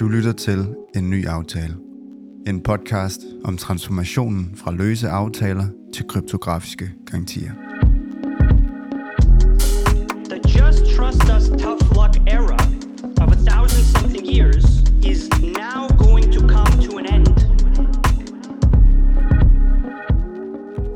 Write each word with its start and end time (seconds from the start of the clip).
Du 0.00 0.08
lytter 0.08 0.32
til 0.32 0.66
En 0.96 1.10
Ny 1.10 1.26
Aftale. 1.26 1.74
En 2.46 2.60
podcast 2.60 3.20
om 3.44 3.56
transformationen 3.56 4.52
fra 4.56 4.72
løse 4.72 5.08
aftaler 5.08 5.66
til 5.94 6.04
kryptografiske 6.08 6.90
garantier. 7.06 7.50
The 10.30 10.40
just 10.58 10.96
trust 10.96 11.22
us 11.36 11.48
tough 11.62 11.82
luck 11.98 12.16
era 12.26 12.58
of 13.22 13.32
a 13.32 13.50
thousand 13.50 13.84
something 13.84 14.36
years 14.36 14.64
is 15.02 15.28
now 15.42 15.88
going 16.06 16.32
to 16.32 16.40
come 16.40 16.82
to 16.86 16.98
an 16.98 17.14
end. 17.14 17.26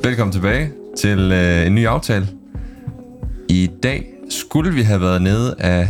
Velkommen 0.02 0.32
tilbage 0.32 0.72
til 0.96 1.32
øh, 1.32 1.66
en 1.66 1.74
ny 1.74 1.86
aftale. 1.86 2.28
I 3.48 3.70
dag 3.82 4.14
skulle 4.30 4.72
vi 4.72 4.82
have 4.82 5.00
været 5.00 5.22
nede 5.22 5.54
af 5.58 5.88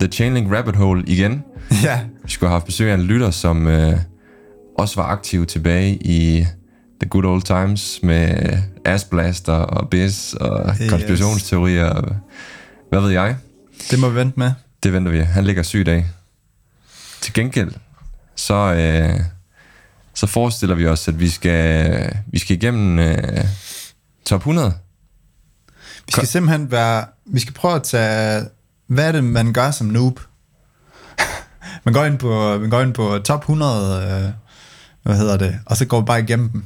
The 0.00 0.08
Chainlink 0.08 0.52
Rabbit 0.52 0.76
Hole 0.76 1.04
igen. 1.06 1.42
Ja, 1.84 2.00
Vi 2.24 2.30
skulle 2.30 2.48
have 2.48 2.54
haft 2.54 2.66
besøg 2.66 2.90
af 2.90 2.94
en 2.94 3.02
lytter, 3.02 3.30
som 3.30 3.66
øh, 3.66 3.98
også 4.78 4.96
var 5.00 5.08
aktiv 5.08 5.46
tilbage 5.46 5.94
i 5.94 6.46
The 7.00 7.08
Good 7.10 7.24
Old 7.24 7.42
Times 7.42 8.00
med 8.02 8.58
Asblaster 8.84 9.52
og 9.52 9.88
Biz 9.90 10.32
og 10.34 10.76
Yes. 10.82 10.90
konspirationsteorier 10.90 11.84
og 11.90 12.16
hvad 12.90 13.00
ved 13.00 13.10
jeg. 13.10 13.36
det 13.90 13.98
må 13.98 14.08
vi 14.08 14.14
vente 14.16 14.38
med. 14.40 14.52
Det 14.82 14.92
venter 14.92 15.12
vi. 15.12 15.18
Han 15.18 15.44
ligger 15.44 15.62
syg 15.62 15.80
i 15.80 15.84
dag. 15.84 16.06
Til 17.20 17.32
gengæld, 17.32 17.72
så, 18.36 18.54
øh, 18.54 19.20
så 20.14 20.26
forestiller 20.26 20.74
vi 20.76 20.86
os, 20.86 21.08
at 21.08 21.20
vi 21.20 21.28
skal, 21.28 22.16
vi 22.26 22.38
skal 22.38 22.56
igennem 22.56 22.98
øh, 22.98 23.44
top 24.26 24.40
100. 24.40 24.72
Vi 26.06 26.12
skal 26.12 26.26
simpelthen 26.26 26.70
være... 26.70 27.04
Vi 27.26 27.40
skal 27.40 27.54
prøve 27.54 27.74
at 27.74 27.82
tage... 27.82 28.44
Hvad 28.86 29.08
er 29.08 29.12
det, 29.12 29.24
man 29.24 29.52
gør 29.52 29.70
som 29.70 29.86
noob? 29.86 30.20
Man, 31.92 32.00
går 32.02 32.04
ind 32.04 32.18
på, 32.18 32.58
man 32.58 32.70
går 32.70 32.80
ind 32.80 32.94
på 32.94 33.18
top 33.24 33.40
100... 33.40 34.24
Øh, 34.24 34.30
hvad 35.02 35.16
hedder 35.16 35.36
det? 35.36 35.58
Og 35.66 35.76
så 35.76 35.84
går 35.84 36.00
vi 36.00 36.04
bare 36.04 36.20
igennem 36.20 36.48
dem. 36.48 36.64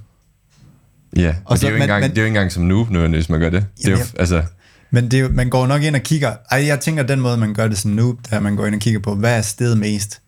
Ja, 1.17 1.28
og 1.28 1.34
Og 1.45 1.53
det, 1.53 1.61
så- 1.61 1.67
er 1.67 1.70
jo 1.70 1.75
men- 1.75 1.83
engang, 1.83 2.01
men- 2.03 2.11
det 2.11 2.19
er 2.19 2.23
jo 2.23 2.27
ikke 2.27 2.37
engang 2.37 2.53
som 2.53 2.62
noob 2.62 2.91
nødvendigvis, 2.91 3.25
hvis 3.27 3.31
man 3.31 3.41
gør 3.41 3.50
det. 3.50 3.67
det 3.78 3.87
er 3.87 3.91
jo, 3.91 3.98
altså, 4.19 4.43
Men 4.91 5.05
det 5.05 5.15
er, 5.15 5.20
jo- 5.23 5.28
man 5.33 5.50
går 5.50 5.67
nok 5.67 5.83
ind 5.83 5.97
og 5.97 6.03
kigger... 6.03 6.33
Ej, 6.50 6.67
jeg 6.67 6.81
tænker, 6.81 7.03
den 7.03 7.20
måde, 7.20 7.37
man 7.37 7.55
gør 7.55 7.69
det 7.69 7.78
som 7.78 7.91
noob, 7.91 8.19
det 8.25 8.33
er, 8.33 8.37
at 8.37 8.43
man 8.43 8.56
går 8.56 8.67
ind 8.67 8.75
og 8.75 8.81
kigger 8.81 9.00
på, 9.00 9.15
hvad 9.15 9.37
er 9.39 9.43
stedet 9.43 9.78
mest? 9.78 10.20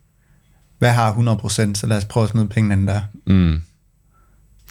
Hvad 0.79 0.91
har 0.91 1.13
100%? 1.13 1.73
Så 1.75 1.87
lad 1.87 1.97
os 1.97 2.05
prøve 2.05 2.23
at 2.23 2.29
smide 2.29 2.47
pengene 2.47 2.73
ind 2.75 2.87
der. 2.87 3.01
mm. 3.27 3.33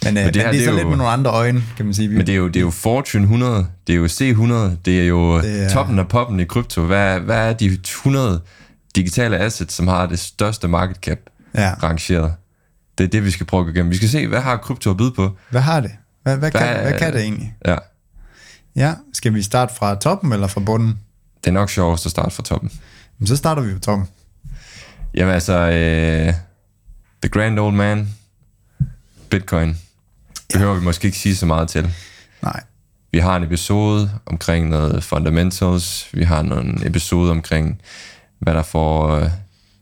Men, 0.03 0.13
men, 0.13 0.15
det 0.15 0.15
det, 0.15 0.23
her, 0.23 0.25
men 0.25 0.33
det 0.33 0.41
er 0.45 0.51
det 0.51 0.59
er 0.61 0.65
så 0.65 0.71
jo- 0.71 0.77
lidt 0.77 0.87
med 0.87 0.97
nogle 0.97 1.11
andre 1.11 1.31
øjne, 1.31 1.63
kan 1.77 1.85
man 1.85 1.93
sige. 1.93 2.09
Men 2.09 2.19
det 2.27 2.29
er, 2.29 2.35
jo, 2.37 2.47
det 2.47 2.55
er 2.55 2.61
jo 2.61 2.69
Fortune 2.71 3.23
100, 3.23 3.67
det 3.87 3.93
er 3.95 3.97
jo 3.97 4.05
C100, 4.05 4.53
det 4.85 5.01
er 5.01 5.05
jo 5.07 5.41
Det 5.41 5.63
er- 5.63 5.69
toppen 5.69 5.99
af 5.99 6.07
poppen 6.07 6.39
i 6.39 6.43
krypto. 6.45 6.81
Hvad, 6.81 7.19
hvad 7.19 7.49
er 7.49 7.53
de 7.53 7.65
100 7.65 8.41
digitale 8.95 9.37
assets, 9.37 9.73
som 9.75 9.87
har 9.87 10.05
det 10.05 10.19
største 10.19 10.67
market 10.67 10.97
cap 10.97 11.19
ja. 11.55 11.73
rangeret? 11.83 12.33
Det 12.97 13.03
er 13.03 13.07
det, 13.07 13.25
vi 13.25 13.31
skal 13.31 13.45
prøve 13.45 13.61
at 13.61 13.65
gå 13.65 13.71
igennem. 13.71 13.91
Vi 13.91 13.95
skal 13.97 14.09
se, 14.09 14.27
hvad 14.27 14.41
har 14.41 14.57
krypto 14.57 14.89
at 14.91 14.97
byde 14.97 15.11
på? 15.11 15.37
Hvad 15.49 15.61
har 15.61 15.79
det? 15.79 15.91
Hvad, 16.23 16.37
hvad, 16.37 16.51
kan, 16.51 16.61
Hvad- 16.61 16.81
hvad 16.81 16.99
kan 16.99 17.13
det 17.13 17.21
egentlig? 17.21 17.55
Ja, 17.65 17.75
Ja, 18.75 18.93
skal 19.13 19.33
vi 19.33 19.41
starte 19.41 19.75
fra 19.75 19.95
toppen 19.95 20.33
eller 20.33 20.47
fra 20.47 20.61
bunden? 20.61 20.99
det 21.43 21.47
er 21.47 21.53
nok 21.53 21.69
sjovest 21.69 22.05
at 22.05 22.11
starte 22.11 22.35
fra 22.35 22.43
toppen. 22.43 22.71
Jamen, 23.19 23.27
så 23.27 23.35
starter 23.35 23.61
vi 23.61 23.73
fra 23.73 23.79
toppen. 23.79 24.07
Jamen 25.13 25.33
altså, 25.33 25.53
øh, 25.53 26.33
The 27.21 27.29
Grand 27.31 27.59
Old 27.59 27.75
Man, 27.75 28.09
Bitcoin, 29.29 29.77
behøver 30.53 30.73
vi 30.75 30.81
måske 30.83 31.05
ikke 31.05 31.17
sige 31.17 31.35
så 31.35 31.45
meget 31.45 31.69
til. 31.69 31.93
Nej. 32.41 32.63
Vi 33.11 33.19
har 33.19 33.35
en 33.35 33.43
episode 33.43 34.11
omkring 34.25 34.69
noget 34.69 35.03
fundamentals. 35.03 36.07
Vi 36.13 36.23
har 36.23 36.39
en 36.39 36.81
episode 36.87 37.31
omkring, 37.31 37.81
hvad 38.39 38.53
der 38.53 38.63
får, 38.63 39.09
øh, 39.09 39.29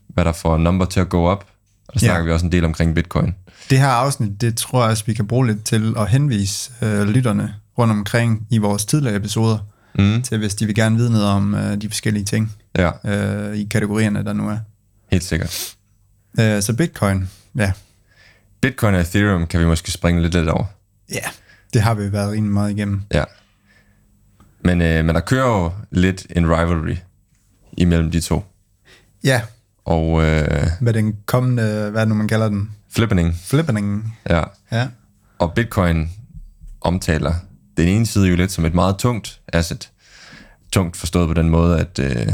hvad 0.08 0.24
der 0.24 0.32
får 0.32 0.58
number 0.58 0.84
til 0.84 1.00
at 1.00 1.08
gå 1.08 1.26
op. 1.28 1.46
Og 1.88 1.94
der 1.94 2.06
Ja. 2.06 2.06
snakker 2.12 2.24
vi 2.24 2.32
også 2.32 2.46
en 2.46 2.52
del 2.52 2.64
omkring 2.64 2.94
bitcoin. 2.94 3.34
Det 3.70 3.78
her 3.78 3.88
afsnit, 3.88 4.40
det 4.40 4.56
tror 4.56 4.82
jeg 4.82 4.90
også, 4.90 5.04
vi 5.06 5.14
kan 5.14 5.26
bruge 5.26 5.46
lidt 5.46 5.64
til 5.64 5.94
at 5.98 6.08
henvise 6.08 6.72
øh, 6.82 7.02
lytterne 7.08 7.54
rundt 7.78 7.92
omkring 7.92 8.46
i 8.50 8.58
vores 8.58 8.84
tidligere 8.84 9.16
episoder, 9.16 9.58
Mm. 9.98 10.22
til 10.22 10.38
hvis 10.38 10.54
de 10.54 10.66
vil 10.66 10.74
gerne 10.74 10.96
vide 10.96 11.10
noget 11.10 11.26
om 11.26 11.54
øh, 11.54 11.76
de 11.80 11.88
forskellige 11.88 12.24
ting 12.24 12.52
Ja, 12.78 12.90
øh, 13.04 13.56
i 13.56 13.64
kategorierne, 13.64 14.24
der 14.24 14.32
nu 14.32 14.48
er. 14.48 14.58
helt 15.10 15.24
sikkert. 15.24 15.74
Øh, 16.40 16.62
så 16.62 16.72
Bitcoin, 16.76 17.30
ja. 17.58 17.72
Bitcoin 18.60 18.94
og 18.94 19.00
Ethereum 19.00 19.46
kan 19.46 19.60
vi 19.60 19.66
måske 19.66 19.90
springe 19.90 20.22
lidt 20.22 20.34
lidt 20.34 20.48
over. 20.48 20.64
Ja, 21.12 21.24
det 21.72 21.82
har 21.82 21.94
vi 21.94 22.12
været 22.12 22.32
rimelig 22.32 22.52
meget 22.52 22.70
igennem. 22.70 23.02
Ja. 23.14 23.24
Men, 24.64 24.82
øh, 24.82 25.04
men 25.04 25.14
der 25.14 25.20
kører 25.20 25.46
jo 25.62 25.72
lidt 25.90 26.26
en 26.36 26.46
rivalry 26.50 26.96
imellem 27.76 28.10
de 28.10 28.20
to. 28.20 28.44
Ja, 29.24 29.42
Og 29.84 30.22
øh, 30.24 30.66
med 30.80 30.92
den 30.92 31.16
kommende, 31.26 31.62
hvad 31.90 32.00
er 32.00 32.04
det 32.04 32.08
nu, 32.08 32.14
man 32.14 32.28
kalder 32.28 32.48
den? 32.48 32.70
flippening, 32.90 33.34
Flippening. 33.44 34.16
ja. 34.30 34.42
Ja, 34.72 34.88
Og 35.38 35.52
Bitcoin 35.54 36.10
omtaler 36.80 37.34
den 37.76 37.88
ene 37.88 38.06
side 38.06 38.28
jo 38.28 38.36
lidt 38.36 38.52
som 38.52 38.64
et 38.64 38.74
meget 38.74 38.98
tungt 38.98 39.40
asset. 39.52 39.90
Tungt 40.72 40.96
forstået 40.96 41.28
på 41.28 41.34
den 41.34 41.50
måde, 41.50 41.80
at, 41.80 41.98
øh, 41.98 42.32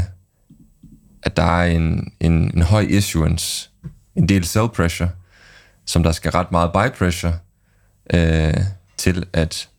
at 1.23 1.37
der 1.37 1.43
er 1.43 1.65
en, 1.65 2.13
en, 2.19 2.33
en 2.55 2.61
høj 2.61 2.81
issuance, 2.89 3.69
en 4.15 4.29
del 4.29 4.45
sell 4.45 4.69
pressure, 4.69 5.09
som 5.85 6.03
der 6.03 6.11
skal 6.11 6.31
ret 6.31 6.51
meget 6.51 6.71
buy 6.73 6.97
pressure 6.97 7.33
øh, 8.13 8.53
til 8.97 9.25
at 9.33 9.69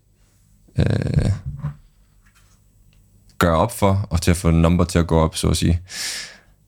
øh, 0.79 1.31
gøre 3.43 3.57
op 3.57 3.79
for, 3.79 4.07
og 4.11 4.23
til 4.23 4.31
at 4.31 4.37
få 4.37 4.51
number 4.51 4.85
til 4.85 4.99
at 4.99 5.07
gå 5.07 5.21
op, 5.21 5.37
så 5.37 5.49
at 5.49 5.57
sige. 5.57 5.81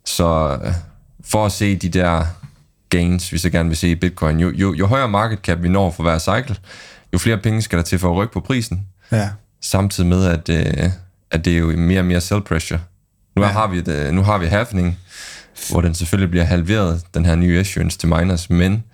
Så 0.05 0.59
øh, 0.65 0.73
for 1.25 1.47
at 1.47 1.53
se 1.53 1.77
de 1.77 1.89
der 1.89 2.25
gains, 2.89 3.33
vi 3.33 3.39
så 3.39 3.51
gerne 3.51 3.69
vil 3.69 3.77
se 3.77 3.91
i 3.91 3.95
Bitcoin, 3.95 4.41
jo, 4.41 4.51
jo, 4.51 4.75
jo 4.75 4.87
højere 4.87 5.09
market 5.09 5.39
cap 5.39 5.63
vi 5.63 5.69
når 5.69 5.91
for 5.91 6.03
hver 6.03 6.19
cycle, 6.19 6.57
jo 7.13 7.19
flere 7.19 7.39
penge 7.39 7.63
skal 7.63 7.79
der 7.79 7.85
til 7.85 7.99
for 7.99 8.11
at 8.11 8.17
rykke 8.17 8.33
på 8.33 8.41
prisen, 8.41 8.87
ja, 9.13 9.29
samtidig 9.61 10.09
med, 10.09 10.27
at, 10.27 10.49
øh, 10.49 10.91
at 11.31 11.45
det 11.45 11.53
er 11.53 11.59
jo 11.59 11.77
mere 11.77 12.01
og 12.01 12.05
mere 12.05 12.21
sell 12.21 12.43
pressure. 12.43 12.81
Nu 13.37 13.43
ja. 13.43 13.49
har 13.49 13.67
vi 13.67 13.81
det, 13.81 14.15
nu 14.15 14.23
har 14.23 14.39
vi 14.39 14.47
halvning, 14.47 14.99
hvor 15.71 15.81
den 15.81 15.95
selvfølgelig 15.95 16.31
bliver 16.31 16.45
halveret, 16.45 17.03
den 17.15 17.25
her 17.25 17.35
nye 17.35 17.61
issuance 17.61 17.99
til 17.99 18.09
miners, 18.09 18.51
men 18.51 18.85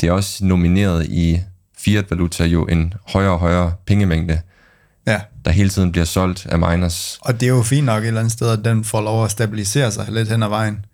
det 0.00 0.08
er 0.08 0.12
også 0.12 0.44
nomineret 0.44 1.06
i 1.06 1.40
fiat-valuta 1.78 2.44
jo 2.44 2.66
en 2.66 2.94
højere 3.06 3.32
og 3.32 3.38
højere 3.38 3.72
pengemængde. 3.86 4.40
Der 5.46 5.52
hele 5.52 5.70
tiden 5.70 5.92
bliver 5.92 6.04
solgt 6.04 6.46
af 6.46 6.58
miners. 6.58 7.18
Og 7.20 7.40
det 7.40 7.46
er 7.46 7.50
jo 7.50 7.62
fint 7.62 7.86
nok 7.86 8.02
et 8.02 8.06
eller 8.06 8.20
andet 8.20 8.32
sted, 8.32 8.50
at 8.50 8.64
den 8.64 8.84
får 8.84 9.00
lov 9.00 9.24
at 9.24 9.30
stabilisere 9.30 9.92
sig 9.92 10.06
lidt 10.08 10.28
hen 10.28 10.42
ad 10.42 10.48
vejen, 10.48 10.84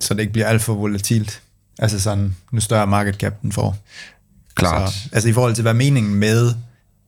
så 0.00 0.14
det 0.14 0.20
ikke 0.20 0.32
bliver 0.32 0.46
alt 0.46 0.62
for 0.62 0.74
volatilt. 0.74 1.42
Altså 1.78 2.00
sådan, 2.00 2.36
nu 2.52 2.60
større 2.60 2.86
market 2.86 3.14
cap 3.14 3.42
den 3.42 3.52
får. 3.52 3.76
Klart. 4.54 4.92
Så, 4.92 5.08
altså 5.12 5.28
i 5.28 5.32
forhold 5.32 5.54
til, 5.54 5.62
hvad 5.62 5.74
meningen 5.74 6.14
med 6.14 6.54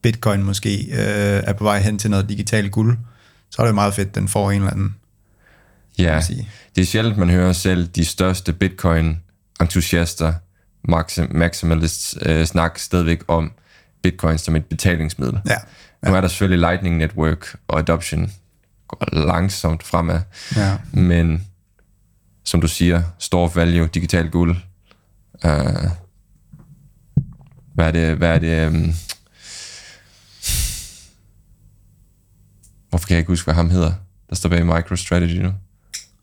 Bitcoin 0.03 0.43
måske 0.43 0.87
øh, 0.91 1.43
er 1.47 1.53
på 1.53 1.65
vej 1.65 1.79
hen 1.79 1.99
til 1.99 2.11
noget 2.11 2.29
digitalt 2.29 2.73
guld, 2.73 2.99
så 3.51 3.63
er 3.63 3.67
det 3.67 3.75
meget 3.75 3.95
fedt, 3.95 4.15
den 4.15 4.29
får 4.29 4.51
en 4.51 4.57
eller 4.57 4.71
anden. 4.71 4.97
Ja, 5.99 6.21
det 6.77 6.83
er 6.83 6.87
sjældent, 6.87 7.19
man 7.19 7.31
hører 7.31 7.53
selv 7.53 7.87
de 7.87 8.05
største 8.05 8.53
Bitcoin-entusiaster, 8.53 10.33
maxim- 10.89 11.33
maximalists, 11.33 12.17
øh, 12.23 12.47
snakke 12.47 12.83
stadigvæk 12.83 13.23
om 13.29 13.53
Bitcoin 14.03 14.39
som 14.39 14.57
et 14.57 14.65
betalingsmiddel. 14.65 15.41
Ja, 15.47 15.57
Nu 16.07 16.15
er 16.15 16.21
der 16.21 16.29
selvfølgelig 16.29 16.59
Lightning 16.61 16.97
Network 16.97 17.57
og 17.69 17.79
adoption 17.79 18.33
går 18.89 19.09
langsomt 19.13 19.83
fremad, 19.83 20.21
ja. 20.57 20.77
men 20.93 21.47
som 22.45 22.61
du 22.61 22.69
siger, 22.69 23.03
store 23.19 23.51
value, 23.55 23.87
digital 23.87 24.31
guld. 24.31 24.57
Uh, 25.45 25.51
hvad 27.75 27.87
er 27.87 27.91
det, 27.91 28.17
hvad 28.17 28.29
er 28.29 28.39
det, 28.39 28.67
um, 28.67 28.95
hvorfor 32.91 33.07
kan 33.07 33.15
jeg 33.15 33.19
ikke 33.19 33.33
huske, 33.33 33.45
hvad 33.45 33.55
ham 33.55 33.71
hedder, 33.71 33.93
der 34.29 34.37
står 34.37 34.49
bag 34.49 34.67
MicroStrategy 34.67 35.39
nu? 35.39 35.53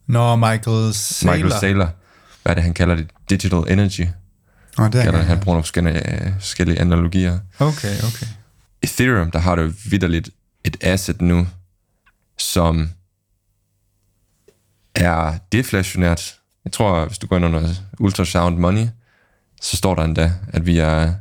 Når 0.08 0.36
Michael 0.36 0.94
Saylor... 0.94 1.34
Michael 1.34 1.60
Saylor. 1.60 1.90
Hvad 2.44 2.52
er 2.52 2.54
det, 2.54 2.64
han 2.64 2.74
kalder 2.74 2.96
det? 2.96 3.08
Digital 3.30 3.64
energy. 3.68 4.08
Nå, 4.78 4.88
det 4.88 4.96
er 4.96 5.12
han. 5.12 5.26
han 5.26 5.40
bruger 5.40 5.56
nogle 5.56 5.64
forskellige, 5.64 6.26
øh, 6.26 6.34
forskellige 6.40 6.80
analogier. 6.80 7.40
Okay, 7.60 7.98
okay. 7.98 8.28
Ethereum, 8.84 9.32
der 9.32 9.40
har 9.40 9.56
du 9.56 9.72
vidderligt 9.90 10.30
et 10.64 10.78
asset 10.82 11.22
nu, 11.22 11.48
som 12.38 12.90
er 14.96 15.38
deflationært. 15.52 16.40
Jeg 16.66 16.72
tror, 16.72 17.06
hvis 17.06 17.18
du 17.18 17.28
går 17.28 17.36
ind 17.36 17.46
under 17.46 17.70
ultrasound 18.00 18.58
money, 18.58 18.88
så 19.62 19.78
står 19.78 19.96
der 19.96 20.04
endda, 20.04 20.34
at 20.54 20.66
vi 20.66 20.78
er 20.78 21.14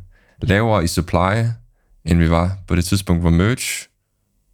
lavere 0.42 0.84
i 0.84 0.86
supply, 0.86 1.44
end 2.04 2.18
vi 2.18 2.30
var 2.30 2.58
på 2.66 2.76
det 2.76 2.84
tidspunkt, 2.84 3.22
hvor 3.22 3.30
merge 3.30 3.88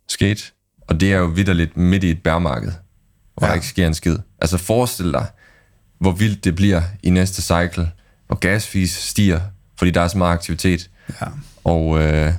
skete. 0.08 0.42
Og 0.80 1.00
det 1.00 1.12
er 1.12 1.16
jo 1.16 1.24
vidderligt 1.24 1.76
midt 1.76 2.04
i 2.04 2.10
et 2.10 2.22
bærmarked, 2.22 2.72
hvor 3.34 3.46
ja. 3.46 3.48
Der 3.48 3.54
ikke 3.54 3.66
sker 3.66 3.86
en 3.86 3.94
skid. 3.94 4.18
Altså 4.40 4.58
forestil 4.58 5.12
dig, 5.12 5.26
hvor 5.98 6.12
vildt 6.12 6.44
det 6.44 6.54
bliver 6.54 6.82
i 7.02 7.10
næste 7.10 7.42
cycle, 7.42 7.90
hvor 8.26 8.36
gasfees 8.36 8.90
stiger, 8.90 9.40
fordi 9.78 9.90
der 9.90 10.00
er 10.00 10.08
så 10.08 10.18
meget 10.18 10.32
aktivitet. 10.32 10.90
Ja. 11.20 11.26
Og, 11.64 11.98
øh, 12.02 12.32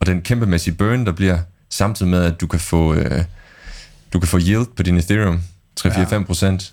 og 0.00 0.06
den 0.06 0.22
kæmpemæssige 0.22 0.74
burn, 0.74 1.06
der 1.06 1.12
bliver, 1.12 1.38
samtidig 1.68 2.10
med, 2.10 2.24
at 2.24 2.40
du 2.40 2.46
kan 2.46 2.60
få, 2.60 2.94
øh, 2.94 3.24
du 4.12 4.18
kan 4.20 4.28
få 4.28 4.38
yield 4.38 4.66
på 4.76 4.82
din 4.82 4.96
Ethereum, 4.96 5.42
3-4-5 5.80 6.24
procent. 6.24 6.72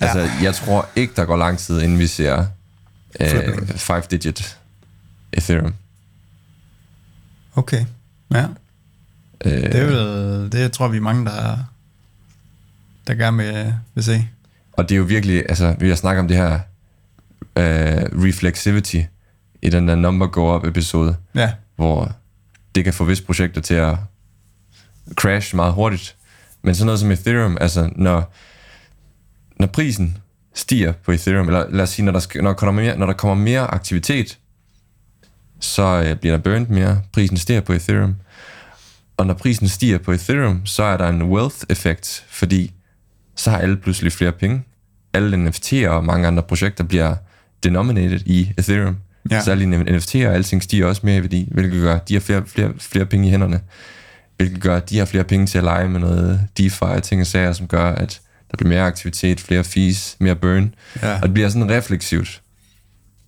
Altså, 0.00 0.30
jeg 0.42 0.54
tror 0.54 0.88
ikke, 0.96 1.12
der 1.16 1.24
går 1.24 1.36
lang 1.36 1.58
tid, 1.58 1.80
inden 1.82 1.98
vi 1.98 2.06
ser 2.06 2.46
øh, 3.20 3.30
Flipping. 3.30 3.68
5-digit 3.70 4.58
Ethereum. 5.32 5.74
Okay, 7.54 7.84
ja. 8.34 8.46
Øh, 9.44 9.52
Det 9.52 9.74
er 9.74 9.84
vel, 9.84 10.52
det 10.52 10.72
tror 10.72 10.88
vi 10.88 10.96
er 10.96 11.00
mange, 11.00 11.24
der, 11.24 11.58
der 13.06 13.14
gerne 13.14 13.36
vil, 13.36 13.74
vil 13.94 14.04
se. 14.04 14.28
Og 14.72 14.88
det 14.88 14.94
er 14.94 14.98
jo 14.98 15.04
virkelig, 15.04 15.44
altså, 15.48 15.76
vi 15.80 15.88
har 15.88 15.96
snakket 15.96 16.20
om 16.20 16.28
det 16.28 16.36
her 16.36 16.52
øh, 17.56 18.24
reflexivity 18.24 19.00
i 19.62 19.70
den 19.70 19.88
der 19.88 19.94
number 19.94 20.26
go 20.26 20.56
up 20.56 20.66
episode, 20.66 21.16
Ja, 21.34 21.52
hvor 21.76 22.12
det 22.74 22.84
kan 22.84 22.94
få 22.94 23.04
visse 23.04 23.24
projekter 23.24 23.60
til 23.60 23.74
at 23.74 23.96
crash 25.14 25.56
meget 25.56 25.72
hurtigt. 25.72 26.16
Men 26.62 26.74
sådan 26.74 26.86
noget 26.86 27.00
som 27.00 27.10
Ethereum, 27.10 27.58
altså 27.60 27.90
når, 27.96 28.32
når 29.56 29.66
prisen 29.66 30.16
stiger 30.54 30.92
på 30.92 31.12
Ethereum, 31.12 31.46
eller 31.46 31.70
lad 31.70 31.82
os 31.82 31.90
sige, 31.90 32.04
når 32.04 32.12
der, 32.12 32.18
skal, 32.20 32.42
når 32.42 32.50
der, 32.50 32.56
kommer, 32.56 32.82
mere, 32.82 32.96
når 32.96 33.06
der 33.06 33.12
kommer 33.12 33.44
mere 33.44 33.74
aktivitet, 33.74 34.38
så 35.60 35.82
øh, 35.82 36.16
bliver 36.16 36.36
der 36.36 36.42
burnt 36.42 36.70
mere, 36.70 37.02
prisen 37.12 37.36
stiger 37.36 37.60
på 37.60 37.72
Ethereum. 37.72 38.16
Og 39.16 39.26
når 39.26 39.34
prisen 39.34 39.68
stiger 39.68 39.98
på 39.98 40.12
Ethereum, 40.12 40.66
så 40.66 40.82
er 40.82 40.96
der 40.96 41.08
en 41.08 41.22
wealth 41.22 41.56
effekt, 41.68 42.24
fordi 42.28 42.72
så 43.36 43.50
har 43.50 43.58
alle 43.58 43.76
pludselig 43.76 44.12
flere 44.12 44.32
penge. 44.32 44.62
Alle 45.12 45.48
NFT'er 45.48 45.88
og 45.88 46.04
mange 46.04 46.26
andre 46.28 46.42
projekter 46.42 46.84
bliver 46.84 47.16
denominated 47.62 48.20
i 48.26 48.52
Ethereum. 48.58 48.96
Ja. 49.30 49.50
Alle 49.50 49.96
NFT'er 49.96 50.26
og 50.26 50.34
alting 50.34 50.62
stiger 50.62 50.86
også 50.86 51.00
mere 51.04 51.16
i 51.16 51.20
værdi, 51.20 51.48
hvilket 51.50 51.80
gør, 51.80 51.94
at 51.94 52.08
de 52.08 52.14
har 52.14 52.20
flere, 52.20 52.42
flere, 52.46 52.72
flere 52.78 53.06
penge 53.06 53.28
i 53.28 53.30
hænderne. 53.30 53.60
Hvilket 54.36 54.60
gør, 54.60 54.76
at 54.76 54.90
de 54.90 54.98
har 54.98 55.04
flere 55.04 55.24
penge 55.24 55.46
til 55.46 55.58
at 55.58 55.64
lege 55.64 55.88
med 55.88 56.00
noget 56.00 56.40
DeFi 56.58 56.84
og 56.84 57.02
ting 57.02 57.20
og 57.20 57.26
sager, 57.26 57.52
som 57.52 57.66
gør, 57.66 57.92
at 57.92 58.20
der 58.50 58.56
bliver 58.56 58.68
mere 58.68 58.82
aktivitet, 58.82 59.40
flere 59.40 59.64
fees, 59.64 60.16
mere 60.20 60.34
burn. 60.36 60.74
Ja. 61.02 61.14
Og 61.14 61.22
det 61.22 61.34
bliver 61.34 61.48
sådan 61.48 61.70
refleksivt, 61.70 62.42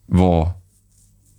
hvor 0.09 0.57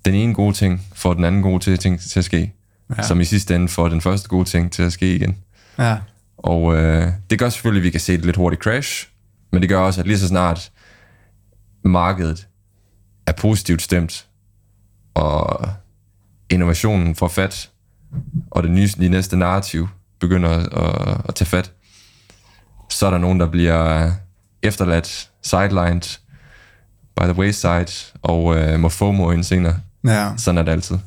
den 0.05 0.15
ene 0.15 0.33
gode 0.33 0.53
ting 0.53 0.87
får 0.93 1.13
den 1.13 1.25
anden 1.25 1.41
gode 1.41 1.77
ting 1.77 1.99
til 1.99 2.19
at 2.19 2.25
ske. 2.25 2.53
Ja. 2.97 3.03
Som 3.03 3.21
i 3.21 3.25
sidste 3.25 3.55
ende 3.55 3.67
får 3.67 3.89
den 3.89 4.01
første 4.01 4.29
gode 4.29 4.45
ting 4.45 4.71
til 4.71 4.83
at 4.83 4.93
ske 4.93 5.15
igen. 5.15 5.37
ja, 5.79 5.97
Og 6.37 6.75
øh, 6.75 7.07
det 7.29 7.39
gør 7.39 7.49
selvfølgelig, 7.49 7.81
at 7.81 7.83
vi 7.83 7.89
kan 7.89 7.99
se 7.99 8.13
et 8.13 8.25
lidt 8.25 8.35
hurtigt 8.35 8.63
crash, 8.63 9.07
men 9.51 9.61
det 9.61 9.69
gør 9.69 9.79
også, 9.79 10.01
at 10.01 10.07
lige 10.07 10.19
så 10.19 10.27
snart 10.27 10.71
markedet 11.83 12.47
er 13.25 13.31
positivt 13.31 13.81
stemt, 13.81 14.25
og 15.13 15.69
innovationen 16.49 17.15
får 17.15 17.27
fat, 17.27 17.69
og 18.51 18.63
det 18.63 18.71
nye, 18.71 18.89
de 18.99 19.09
næste 19.09 19.37
narrativ 19.37 19.87
begynder 20.19 20.49
at, 20.49 21.21
at 21.29 21.35
tage 21.35 21.45
fat, 21.45 21.71
så 22.89 23.05
er 23.05 23.11
der 23.11 23.17
nogen, 23.17 23.39
der 23.39 23.47
bliver 23.47 24.11
efterladt, 24.63 25.29
sidelined, 25.41 26.19
by 27.15 27.23
the 27.23 27.33
wayside, 27.33 28.11
og 28.21 28.57
øh, 28.57 28.79
må 28.79 28.89
FOMO 28.89 29.31
ind 29.31 29.43
senere. 29.43 29.75
ja. 30.07 30.29
Sådan 30.37 30.57
er 30.57 30.63
det 30.63 30.71
altid. 30.71 30.97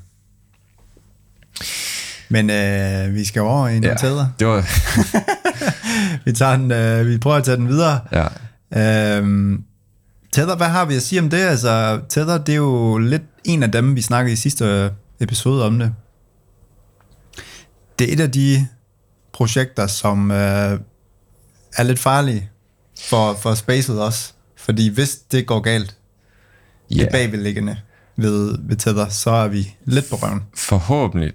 Men 2.29 2.51
øh, 2.51 3.15
vi 3.15 3.25
skal 3.25 3.43
over 3.43 3.69
i 3.69 3.73
nogle 3.73 3.89
ja. 3.89 3.95
tæder. 3.97 4.27
det 4.39 4.47
var... 4.47 4.65
Vi, 6.25 6.33
tager 6.33 6.57
den, 6.57 6.73
øh, 6.73 7.07
vi 7.07 7.19
prøver 7.19 7.37
at 7.37 7.45
tage 7.45 7.57
den 7.57 7.69
videre. 7.69 8.01
ja. 8.13 8.27
Øhm, 9.19 9.65
Tether, 10.35 10.57
hvad 10.57 10.69
har 10.69 10.85
vi 10.85 10.95
at 10.97 11.03
sige 11.03 11.21
om 11.21 11.31
det? 11.31 11.39
Altså, 11.39 12.01
Tether, 12.09 12.39
det 12.39 12.53
er 12.53 12.57
jo 12.57 12.99
lidt 12.99 13.23
en 13.45 13.63
af 13.63 13.73
dem, 13.73 13.97
vi 13.97 14.03
snakkede 14.03 14.33
i 14.33 14.37
sidste 14.37 14.91
episode 15.21 15.67
om 15.67 15.79
det. 15.79 15.95
Det 17.99 18.09
er 18.09 18.13
et 18.13 18.21
af 18.21 18.33
de 18.33 18.67
projekter, 19.33 19.87
som 19.87 20.31
øh, 20.31 20.79
er 21.77 21.83
lidt 21.83 21.99
farlige 21.99 22.51
for, 23.01 23.35
for 23.35 23.55
spacet 23.55 24.03
også. 24.03 24.33
Fordi 24.57 24.89
hvis 24.89 25.17
det 25.17 25.47
går 25.47 25.61
galt, 25.61 25.97
yeah. 26.93 27.05
det 27.05 27.13
bagvedliggende 27.13 27.77
ved, 28.17 28.59
ved 28.61 28.77
Tether, 28.77 29.09
så 29.09 29.31
er 29.31 29.49
vi 29.49 29.77
lidt 29.85 30.11
på 30.11 30.17
røven. 30.17 30.43
forhåbentlig, 30.55 31.33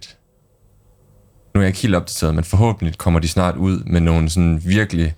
nu 1.54 1.60
er 1.60 1.64
jeg 1.64 1.68
ikke 1.68 1.80
helt 1.80 1.96
opdateret, 1.96 2.36
men 2.36 2.44
forhåbentlig 2.44 2.98
kommer 2.98 3.20
de 3.20 3.28
snart 3.28 3.56
ud 3.56 3.84
med 3.84 4.02
nogle 4.02 4.30
sådan 4.30 4.62
virkelig 4.66 5.16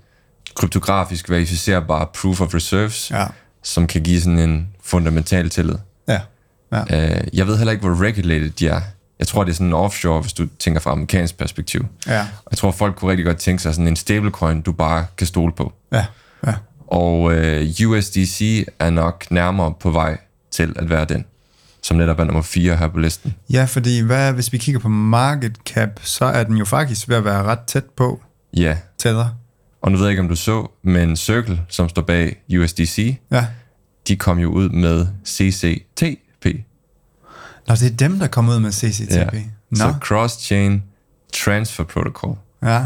kryptografisk 0.56 1.30
verificerbare 1.30 2.08
proof 2.14 2.42
of 2.42 2.54
reserves, 2.56 3.12
Ja. 3.12 3.28
Som 3.64 3.88
kan 3.88 4.02
give 4.02 4.22
sådan 4.22 4.40
en 4.40 4.68
fundamental 4.84 5.50
tillid. 5.50 5.76
Ja. 6.08 6.20
ja. 6.72 6.82
Uh, 6.82 7.38
jeg 7.38 7.48
ved 7.48 7.58
heller 7.58 7.72
ikke, 7.72 7.88
hvor 7.88 8.04
regulated 8.04 8.50
de 8.50 8.68
er. 8.68 8.82
Jeg 9.20 9.28
tror, 9.28 9.44
det 9.44 9.52
er 9.52 9.56
sådan 9.56 9.74
offshore, 9.74 10.22
hvis 10.22 10.34
du 10.34 10.48
tænker 10.60 10.80
fra 10.82 10.92
amerikansk 10.92 11.38
perspektiv. 11.38 11.86
Ja. 12.08 12.28
Jeg 12.52 12.58
tror, 12.58 12.72
folk 12.72 12.96
kunne 12.96 13.12
rigtig 13.12 13.26
godt 13.26 13.38
tænke 13.38 13.62
sig 13.62 13.74
sådan 13.74 13.88
en 13.88 13.96
stablecoin, 13.96 14.62
du 14.62 14.72
bare 14.72 15.06
kan 15.18 15.28
stole 15.28 15.54
på. 15.54 15.74
Ja. 15.92 16.06
Ja. 16.48 16.54
Og 16.88 17.22
uh, 17.22 17.88
USDC 17.88 18.68
er 18.80 18.90
nok 18.90 19.32
nærmere 19.32 19.74
på 19.80 19.92
vej 19.92 20.18
til 20.52 20.74
at 20.76 20.90
være 20.90 21.06
den, 21.06 21.26
som 21.82 21.98
netop 21.98 22.20
er 22.20 22.24
nummer 22.24 22.42
4 22.42 22.78
her 22.78 22.88
på 22.88 23.00
listen. 23.00 23.34
Ja, 23.50 23.66
fordi 23.66 24.00
hvad, 24.00 24.34
hvis 24.34 24.54
vi 24.54 24.58
kigger 24.58 24.80
på 24.80 24.90
market 24.90 25.58
cap, 25.66 25.90
så 26.02 26.26
er 26.26 26.44
den 26.44 26.58
jo 26.58 26.66
faktisk 26.66 27.10
ved 27.10 27.16
at 27.16 27.26
være 27.26 27.44
ret 27.44 27.60
tæt 27.68 27.86
på 27.98 28.22
Ja, 28.54 28.78
Tether. 28.98 29.41
Og 29.82 29.92
nu 29.92 29.98
ved 29.98 30.06
jeg 30.06 30.12
ikke, 30.12 30.22
om 30.22 30.28
du 30.30 30.36
så, 30.36 30.72
men 30.84 31.16
Circle, 31.18 31.62
som 31.70 31.90
står 31.90 32.02
bag 32.02 32.36
USDC, 32.60 33.18
Ja. 33.32 33.46
de 34.08 34.16
kom 34.16 34.40
jo 34.40 34.50
ud 34.52 34.70
med 34.70 35.08
CCTP. 35.26 36.46
Nå, 37.68 37.76
det 37.76 37.92
er 37.92 37.96
dem, 38.00 38.20
der 38.20 38.28
kommer 38.28 38.56
ud 38.56 38.60
med 38.60 38.72
CCTP. 38.72 39.34
Nå, 39.70 39.76
Så 39.78 39.94
Cross-Chain 40.06 40.80
Transfer 41.34 41.84
Protocol. 41.84 42.38
ja. 42.64 42.86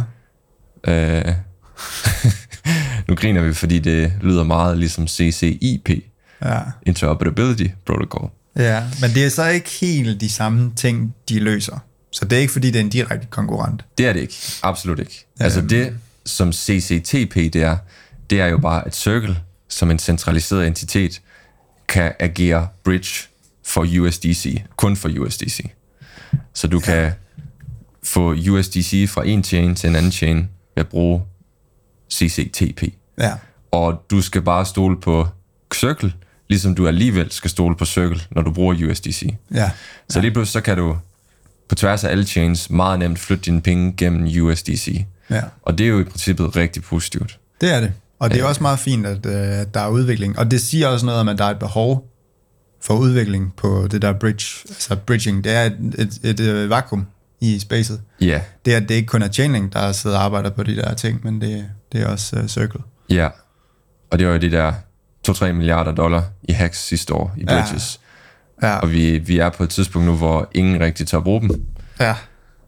Uh, 0.87 1.33
nu 3.07 3.15
griner 3.15 3.41
vi, 3.41 3.53
fordi 3.53 3.79
det 3.79 4.13
lyder 4.21 4.43
meget 4.43 4.77
ligesom 4.77 5.07
CCIP, 5.07 5.89
Ja. 6.45 6.59
Interoperability 6.85 7.67
Protocol. 7.85 8.29
ja, 8.55 8.83
men 9.01 9.09
det 9.09 9.25
er 9.25 9.29
så 9.29 9.45
ikke 9.47 9.69
helt 9.81 10.21
de 10.21 10.29
samme 10.29 10.71
ting, 10.75 11.15
de 11.29 11.39
løser. 11.39 11.77
Så 12.11 12.25
det 12.25 12.35
er 12.35 12.39
ikke, 12.41 12.53
fordi 12.53 12.67
det 12.71 12.75
er 12.79 12.83
en 12.83 12.89
direkte 12.89 13.27
konkurrent. 13.29 13.85
Det 13.97 14.05
er 14.07 14.13
det 14.13 14.19
ikke. 14.21 14.35
Absolut 14.63 14.99
ikke. 14.99 15.25
Altså 15.39 15.61
det, 15.61 15.97
som 16.25 16.53
CCTP 16.53 17.35
det 17.35 17.55
er, 17.55 17.77
det 18.29 18.41
er 18.41 18.47
jo 18.47 18.57
bare, 18.57 18.87
at 18.87 18.95
Circle, 18.95 19.39
som 19.69 19.91
en 19.91 19.99
centraliseret 19.99 20.67
entitet, 20.67 21.21
kan 21.87 22.13
agere 22.19 22.67
bridge 22.83 23.27
for 23.65 23.87
USDC. 23.99 24.61
Kun 24.75 24.95
for 24.95 25.09
USDC. 25.19 25.69
Så 26.53 26.67
du 26.67 26.79
kan 26.79 27.11
få 28.03 28.33
USDC 28.49 29.09
fra 29.09 29.27
en 29.27 29.43
chain 29.43 29.75
til 29.75 29.89
en 29.89 29.95
anden 29.95 30.11
chain 30.11 30.37
ved 30.75 30.83
at 30.83 30.87
bruge 30.87 31.21
CCTP. 32.13 32.83
Ja. 33.19 33.33
Og 33.71 34.05
du 34.11 34.21
skal 34.21 34.41
bare 34.41 34.65
stole 34.65 35.01
på 35.01 35.27
Circle, 35.75 36.13
ligesom 36.47 36.75
du 36.75 36.87
alligevel 36.87 37.31
skal 37.31 37.49
stole 37.49 37.75
på 37.75 37.85
Circle, 37.85 38.21
når 38.31 38.41
du 38.41 38.51
bruger 38.51 38.89
USDC. 38.89 39.35
Ja. 39.53 39.71
Så 40.09 40.21
lige 40.21 40.31
pludselig 40.31 40.53
så 40.53 40.61
kan 40.61 40.77
du 40.77 40.97
på 41.69 41.75
tværs 41.75 42.03
af 42.03 42.11
alle 42.11 42.25
chains 42.25 42.69
meget 42.69 42.99
nemt 42.99 43.19
flytte 43.19 43.43
dine 43.43 43.61
penge 43.61 43.93
gennem 43.97 44.43
USDC. 44.43 45.05
Ja. 45.29 45.41
Og 45.61 45.77
det 45.77 45.83
er 45.83 45.87
jo 45.87 45.99
i 45.99 46.03
princippet 46.03 46.55
rigtig 46.55 46.83
positivt. 46.83 47.39
Det 47.61 47.73
er 47.73 47.79
det. 47.79 47.93
Og 48.19 48.31
det 48.31 48.39
er 48.41 48.45
også 48.45 48.61
meget 48.61 48.79
fint, 48.79 49.05
at 49.05 49.25
øh, 49.25 49.65
der 49.73 49.79
er 49.79 49.87
udvikling. 49.89 50.39
Og 50.39 50.51
det 50.51 50.61
siger 50.61 50.87
også 50.87 51.05
noget 51.05 51.21
om, 51.21 51.27
at 51.27 51.37
der 51.37 51.45
er 51.45 51.49
et 51.49 51.59
behov 51.59 52.11
for 52.81 52.93
udvikling 52.97 53.53
på 53.57 53.87
det 53.91 54.01
der 54.01 54.13
bridge. 54.13 54.45
Altså 54.69 54.95
bridging, 54.95 55.43
det 55.43 55.51
er 55.53 55.61
et, 55.63 55.77
et, 55.97 56.19
et, 56.23 56.39
et 56.39 56.69
vakuum 56.69 57.05
i 57.41 57.59
spacet. 57.59 58.01
Ja, 58.21 58.41
Det 58.65 58.73
er, 58.73 58.77
at 58.77 58.89
det 58.89 58.95
ikke 58.95 59.07
kun 59.07 59.21
er 59.21 59.27
Chainlink, 59.27 59.73
der 59.73 59.91
sidder 59.91 60.17
og 60.17 60.23
arbejder 60.23 60.49
på 60.49 60.63
de 60.63 60.75
der 60.75 60.93
ting, 60.93 61.19
men 61.23 61.41
det, 61.41 61.65
det 61.91 62.01
er 62.01 62.07
også 62.07 62.39
uh, 62.39 62.47
Circle. 62.47 62.79
ja. 63.09 63.29
Og 64.11 64.19
det 64.19 64.27
var 64.27 64.33
jo 64.33 64.39
de 64.39 64.51
der 64.51 64.73
2-3 65.29 65.51
milliarder 65.51 65.91
dollar 65.91 66.23
i 66.43 66.51
hacks 66.51 66.85
sidste 66.87 67.13
år 67.13 67.33
i 67.37 67.45
Ja. 67.49 67.61
bridges. 67.63 67.99
Ja. 68.61 68.75
Og 68.77 68.91
vi, 68.91 69.17
vi 69.17 69.37
er 69.39 69.49
på 69.49 69.63
et 69.63 69.69
tidspunkt 69.69 70.05
nu, 70.07 70.15
hvor 70.15 70.49
ingen 70.53 70.79
rigtig 70.81 71.07
tør 71.07 71.19
bruge 71.19 71.41
dem. 71.41 71.65
Ja. 71.99 72.15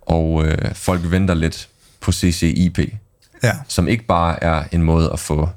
Og 0.02 0.46
øh, 0.46 0.76
folk 0.76 1.02
venter 1.12 1.34
lidt 1.34 1.70
på 2.02 2.12
CCIP, 2.12 2.80
Ja. 3.44 3.52
som 3.68 3.88
ikke 3.88 4.04
bare 4.04 4.44
er 4.44 4.64
en 4.72 4.84
måde 4.84 5.10
at 5.14 5.20
få 5.20 5.50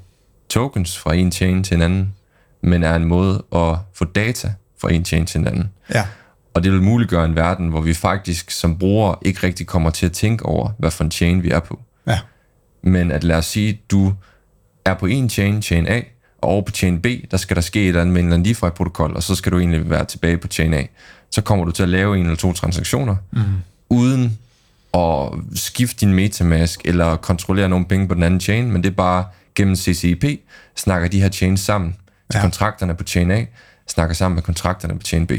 tokens 0.49 0.97
fra 0.97 1.13
en 1.13 1.31
chain 1.31 1.63
til 1.63 1.75
en 1.75 1.81
anden, 1.81 2.13
men 2.61 2.83
er 2.83 2.95
en 2.95 3.05
måde 3.05 3.43
at 3.55 3.77
få 3.93 4.05
data 4.05 4.53
fra 4.81 4.91
en 4.93 5.05
chain 5.05 5.25
til 5.25 5.39
en 5.39 5.47
anden. 5.47 5.69
Ja. 5.93 6.05
Og 6.53 6.63
det 6.63 6.71
vil 6.71 6.81
muliggøre 6.81 7.25
en 7.25 7.35
verden, 7.35 7.67
hvor 7.67 7.81
vi 7.81 7.93
faktisk 7.93 8.51
som 8.51 8.77
brugere 8.77 9.15
ikke 9.21 9.47
rigtig 9.47 9.67
kommer 9.67 9.89
til 9.89 10.05
at 10.05 10.11
tænke 10.11 10.45
over, 10.45 10.69
hvad 10.77 10.91
for 10.91 11.03
en 11.03 11.11
chain 11.11 11.43
vi 11.43 11.49
er 11.49 11.59
på. 11.59 11.79
Ja. 12.07 12.19
Men 12.83 13.11
at 13.11 13.23
lad 13.23 13.37
os 13.37 13.45
sige, 13.45 13.81
du 13.91 14.13
er 14.85 14.93
på 14.93 15.05
en 15.05 15.29
chain, 15.29 15.61
chain 15.61 15.87
A, 15.87 16.01
og 16.41 16.49
over 16.49 16.61
på 16.61 16.71
chain 16.71 17.01
B, 17.01 17.05
der 17.31 17.37
skal 17.37 17.55
der 17.55 17.61
ske 17.61 17.81
et 17.81 17.87
eller 17.87 18.01
andet 18.01 18.13
med 18.13 18.21
en 18.21 18.27
eller 18.27 18.37
anden 18.37 18.55
DeFi-protokol, 18.55 19.13
og 19.15 19.23
så 19.23 19.35
skal 19.35 19.51
du 19.51 19.59
egentlig 19.59 19.89
være 19.89 20.05
tilbage 20.05 20.37
på 20.37 20.47
chain 20.47 20.73
A. 20.73 20.83
Så 21.31 21.41
kommer 21.41 21.65
du 21.65 21.71
til 21.71 21.83
at 21.83 21.89
lave 21.89 22.17
en 22.17 22.23
eller 22.23 22.35
to 22.37 22.53
transaktioner, 22.53 23.15
mm. 23.31 23.41
uden 23.89 24.37
at 24.93 25.29
skifte 25.55 26.05
din 26.05 26.13
metamask, 26.13 26.81
eller 26.85 27.15
kontrollere 27.15 27.69
nogle 27.69 27.85
penge 27.85 28.07
på 28.07 28.13
den 28.13 28.23
anden 28.23 28.39
chain, 28.39 28.71
men 28.71 28.83
det 28.83 28.89
er 28.89 28.95
bare 28.95 29.25
gennem 29.55 29.75
CCIP, 29.75 30.23
snakker 30.75 31.07
de 31.07 31.21
her 31.21 31.29
chains 31.29 31.59
sammen. 31.61 31.95
Så 32.31 32.37
Ja. 32.37 32.41
kontrakterne 32.41 32.95
på 32.95 33.03
chain 33.03 33.31
A 33.31 33.45
snakker 33.87 34.15
sammen 34.15 34.35
med 34.35 34.43
kontrakterne 34.43 34.99
på 34.99 35.05
chain 35.05 35.27
B. 35.27 35.31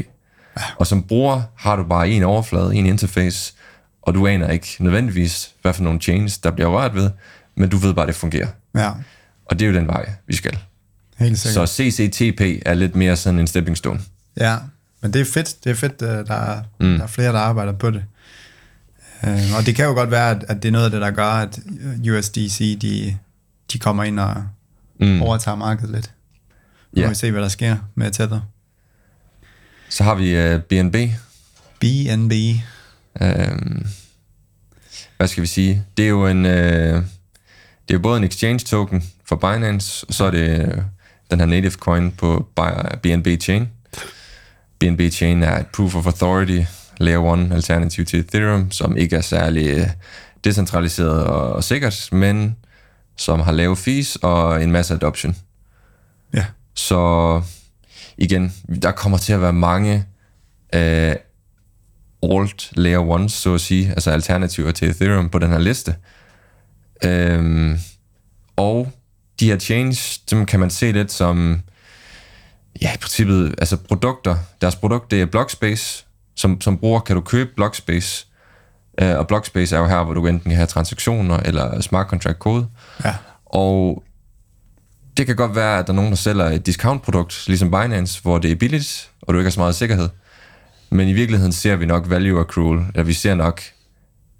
Og 0.77 0.87
som 0.87 1.03
bruger 1.03 1.41
har 1.57 1.75
du 1.75 1.83
bare 1.83 2.09
en 2.09 2.23
overflade, 2.23 2.75
en 2.75 2.85
interface, 2.85 3.53
og 4.01 4.13
du 4.13 4.27
aner 4.27 4.49
ikke 4.49 4.75
nødvendigvis, 4.79 5.51
hvad 5.61 5.73
for 5.73 5.83
nogle 5.83 5.99
chains, 5.99 6.37
der 6.37 6.51
bliver 6.51 6.69
rørt 6.69 6.95
ved, 6.95 7.09
men 7.55 7.69
du 7.69 7.77
ved 7.77 7.93
bare, 7.93 8.03
at 8.03 8.07
det 8.07 8.15
fungerer. 8.15 8.47
Ja. 8.75 8.91
Og 9.45 9.59
det 9.59 9.65
er 9.65 9.69
jo 9.69 9.75
den 9.75 9.87
vej, 9.87 10.09
vi 10.27 10.35
skal. 10.35 10.57
Helt 11.17 11.39
Så 11.39 11.65
sikkert. 11.65 11.93
CCTP 11.93 12.41
er 12.65 12.73
lidt 12.73 12.95
mere 12.95 13.15
sådan 13.15 13.39
en 13.39 13.47
stepping 13.47 13.77
stone. 13.77 13.99
Ja, 14.37 14.55
men 15.01 15.13
det 15.13 15.21
er 15.21 15.25
fedt. 15.25 15.63
Det 15.63 15.69
er 15.69 15.75
fedt, 15.75 16.01
øh, 16.01 16.07
der 16.27 16.33
er, 16.33 16.61
mm. 16.79 16.95
der 16.97 17.03
er 17.03 17.07
flere, 17.07 17.33
der 17.33 17.39
arbejder 17.39 17.71
på 17.73 17.89
det. 17.91 18.03
Øh, 19.25 19.57
og 19.57 19.65
det 19.65 19.75
kan 19.75 19.85
jo 19.85 19.91
godt 19.91 20.11
være, 20.11 20.31
at, 20.31 20.45
at 20.47 20.63
det 20.63 20.67
er 20.67 20.71
noget 20.71 20.85
af 20.85 20.91
det, 20.91 21.01
der 21.01 21.11
gør, 21.11 21.25
at 21.25 21.59
USDC, 22.11 22.79
de, 22.81 23.17
de 23.73 23.79
kommer 23.79 24.03
ind 24.03 24.19
og 24.19 24.35
mm. 24.99 25.21
overtager 25.21 25.55
markedet 25.55 25.89
lidt. 25.95 26.11
Nu 26.93 27.01
Ja. 27.01 27.07
må 27.07 27.09
vi 27.09 27.15
se, 27.15 27.31
hvad 27.31 27.41
der 27.41 27.47
sker 27.47 27.77
med 27.95 28.11
Tether. 28.11 28.39
Så 29.89 30.03
har 30.03 30.15
vi 30.15 30.53
uh, 30.55 30.61
BNB. 30.61 30.95
BNB. 31.79 32.33
Øhm, 33.21 33.85
hvad 35.17 35.27
skal 35.27 35.41
vi 35.41 35.47
sige? 35.47 35.83
Det 35.97 36.05
er 36.05 36.09
jo 36.09 36.27
en... 36.27 36.45
Øh, 36.45 37.03
det 37.87 37.95
er 37.95 37.99
både 37.99 38.17
en 38.17 38.23
exchange 38.23 38.59
token 38.59 39.03
for 39.25 39.35
Binance, 39.35 40.05
og 40.07 40.13
så 40.13 40.23
er 40.25 40.31
det 40.31 40.59
øh, 40.61 40.77
den 41.31 41.39
her 41.39 41.45
native 41.45 41.71
coin 41.71 42.11
på 42.11 42.47
BNB 43.03 43.27
Chain. 43.41 43.69
BNB 44.79 45.01
Chain 45.11 45.43
er 45.43 45.59
et 45.59 45.67
proof 45.67 45.95
of 45.95 46.05
authority, 46.05 46.61
layer 46.97 47.33
1 47.33 47.51
alternativ 47.51 48.05
til 48.05 48.19
Ethereum, 48.19 48.71
som 48.71 48.97
ikke 48.97 49.15
er 49.15 49.21
særlig 49.21 49.67
øh, 49.67 49.87
decentraliseret 50.43 51.23
og, 51.23 51.53
og 51.53 51.63
sikkert, 51.63 52.09
men 52.11 52.55
som 53.17 53.39
har 53.39 53.51
lave 53.51 53.75
fees 53.75 54.15
og 54.15 54.63
en 54.63 54.71
masse 54.71 54.93
adoption. 54.93 55.35
Ja. 56.33 56.45
Så 56.73 57.41
igen, 58.17 58.53
der 58.81 58.91
kommer 58.91 59.17
til 59.17 59.33
at 59.33 59.41
være 59.41 59.53
mange 59.53 60.05
øh, 60.75 61.15
alt 62.23 62.69
layer 62.71 63.17
1, 63.17 63.31
så 63.31 63.53
at 63.53 63.61
sige, 63.61 63.89
altså 63.89 64.11
alternativer 64.11 64.71
til 64.71 64.89
Ethereum 64.89 65.29
på 65.29 65.39
den 65.39 65.49
her 65.49 65.59
liste. 65.59 65.95
Øhm, 67.03 67.77
og 68.55 68.91
de 69.39 69.45
her 69.45 69.59
chains, 69.59 70.17
dem 70.17 70.45
kan 70.45 70.59
man 70.59 70.69
se 70.69 70.91
lidt 70.91 71.11
som, 71.11 71.61
ja, 72.81 72.93
i 72.93 72.97
princippet, 72.97 73.55
altså 73.57 73.77
produkter. 73.77 74.35
Deres 74.61 74.75
produkt, 74.75 75.11
det 75.11 75.21
er 75.21 75.25
Blockspace. 75.25 76.05
Som, 76.35 76.61
som 76.61 76.77
bruger 76.77 76.99
kan 76.99 77.15
du 77.15 77.21
købe 77.21 77.49
Blockspace. 77.55 78.27
Øh, 79.01 79.17
og 79.17 79.27
Blockspace 79.27 79.75
er 79.75 79.79
jo 79.79 79.87
her, 79.87 80.03
hvor 80.03 80.13
du 80.13 80.27
enten 80.27 80.49
kan 80.49 80.55
have 80.55 80.67
transaktioner 80.67 81.37
eller 81.37 81.81
smart 81.81 82.07
contract 82.07 82.39
kode. 82.39 82.67
Ja. 83.05 83.15
Og 83.45 84.03
det 85.17 85.25
kan 85.25 85.35
godt 85.35 85.55
være, 85.55 85.79
at 85.79 85.87
der 85.87 85.93
er 85.93 85.95
nogen, 85.95 86.11
der 86.11 86.17
sælger 86.17 86.45
et 86.45 86.65
discount-produkt, 86.65 87.43
ligesom 87.47 87.71
Binance, 87.71 88.21
hvor 88.21 88.37
det 88.37 88.51
er 88.51 88.55
billigt, 88.55 89.11
og 89.21 89.33
du 89.33 89.39
ikke 89.39 89.45
har 89.45 89.51
så 89.51 89.59
meget 89.59 89.75
sikkerhed. 89.75 90.09
Men 90.89 91.07
i 91.07 91.13
virkeligheden 91.13 91.51
ser 91.53 91.75
vi 91.75 91.85
nok 91.85 92.09
value 92.09 92.39
accrual, 92.39 92.79
eller 92.79 93.03
vi 93.03 93.13
ser 93.13 93.35
nok 93.35 93.61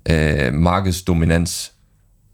øh, 0.10 0.54
markedsdominans 0.54 1.72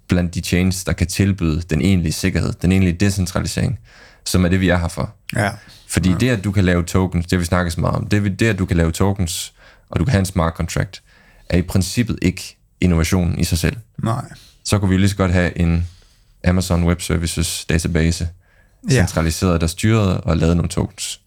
blandt 0.08 0.36
de 0.36 0.42
chains, 0.42 0.84
der 0.84 0.94
kan 0.94 1.08
tilbyde 1.08 1.62
den 1.62 1.82
egentlige 1.82 2.13
sikkerhed, 2.13 2.54
den 2.54 2.72
egentlige 2.72 2.98
decentralisering, 2.98 3.80
som 4.25 4.46
er 4.46 4.50
det, 4.50 4.62
vi 4.62 4.70
er 4.70 4.78
her 4.78 4.88
for. 4.88 5.16
Ja. 5.36 5.51
Fordi 5.89 6.10
ja. 6.10 6.15
det, 6.17 6.29
at 6.29 6.43
du 6.43 6.51
kan 6.51 6.65
lave 6.65 6.84
tokens, 6.84 7.25
det 7.27 7.39
vi 7.39 7.46
snakket 7.46 7.74
så 7.74 7.81
meget 7.81 7.96
om, 7.96 8.08
det, 8.08 8.39
det, 8.39 8.46
at 8.46 8.60
du 8.60 8.65
kan 8.65 8.77
lave 8.77 8.91
tokens, 8.91 9.53
og 9.89 10.00
du 10.00 10.05
kan 10.05 10.12
have 10.12 10.19
en 10.19 10.25
smart 10.25 10.53
contract, 10.53 11.03
er 11.50 11.58
i 11.58 11.62
princippet 11.62 12.19
ikke 12.22 12.58
innovationen 12.81 13.39
i 13.39 13.43
sig 13.43 13.58
selv 13.58 13.77
Nej. 14.03 14.25
så 14.65 14.79
kunne 14.79 14.89
vi 14.89 14.98
lige 14.98 15.10
så 15.10 15.15
godt 15.15 15.31
have 15.31 15.60
en 15.60 15.88
Amazon 16.48 16.84
Web 16.84 17.01
Services 17.01 17.65
database, 17.65 18.29
Ja. 18.89 18.96
centraliseret, 18.96 19.62
der 19.62 19.67
styrede 19.67 20.22
og 20.22 20.38
lavede 20.38 20.55
nogle 20.55 20.69
tokens. 20.69 21.22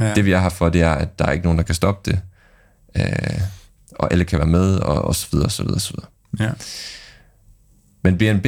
Ja. 0.00 0.14
Det 0.14 0.24
vi 0.24 0.32
er 0.32 0.40
her 0.40 0.48
for, 0.48 0.68
det 0.68 0.80
er, 0.82 0.90
at 0.92 1.18
der 1.18 1.24
er 1.26 1.32
ikke 1.32 1.44
nogen, 1.44 1.58
der 1.58 1.64
kan 1.64 1.74
stoppe 1.74 2.10
det, 2.10 2.20
øh, 2.96 3.40
og 3.98 4.12
alle 4.12 4.24
kan 4.24 4.38
være 4.38 4.48
med, 4.48 4.76
og, 4.76 5.02
og 5.02 5.14
så 5.14 5.26
videre, 5.32 5.50
så 5.50 5.62
videre, 5.62 5.80
så 5.80 5.94
videre. 5.94 6.48
ja. 6.48 6.52
Men 8.04 8.18
BNB 8.18 8.46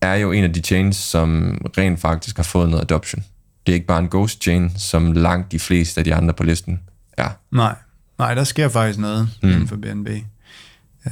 er 0.00 0.14
jo 0.14 0.32
en 0.32 0.44
af 0.44 0.52
de 0.52 0.60
chains, 0.60 0.96
som 0.96 1.58
rent 1.78 2.00
faktisk 2.00 2.36
har 2.36 2.42
fået 2.42 2.70
noget 2.70 2.82
adoption. 2.82 3.24
Det 3.70 3.74
er 3.74 3.76
ikke 3.76 3.86
bare 3.86 3.98
en 3.98 4.08
ghost 4.08 4.42
chain, 4.42 4.72
som 4.76 5.12
langt 5.12 5.52
de 5.52 5.58
fleste 5.58 6.00
af 6.00 6.04
de 6.04 6.14
andre 6.14 6.34
på 6.34 6.42
listen 6.42 6.80
er. 7.12 7.28
Nej. 7.50 7.74
Nej, 8.18 8.34
der 8.34 8.44
sker 8.44 8.68
faktisk 8.68 8.98
noget 8.98 9.28
mm. 9.42 9.48
inden 9.48 9.68
for 9.68 9.76
BNB. 9.76 10.08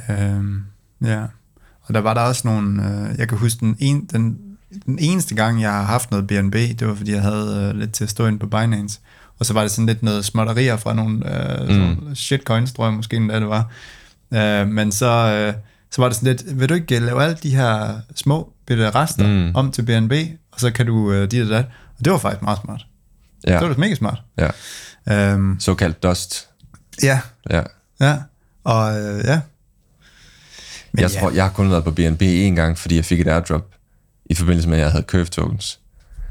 Øhm, 0.09 0.63
ja. 1.03 1.21
Og 1.81 1.93
der 1.93 1.99
var 1.99 2.13
der 2.13 2.21
også 2.21 2.47
nogle... 2.47 2.83
Øh, 2.83 3.19
jeg 3.19 3.27
kan 3.27 3.37
huske, 3.37 3.59
den, 3.59 3.75
en, 3.79 4.05
den, 4.11 4.37
den 4.85 4.99
eneste 4.99 5.35
gang, 5.35 5.61
jeg 5.61 5.71
har 5.71 5.83
haft 5.83 6.11
noget 6.11 6.27
BNB, 6.27 6.53
det 6.53 6.87
var, 6.87 6.95
fordi 6.95 7.11
jeg 7.11 7.21
havde 7.21 7.71
øh, 7.73 7.79
lidt 7.79 7.91
til 7.91 8.03
at 8.03 8.09
stå 8.09 8.27
ind 8.27 8.39
på 8.39 8.47
Binance. 8.47 8.99
Og 9.39 9.45
så 9.45 9.53
var 9.53 9.61
det 9.61 9.71
sådan 9.71 9.85
lidt 9.85 10.03
noget 10.03 10.25
småtterier 10.25 10.77
fra 10.77 10.93
nogle 10.93 11.41
øh, 11.69 11.79
mm. 11.79 12.15
shitcoins, 12.15 12.73
tror 12.73 12.85
jeg 12.85 12.93
måske 12.93 13.17
endda 13.17 13.39
det 13.39 13.49
var. 13.49 13.71
Øh, 14.33 14.67
men 14.67 14.91
så, 14.91 15.05
øh, 15.07 15.53
så 15.91 16.01
var 16.01 16.09
det 16.09 16.15
sådan 16.17 16.35
lidt, 16.35 16.59
vil 16.59 16.69
du 16.69 16.73
ikke 16.73 16.95
øh, 16.95 17.01
lave 17.01 17.23
alle 17.23 17.37
de 17.43 17.55
her 17.55 17.99
små 18.15 18.53
bitte 18.65 18.89
rester 18.89 19.27
mm. 19.27 19.55
om 19.55 19.71
til 19.71 19.81
BNB, 19.81 20.13
og 20.51 20.59
så 20.59 20.71
kan 20.71 20.85
du 20.85 21.11
øh, 21.11 21.31
dit 21.31 21.43
og 21.43 21.49
dat. 21.49 21.65
Og 21.99 22.05
det 22.05 22.13
var 22.13 22.19
faktisk 22.19 22.41
meget 22.41 22.59
smart. 22.63 22.85
Ja. 23.47 23.59
Det 23.59 23.69
var 23.69 23.75
mega 23.77 23.95
smart. 23.95 24.21
ja. 24.37 24.49
Øhm, 25.09 25.59
Såkaldt 25.59 26.03
dust. 26.03 26.47
ja, 27.03 27.19
Ja. 27.49 27.61
ja. 28.01 28.17
Og 28.63 28.97
øh, 29.01 29.23
ja. 29.25 29.41
Men 30.91 31.01
jeg 31.01 31.11
ja. 31.13 31.19
tror, 31.19 31.31
jeg 31.31 31.43
har 31.43 31.51
kun 31.51 31.71
været 31.71 31.83
på 31.83 31.91
BNB 31.91 32.21
en 32.21 32.55
gang, 32.55 32.77
fordi 32.77 32.95
jeg 32.95 33.05
fik 33.05 33.19
et 33.19 33.27
airdrop 33.27 33.65
i 34.25 34.35
forbindelse 34.35 34.69
med, 34.69 34.77
at 34.77 34.83
jeg 34.83 34.91
havde 34.91 35.03
curve 35.07 35.25
tokens. 35.25 35.79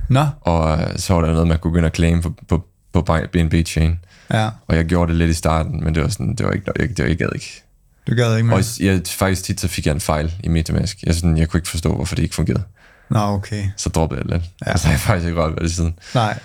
Nå, 0.08 0.26
Og 0.40 0.78
øh, 0.82 0.98
så 0.98 1.14
var 1.14 1.20
der 1.20 1.32
noget, 1.32 1.48
man 1.48 1.58
kunne 1.58 1.70
gå 1.72 1.76
ind 1.78 1.86
og 1.86 1.92
claim 1.94 2.22
på, 2.22 2.34
på, 2.48 2.64
på 2.92 3.02
BNB 3.32 3.66
Chain. 3.66 3.98
ja. 4.32 4.50
Og 4.66 4.76
jeg 4.76 4.84
gjorde 4.84 5.08
det 5.12 5.18
lidt 5.18 5.30
i 5.30 5.34
starten, 5.34 5.84
men 5.84 5.94
det 5.94 6.02
var 6.02 6.08
sådan, 6.08 6.34
det 6.34 6.46
var 6.46 6.52
ikke, 6.52 6.64
det 6.66 6.98
var, 6.98 7.04
jeg 7.08 7.16
gad 7.18 7.28
ikke. 7.34 7.62
Du 8.06 8.14
gad 8.14 8.36
ikke 8.36 8.46
mere? 8.48 8.58
Og 8.58 8.64
jeg, 8.80 9.02
faktisk 9.08 9.44
tit, 9.44 9.60
så 9.60 9.68
fik 9.68 9.86
jeg 9.86 9.92
en 9.92 10.00
fejl 10.00 10.34
i 10.44 10.48
Metamask. 10.48 11.02
Jeg, 11.02 11.14
sådan, 11.14 11.38
jeg 11.38 11.48
kunne 11.48 11.58
ikke 11.58 11.68
forstå, 11.68 11.94
hvorfor 11.94 12.14
det 12.14 12.22
ikke 12.22 12.34
fungerede. 12.34 12.62
Nå, 13.10 13.18
okay. 13.18 13.68
Så 13.76 13.88
droppede 13.88 14.20
jeg 14.20 14.28
det 14.28 14.32
lidt. 14.32 14.50
Ja. 14.66 14.72
Og 14.72 14.78
så 14.78 14.86
har 14.86 14.92
jeg 14.92 15.00
faktisk 15.00 15.26
ikke 15.28 15.40
rørt 15.40 15.52
ved 15.54 15.62
det 15.62 15.72
siden. 15.72 15.94
Nej. 16.14 16.38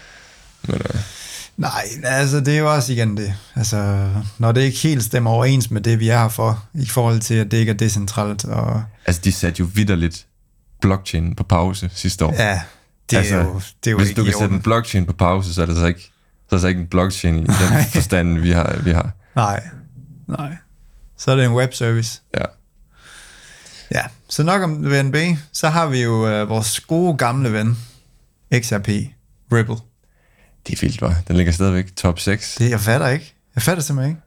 Men, 0.67 0.75
øh, 0.75 1.01
Nej, 1.57 1.83
altså 2.03 2.39
det 2.39 2.53
er 2.53 2.59
jo 2.59 2.73
også 2.73 2.93
igen 2.93 3.17
det. 3.17 3.33
Altså, 3.55 4.09
når 4.37 4.51
det 4.51 4.61
ikke 4.61 4.77
helt 4.77 5.03
stemmer 5.03 5.31
overens 5.31 5.71
med 5.71 5.81
det, 5.81 5.99
vi 5.99 6.09
er 6.09 6.17
her 6.17 6.27
for, 6.27 6.65
i 6.73 6.85
forhold 6.85 7.19
til, 7.19 7.33
at 7.33 7.51
det 7.51 7.57
ikke 7.57 7.69
er 7.69 7.75
decentralt. 7.75 8.45
Og, 8.45 8.83
altså, 9.05 9.21
de 9.21 9.31
satte 9.31 9.59
jo 9.59 9.67
vidderligt 9.73 10.25
blockchain 10.81 11.35
på 11.35 11.43
pause 11.43 11.89
sidste 11.93 12.25
år. 12.25 12.33
ja, 12.33 12.61
det 13.09 13.15
er 13.15 13.19
altså, 13.19 13.37
jo, 13.37 13.61
det 13.83 13.87
er 13.87 13.91
jo 13.91 13.97
hvis 13.97 14.09
ikke 14.09 14.21
du 14.21 14.25
kan 14.25 14.33
sætte 14.39 14.55
en 14.55 14.61
blockchain 14.61 15.05
på 15.05 15.13
pause, 15.13 15.53
så 15.53 15.61
er 15.61 15.65
det 15.65 15.77
så 15.77 15.85
ikke, 15.85 16.01
så 16.01 16.47
er 16.49 16.55
det 16.55 16.61
så 16.61 16.67
ikke 16.67 16.81
en 16.81 16.87
blockchain 16.87 17.35
i 17.35 17.39
den 17.39 17.85
forstand, 17.93 18.37
vi 18.39 18.51
har. 18.51 18.79
Vi 18.83 18.91
har. 18.91 19.11
Nej, 19.35 19.63
nej. 20.27 20.55
Så 21.17 21.31
er 21.31 21.35
det 21.35 21.45
en 21.45 21.53
web 21.53 21.73
service. 21.73 22.21
Ja. 22.37 22.45
Ja, 23.91 24.03
så 24.33 24.43
nok 24.43 24.61
om 24.61 24.91
VNB. 24.91 25.15
Så 25.51 25.69
har 25.69 25.87
vi 25.87 26.01
jo 26.03 26.27
øh, 26.27 26.49
vores 26.49 26.79
gode 26.79 27.17
gamle 27.17 27.53
ven, 27.53 27.77
XRP, 28.61 28.87
Ripple. 29.51 29.75
Det 30.67 30.73
er 30.73 30.77
vildt, 30.81 31.01
var. 31.01 31.15
Den 31.27 31.35
ligger 31.37 31.51
stadigvæk 31.53 31.95
top 31.95 32.19
6. 32.19 32.55
Det, 32.55 32.69
jeg 32.69 32.79
fatter 32.79 33.07
ikke. 33.09 33.33
Jeg 33.55 33.63
fatter 33.63 33.83
simpelthen 33.83 34.11
ikke. 34.15 34.21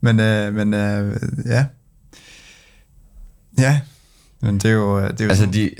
Men, 0.00 0.20
øh, 0.20 0.54
men 0.54 0.74
øh, 0.74 1.20
ja. 1.46 1.66
Ja, 3.58 3.80
men 4.40 4.54
det 4.54 4.64
er 4.64 4.70
jo, 4.72 5.00
øh, 5.00 5.10
det 5.10 5.20
er 5.20 5.24
jo 5.24 5.30
Altså, 5.30 5.44
altså, 5.44 5.58
de, 5.58 5.70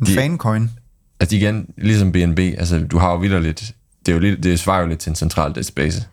en 0.00 0.06
de- 0.06 0.14
fancoin. 0.14 0.70
altså 1.20 1.36
igen, 1.36 1.66
ligesom 1.78 2.12
BNB, 2.12 2.38
altså 2.38 2.78
du 2.78 2.98
har 2.98 3.10
jo 3.10 3.16
vidderligt, 3.16 3.74
det 4.06 4.12
er 4.12 4.16
jo 4.16 4.20
lidt, 4.20 4.42
det 4.42 4.60
svarer 4.60 4.80
jo 4.80 4.86
lidt 4.86 5.00
til 5.00 5.10
en 5.10 5.16
central 5.16 5.52
database. 5.52 6.04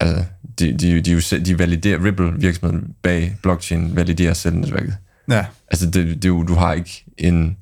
Altså, 0.00 0.24
de, 0.58 0.72
de, 0.72 1.00
de, 1.00 1.20
selv- 1.20 1.44
de 1.44 1.58
validerer, 1.58 2.04
Ripple 2.04 2.32
virksomheden 2.36 2.94
bag 3.02 3.36
blockchain 3.42 3.96
validerer 3.96 4.34
selv 4.34 4.56
netværket. 4.56 4.96
Ja, 5.30 5.44
Altså, 5.68 5.90
det, 5.90 6.22
det 6.22 6.24
du 6.24 6.54
har 6.54 6.72
ikke 6.72 7.04
en 7.18 7.56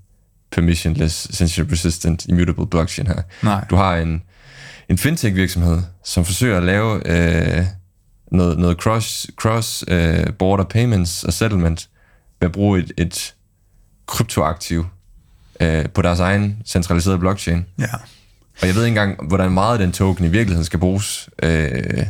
permissionless, 0.51 1.29
censorship 1.37 1.73
resistant, 1.73 2.27
immutable 2.27 2.67
blockchain 2.67 3.07
her. 3.07 3.23
Nej. 3.43 3.65
Du 3.71 3.77
har 3.77 3.97
en, 3.97 4.23
en 4.89 4.99
fintech 4.99 5.35
virksomhed, 5.35 5.79
som 6.05 6.25
forsøger 6.25 6.57
at 6.57 6.63
lave 6.63 7.03
øh, 7.07 7.65
noget, 8.33 8.59
noget 8.59 8.77
cross, 8.77 9.27
cross 9.37 9.85
øh, 9.89 10.27
border 10.39 10.65
payments 10.65 11.25
og 11.25 11.33
settlement 11.33 11.89
ved 12.41 12.47
at 12.49 12.53
bruge 12.53 12.79
et, 12.79 12.93
et 12.97 13.35
kryptoaktiv 14.07 14.87
øh, 15.61 15.89
på 15.89 16.03
deres 16.03 16.21
egen 16.21 16.63
centraliserede 16.67 17.19
blockchain. 17.19 17.67
ja. 17.79 17.85
Og 18.63 18.67
jeg 18.67 18.75
ved 18.75 18.85
ikke 18.85 19.01
engang, 19.01 19.29
hvordan 19.29 19.51
meget 19.53 19.81
den 19.81 19.93
token 19.93 20.25
i 20.25 20.29
virkeligheden 20.29 20.65
skal 20.65 20.79
bruges 20.79 21.29
øh, 21.43 22.07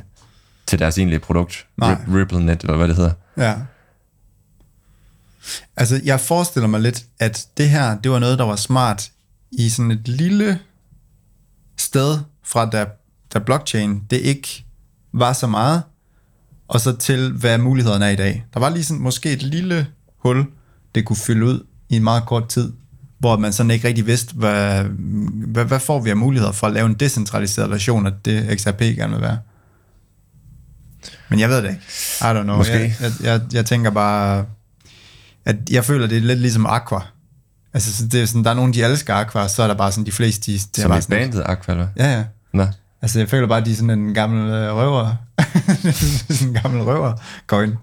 til 0.69 0.79
deres 0.79 0.99
egentlige 0.99 1.21
produkt. 1.21 1.67
Nej. 1.77 1.95
Rip- 1.95 2.15
RippleNet, 2.15 2.61
eller 2.61 2.77
hvad 2.77 2.89
det 2.89 2.97
hedder. 2.97 3.13
Ja. 3.37 3.55
Altså, 5.77 6.01
jeg 6.05 6.21
forestiller 6.21 6.69
mig 6.69 6.81
lidt, 6.81 7.05
at 7.19 7.47
det 7.57 7.69
her, 7.71 7.99
det 7.99 8.11
var 8.11 8.19
noget, 8.19 8.39
der 8.39 8.45
var 8.45 8.57
smart 8.57 9.11
i 9.53 9.69
sådan 9.69 9.91
et 9.91 10.09
lille 10.09 10.59
sted 11.77 12.19
fra 12.45 12.67
da, 12.71 12.87
da 13.35 13.39
blockchain, 13.39 14.03
det 14.11 14.17
ikke 14.17 14.65
var 15.13 15.33
så 15.33 15.47
meget, 15.47 15.83
og 16.69 16.81
så 16.81 16.97
til, 16.97 17.33
hvad 17.33 17.59
mulighederne 17.59 18.05
er 18.05 18.11
i 18.11 18.17
dag. 18.17 18.45
Der 18.55 18.61
var 18.61 18.69
lige 18.69 18.85
sådan 18.85 19.03
måske 19.03 19.33
et 19.33 19.43
lille 19.43 19.87
hul, 20.19 20.47
det 20.95 21.05
kunne 21.05 21.17
fylde 21.17 21.47
ud 21.47 21.67
i 21.89 21.97
en 21.97 22.05
meget 22.05 22.27
kort 22.27 22.49
tid, 22.49 22.73
hvor 23.19 23.37
man 23.37 23.53
sådan 23.53 23.71
ikke 23.71 23.89
rigtig 23.89 24.07
vidste, 24.07 24.35
hvad, 24.35 24.85
hvad, 24.85 25.65
hvad 25.65 25.81
får 25.81 26.01
vi 26.01 26.11
af 26.11 26.17
muligheder 26.17 26.53
for 26.53 26.67
at 26.67 26.73
lave 26.73 26.87
en 26.87 26.95
decentraliseret 26.95 27.71
version 27.71 28.07
af 28.07 28.13
det, 28.25 28.61
XRP 28.61 28.81
gerne 28.81 29.13
vil 29.13 29.23
være. 29.23 29.39
Men 31.29 31.41
jeg 31.41 31.49
ved 31.49 31.57
det 31.57 31.69
ikke. 31.69 31.81
I 32.21 32.25
don't 32.25 32.43
know. 32.43 32.57
Måske. 32.57 32.73
Jeg, 32.73 32.95
jeg, 33.01 33.13
jeg, 33.23 33.41
jeg 33.53 33.67
tænker 33.67 33.91
bare, 33.91 34.45
at 35.45 35.57
jeg 35.71 35.85
føler, 35.85 36.07
det 36.07 36.17
er 36.19 36.23
lidt 36.23 36.39
ligesom 36.41 36.67
Aqua. 36.67 37.01
Altså, 37.75 37.97
så 37.97 38.07
det 38.07 38.23
er 38.23 38.27
sådan, 38.27 38.45
der 38.45 38.51
er 38.51 38.55
nogen, 38.55 38.75
de 38.75 38.83
elsker 38.83 39.15
Aqua, 39.15 39.49
så 39.49 39.63
er 39.63 39.67
der 39.67 39.75
bare 39.75 39.93
sådan, 39.93 40.07
de 40.07 40.13
fleste, 40.13 40.53
de, 40.53 40.59
det 40.59 40.79
er 40.79 40.83
Som 40.83 40.99
i 40.99 41.01
sådan, 41.01 41.19
bandet 41.19 41.43
Aqua, 41.47 41.73
eller? 41.75 41.89
Ja, 41.97 42.13
ja. 42.17 42.25
Nå. 42.55 42.67
Altså, 43.03 43.19
jeg 43.19 43.29
føler 43.29 43.49
bare, 43.49 43.59
at 43.61 43.67
de 43.67 43.71
er 43.73 43.75
sådan 43.77 43.91
en 43.91 44.15
gammel 44.15 44.51
øh, 44.53 44.77
røver. 44.77 45.17
sådan 46.31 46.49
en 46.49 46.55
gammel 46.63 46.83
røver 46.83 47.13
coin. 47.47 47.75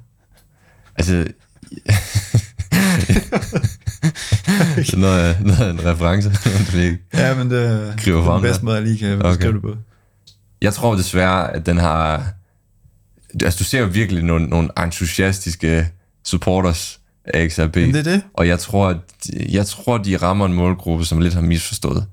Altså... 0.96 1.28
så 4.90 4.98
noget, 4.98 5.20
af- 5.20 5.42
noget 5.42 5.60
af 5.60 5.70
en 5.70 5.86
reference. 5.86 6.30
er 6.78 6.82
ikke- 6.84 7.00
Ja, 7.14 7.36
men 7.36 7.52
det, 7.52 7.60
det 8.06 8.08
er 8.14 8.32
den 8.34 8.42
bedste 8.42 8.66
måde, 8.66 8.76
jeg 8.76 8.84
lige 8.86 8.98
kan 8.98 9.12
Okay. 9.20 9.30
beskrive 9.30 9.54
det 9.54 9.62
på. 9.62 9.76
Jeg 10.62 10.74
tror 10.74 10.96
desværre, 10.96 11.54
at 11.56 11.66
den 11.66 11.78
har... 11.78 12.24
Altså, 13.44 13.58
du 13.58 13.64
ser 13.64 13.80
jo 13.80 13.86
virkelig 13.86 14.24
nogle, 14.24 14.46
nogle 14.46 14.70
entusiastiske 14.84 15.88
supporters 16.24 17.00
af 17.26 17.50
XRP. 17.52 17.76
Men 17.76 17.94
det 17.94 18.00
er 18.08 18.12
det. 18.12 18.22
Og 18.34 18.48
jeg 18.48 18.60
tror, 18.60 18.88
at, 18.90 18.98
jeg 19.50 19.66
tror, 19.66 19.98
de 19.98 20.18
rammer 20.18 20.46
en 20.46 20.54
målgruppe, 20.54 21.06
som 21.06 21.22
lidt 21.22 21.34
har 21.34 21.42
misforstået 21.42 22.06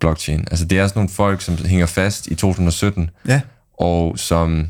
blockchain. 0.00 0.40
Altså, 0.50 0.64
det 0.64 0.78
er 0.78 0.86
sådan 0.86 0.98
nogle 0.98 1.08
folk, 1.10 1.40
som 1.40 1.56
hænger 1.66 1.86
fast 1.86 2.26
i 2.26 2.34
2017, 2.34 3.10
Ja, 3.28 3.40
og 3.78 4.18
som... 4.18 4.68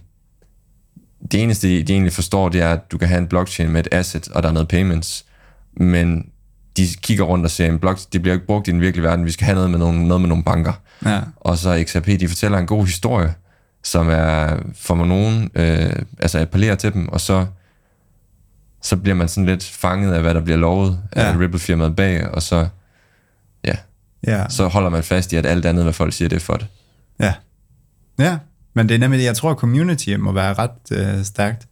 Det 1.32 1.42
eneste, 1.42 1.68
de 1.82 1.92
egentlig 1.92 2.12
forstår, 2.12 2.48
det 2.48 2.60
er, 2.60 2.72
at 2.72 2.92
du 2.92 2.98
kan 2.98 3.08
have 3.08 3.18
en 3.18 3.26
blockchain 3.26 3.70
med 3.70 3.80
et 3.80 3.88
asset, 3.92 4.28
og 4.28 4.42
der 4.42 4.48
er 4.48 4.52
noget 4.52 4.68
payments. 4.68 5.24
Men 5.76 6.26
de 6.76 6.86
kigger 7.02 7.24
rundt 7.24 7.44
og 7.44 7.50
ser, 7.50 7.66
en 7.66 7.78
block, 7.78 8.00
det 8.12 8.22
bliver 8.22 8.34
ikke 8.34 8.46
brugt 8.46 8.68
i 8.68 8.70
den 8.70 8.80
virkelige 8.80 9.04
verden. 9.04 9.24
Vi 9.24 9.30
skal 9.30 9.44
have 9.44 9.54
noget 9.54 9.70
med 9.70 9.78
nogle, 9.78 10.08
noget 10.08 10.20
med 10.20 10.28
nogle 10.28 10.44
banker. 10.44 10.72
ja, 11.04 11.20
Og 11.36 11.58
så 11.58 11.84
XRP, 11.86 12.06
de 12.06 12.28
fortæller 12.28 12.58
en 12.58 12.66
god 12.66 12.86
historie, 12.86 13.34
som 13.84 14.08
er 14.08 14.56
for 14.74 14.94
mig 14.94 15.06
nogen, 15.06 15.50
øh, 15.54 15.92
altså 16.18 16.40
appellerer 16.40 16.74
til 16.74 16.92
dem, 16.92 17.08
og 17.08 17.20
så, 17.20 17.46
så 18.82 18.96
bliver 18.96 19.14
man 19.14 19.28
sådan 19.28 19.46
lidt 19.46 19.64
fanget 19.64 20.12
af, 20.14 20.20
hvad 20.22 20.34
der 20.34 20.40
bliver 20.40 20.56
lovet 20.58 20.98
af 21.12 21.22
Ja. 21.32 21.38
Ripple-firmaet 21.38 21.96
bag, 21.96 22.28
og 22.28 22.42
så, 22.42 22.68
ja, 23.64 23.74
ja, 24.26 24.48
så 24.48 24.68
holder 24.68 24.90
man 24.90 25.02
fast 25.02 25.32
i, 25.32 25.36
at 25.36 25.46
alt 25.46 25.66
andet, 25.66 25.84
hvad 25.84 25.92
folk 25.92 26.12
siger, 26.12 26.28
det 26.28 26.36
er 26.36 26.40
for 26.40 26.54
det. 26.56 26.66
ja. 27.20 27.34
Ja, 28.18 28.38
men 28.74 28.88
det 28.88 28.94
er 28.94 28.98
nemlig, 28.98 29.24
jeg 29.24 29.36
tror, 29.36 29.54
community 29.54 30.08
må 30.10 30.32
være 30.32 30.54
ret 30.54 30.70
øh, 30.92 31.24
stærkt 31.24 31.68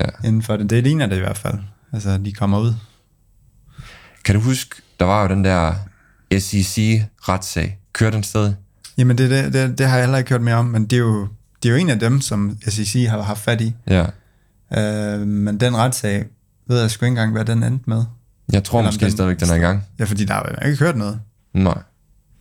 Ja. 0.00 0.06
inden 0.24 0.42
for 0.42 0.56
det. 0.56 0.70
Det 0.70 0.82
ligner 0.82 1.06
det 1.06 1.16
i 1.16 1.20
hvert 1.20 1.38
fald. 1.38 1.58
Altså, 1.92 2.18
de 2.18 2.32
kommer 2.32 2.58
ud. 2.58 2.74
Kan 4.24 4.34
du 4.34 4.40
huske, 4.40 4.82
der 5.00 5.06
var 5.06 5.22
jo 5.22 5.28
den 5.28 5.44
der 5.44 5.74
SEC-retssag. 6.38 7.78
Kørte 7.92 8.14
den 8.14 8.22
sted? 8.24 8.54
Jamen, 8.98 9.18
det, 9.18 9.30
det, 9.30 9.52
det, 9.52 9.78
det 9.78 9.86
har 9.88 9.96
jeg 9.96 10.04
heller 10.06 10.18
ikke 10.18 10.30
hørt 10.30 10.42
mere 10.42 10.54
om, 10.54 10.64
men 10.64 10.84
det 10.84 10.92
er 10.96 11.00
jo, 11.00 11.28
det 11.62 11.68
er 11.68 11.72
jo 11.72 11.78
en 11.80 11.90
af 11.90 11.98
dem, 12.00 12.20
som 12.20 12.58
SEC 12.68 13.06
har 13.08 13.22
haft 13.22 13.40
fat 13.40 13.60
i. 13.60 13.74
Ja. 13.86 14.06
Øh, 14.76 15.26
men 15.26 15.60
den 15.60 15.76
retssag, 15.76 16.24
ved 16.66 16.80
jeg 16.80 16.90
sgu 16.90 17.04
ikke 17.04 17.10
engang, 17.10 17.32
hvad 17.32 17.44
den 17.44 17.62
endte 17.62 17.90
med. 17.90 18.04
Jeg 18.52 18.64
tror 18.64 18.78
Eller 18.78 18.88
måske 18.88 19.04
den- 19.04 19.12
stadigvæk, 19.12 19.40
den 19.40 19.50
er 19.50 19.54
i 19.54 19.58
gang. 19.58 19.84
Ja, 19.98 20.04
fordi 20.04 20.24
der 20.24 20.34
har 20.34 20.54
jeg 20.60 20.70
ikke 20.70 20.84
hørt 20.84 20.96
noget. 20.96 21.20
Nej. 21.54 21.78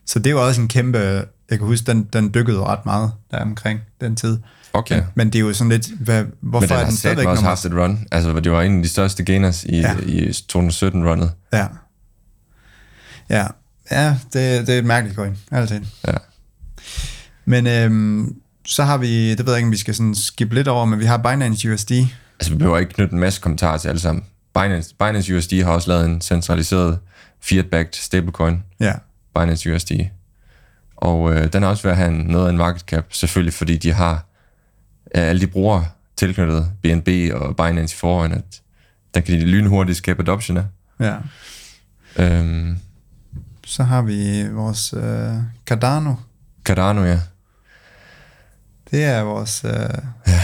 Så 0.05 0.19
det 0.19 0.35
var 0.35 0.41
også 0.41 0.61
en 0.61 0.67
kæmpe, 0.67 0.97
jeg 0.99 1.57
kan 1.57 1.59
huske, 1.59 1.85
den, 1.85 2.03
den 2.03 2.33
dykkede 2.33 2.59
ret 2.59 2.85
meget 2.85 3.11
der 3.31 3.39
omkring 3.41 3.79
den 4.01 4.15
tid. 4.15 4.37
Okay. 4.73 4.95
Men, 4.95 5.05
men 5.15 5.27
det 5.27 5.35
er 5.35 5.39
jo 5.39 5.53
sådan 5.53 5.69
lidt, 5.69 5.87
hvad, 5.99 6.25
hvorfor 6.41 6.59
Men 6.61 6.69
den 6.69 6.75
er 6.75 6.79
har 6.79 6.85
den 6.85 6.95
stadigvæk 6.97 7.25
også 7.27 7.35
nummer... 7.41 7.49
haft 7.49 7.65
et 7.65 7.73
run. 7.73 8.07
Altså, 8.11 8.39
det 8.39 8.51
var 8.51 8.61
en 8.61 8.77
af 8.77 8.83
de 8.83 8.89
største 8.89 9.23
gainers 9.23 9.63
i, 9.63 9.75
ja. 9.77 9.95
i 10.05 10.29
2017-runnet. 10.29 11.31
Ja. 11.53 11.67
Ja, 13.29 13.47
ja 13.91 14.17
det, 14.33 14.67
det 14.67 14.75
er 14.75 14.79
et 14.79 14.85
mærkeligt 14.85 15.15
coin, 15.15 15.37
altid. 15.51 15.81
Ja. 16.07 16.13
Men 17.45 17.67
øhm, 17.67 18.35
så 18.65 18.83
har 18.83 18.97
vi, 18.97 19.35
det 19.35 19.45
ved 19.45 19.53
jeg 19.53 19.57
ikke, 19.57 19.67
om 19.67 19.71
vi 19.71 19.77
skal 19.77 19.95
sådan 19.95 20.15
skip 20.15 20.53
lidt 20.53 20.67
over, 20.67 20.85
men 20.85 20.99
vi 20.99 21.05
har 21.05 21.17
Binance 21.17 21.73
USD. 21.73 21.91
Altså, 21.91 22.51
vi 22.51 22.55
behøver 22.57 22.77
ikke 22.77 22.93
knytte 22.93 23.13
en 23.13 23.19
masse 23.19 23.41
kommentarer 23.41 23.77
til 23.77 23.87
alle 23.89 23.99
sammen. 24.01 24.23
Binance, 24.53 24.95
Binance 24.99 25.37
USD 25.37 25.53
har 25.63 25.71
også 25.71 25.89
lavet 25.89 26.05
en 26.05 26.21
centraliseret 26.21 26.99
fiat-backed 27.41 27.93
stablecoin, 28.03 28.63
Ja, 28.79 28.93
Binance 29.35 29.73
USD. 29.75 29.91
Og 30.95 31.33
øh, 31.33 31.53
den 31.53 31.63
er 31.63 31.67
også 31.67 31.89
at 31.89 31.97
have 31.97 32.11
noget 32.11 32.45
af 32.45 32.49
en 32.49 32.57
market 32.57 32.81
cap, 32.81 33.05
selvfølgelig 33.09 33.53
fordi 33.53 33.77
de 33.77 33.91
har 33.93 34.13
øh, 35.15 35.23
alle 35.23 35.41
de 35.41 35.47
brugere 35.47 35.85
tilknyttet 36.17 36.71
BNB 36.81 37.07
og 37.33 37.55
Binance 37.55 37.95
i 37.95 37.97
forvejen, 37.99 38.31
at 38.31 38.61
den 39.13 39.23
kan 39.23 39.39
de 39.39 39.45
lynhurtigt 39.45 39.97
skabe 39.97 40.21
adoption 40.21 40.57
af. 40.57 40.63
ja. 40.99 41.15
Øhm, 42.19 42.77
Så 43.65 43.83
har 43.83 44.01
vi 44.01 44.47
vores 44.51 44.93
øh, 44.97 45.33
Cardano. 45.65 46.15
Cardano, 46.63 47.03
ja. 47.03 47.19
Det 48.91 49.03
er 49.03 49.21
vores... 49.21 49.63
Øh, 49.65 49.71
ja. 50.27 50.41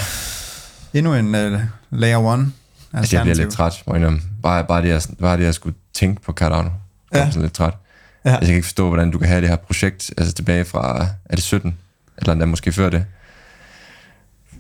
Endnu 0.94 1.14
en 1.16 1.36
øh, 1.36 1.60
layer 1.90 2.34
1 2.34 2.52
Altså, 2.94 3.16
jeg 3.16 3.24
bliver 3.24 3.36
lidt 3.36 3.52
træt, 3.52 3.84
må 3.88 3.96
jeg. 3.96 4.20
Bare, 4.44 4.66
bare, 4.66 4.82
det, 4.82 4.90
jeg, 4.90 5.02
bare 5.20 5.38
det, 5.38 5.44
jeg 5.44 5.54
skulle 5.54 5.76
tænke 5.94 6.22
på 6.22 6.34
Cardano. 6.34 6.70
Jeg 7.12 7.20
Ja. 7.20 7.26
er 7.26 7.30
sådan 7.30 7.42
lidt 7.42 7.54
træt. 7.54 7.74
Ja. 8.26 8.30
Altså, 8.30 8.40
jeg 8.40 8.48
kan 8.48 8.56
ikke 8.56 8.66
forstå, 8.66 8.88
hvordan 8.88 9.12
du 9.12 9.18
kan 9.18 9.28
have 9.28 9.42
det 9.42 9.50
her 9.50 9.56
projekt, 9.56 10.12
altså 10.18 10.34
tilbage 10.34 10.66
fra, 10.66 11.08
er 11.26 11.36
det 11.36 11.44
17? 11.44 11.78
Eller 12.18 12.32
endda 12.34 12.46
måske 12.46 12.72
før 12.72 12.90
det. 12.90 13.06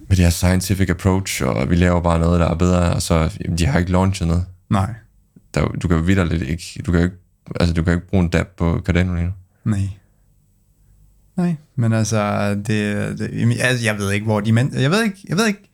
Med 0.07 0.17
det 0.17 0.25
her 0.25 0.29
scientific 0.31 0.89
approach, 0.89 1.43
og 1.43 1.69
vi 1.69 1.75
laver 1.75 2.01
bare 2.01 2.19
noget, 2.19 2.39
der 2.39 2.49
er 2.49 2.55
bedre, 2.55 2.93
og 2.93 3.01
så, 3.01 3.31
jamen, 3.45 3.57
de 3.57 3.65
har 3.65 3.79
ikke 3.79 3.91
launchet 3.91 4.27
noget. 4.27 4.45
Nej, 4.69 4.93
Der, 5.53 5.65
du 5.67 5.87
kan 5.87 5.97
jo 5.97 6.03
vidderligt 6.03 6.43
ikke, 6.43 6.81
du 6.85 6.91
kan 6.91 6.99
jo 6.99 7.05
ikke, 7.05 7.17
altså 7.59 7.73
du 7.73 7.83
kan 7.83 7.93
jo 7.93 7.97
ikke 7.99 8.09
bruge 8.09 8.23
en 8.23 8.29
dab 8.29 8.47
på 8.57 8.81
Cardano 8.85 9.13
lige 9.15 9.25
nu. 9.25 9.31
nej. 9.65 9.89
Nej, 11.39 11.55
men 11.75 11.93
altså, 11.93 12.49
det, 12.55 12.67
det 13.19 13.57
altså, 13.61 13.85
jeg 13.85 13.97
ved 13.97 14.11
ikke, 14.11 14.25
hvor 14.25 14.39
de 14.39 14.51
men, 14.51 14.73
jeg 14.73 14.91
ved 14.91 15.03
ikke, 15.03 15.17
jeg 15.29 15.37
ved 15.37 15.47
ikke, 15.47 15.69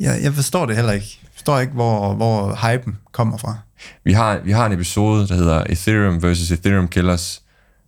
jeg, 0.00 0.18
jeg 0.22 0.34
forstår 0.34 0.66
det 0.66 0.76
heller 0.76 0.92
ikke. 0.92 1.18
Jeg 1.22 1.30
forstår 1.32 1.58
ikke, 1.58 1.72
hvor, 1.72 2.14
hvor 2.14 2.54
hypen 2.72 2.96
kommer 3.12 3.36
fra. 3.38 3.56
Vi 4.04 4.12
har, 4.12 4.38
vi 4.44 4.52
har 4.52 4.66
en 4.66 4.72
episode, 4.72 5.28
der 5.28 5.34
hedder 5.34 5.64
Ethereum 5.68 6.22
versus 6.22 6.50
Ethereum 6.50 6.88
Killers, 6.88 7.42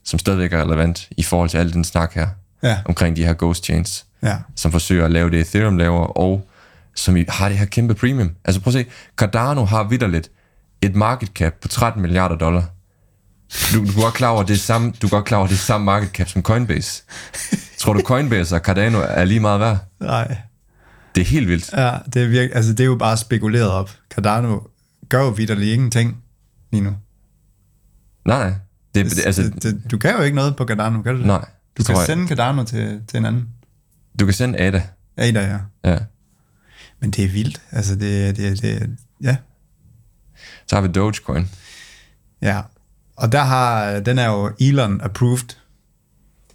som 0.05 0.19
stadigvæk 0.19 0.53
er 0.53 0.63
relevant 0.63 1.09
i 1.17 1.23
forhold 1.23 1.49
til 1.49 1.59
al 1.59 1.73
den 1.73 1.85
snak 1.85 2.15
her, 2.15 2.29
Ja, 2.63 2.79
omkring 2.85 3.17
de 3.17 3.25
her 3.25 3.35
ghost 3.39 3.65
chains. 3.65 4.07
ja, 4.23 4.37
som 4.57 4.73
forsøger 4.73 5.05
at 5.05 5.11
lave 5.11 5.31
det 5.31 5.41
Ethereum 5.41 5.77
laver, 5.79 6.05
og 6.05 6.49
som 6.95 7.17
i- 7.17 7.25
har 7.29 7.49
det 7.49 7.59
her 7.59 7.67
kæmpe 7.67 7.95
premium. 7.95 8.31
Altså 8.45 8.61
prøv 8.61 8.71
at 8.71 8.75
se, 8.75 8.87
Cardano 9.17 9.65
har 9.65 9.83
vidderligt 9.85 10.31
et 10.83 10.95
market 10.97 11.29
cap 11.29 11.55
på 11.63 11.69
13 11.69 12.03
milliarder 12.03 12.37
dollar. 12.37 12.65
Du, 13.73 13.85
du 13.85 13.99
er 13.99 14.03
godt 14.03 14.15
klar 14.15 14.29
over, 14.29 14.43
det 14.43 14.55
er 14.55 14.59
samme, 14.59 14.93
du 15.03 15.07
er 15.07 15.11
godt 15.11 15.25
klar 15.25 15.39
over, 15.39 15.47
det 15.47 15.55
er 15.55 15.59
samme 15.59 15.85
market 15.85 16.11
cap 16.11 16.29
som 16.29 16.43
Coinbase. 16.43 17.03
Tror 17.79 17.93
du, 17.93 18.01
Coinbase 18.01 18.55
og 18.55 18.61
Cardano 18.61 18.99
er 18.99 19.25
lige 19.25 19.41
meget 19.41 19.61
værd? 19.61 19.79
nej. 20.01 20.37
Det 21.15 21.21
er 21.21 21.25
helt 21.25 21.49
vildt. 21.49 21.73
Ja, 21.73 21.99
det 22.15 22.23
er, 22.23 22.29
virkelig, 22.29 22.57
altså, 22.57 22.71
det 22.73 22.81
er 22.81 22.85
jo 22.85 22.97
bare 22.97 23.17
spekuleret 23.17 23.71
op. 23.71 23.91
Cardano 24.11 24.59
gør 25.09 25.23
jo 25.23 25.29
vidderligt 25.29 25.73
ingenting 25.73 26.23
lige 26.73 26.83
nu. 26.83 26.91
Nej, 28.25 28.49
nej. 28.49 28.55
Det, 28.95 29.05
det, 29.05 29.27
altså, 29.27 29.43
det, 29.43 29.63
det, 29.63 29.83
du 29.91 29.99
kan 29.99 30.17
jo 30.17 30.23
ikke 30.23 30.37
noget 30.37 30.57
på 30.57 30.65
Cardano, 30.67 31.03
kan 31.03 31.13
du 31.13 31.19
det? 31.19 31.27
nej. 31.27 31.39
Du 31.79 31.83
kan 31.83 31.85
tror 31.85 32.01
jeg. 32.01 32.07
sende 32.07 32.29
Cardano 32.29 32.65
til, 32.65 33.01
til 33.09 33.19
en 33.19 33.25
anden. 33.25 33.49
Du 34.21 34.25
kan 34.25 34.35
sende 34.35 34.59
ADA. 34.59 34.83
ADA, 35.17 35.41
ja. 35.41 35.59
Ja. 35.91 35.99
Men 37.01 37.11
det 37.11 37.25
er 37.25 37.29
vildt. 37.29 37.61
Altså, 37.71 37.95
det, 37.95 38.37
det, 38.37 38.63
det 38.63 38.97
ja. 39.23 39.37
Så 40.67 40.77
har 40.77 40.81
vi 40.83 40.89
Dogecoin. 40.89 41.51
Ja. 42.43 42.61
Og 43.21 43.33
der 43.33 43.43
har, 43.43 44.01
den 44.01 44.19
er 44.19 44.27
jo 44.27 44.53
Elon 44.61 45.01
approved. 45.01 45.57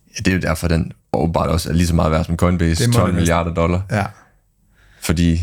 Ja, 0.07 0.17
det 0.17 0.27
er 0.27 0.35
jo 0.35 0.41
derfor, 0.41 0.67
den 0.67 0.91
åbenbart 1.13 1.49
også 1.49 1.69
er 1.69 1.73
lige 1.73 1.87
så 1.87 1.95
meget 1.95 2.11
værd 2.11 2.25
som 2.25 2.37
Coinbase. 2.37 2.83
Det 2.83 2.89
må 2.93 2.99
12 2.99 3.07
det 3.07 3.15
milliarder 3.15 3.53
dollar. 3.53 3.81
Ja. 3.91 4.05
Fordi 5.01 5.41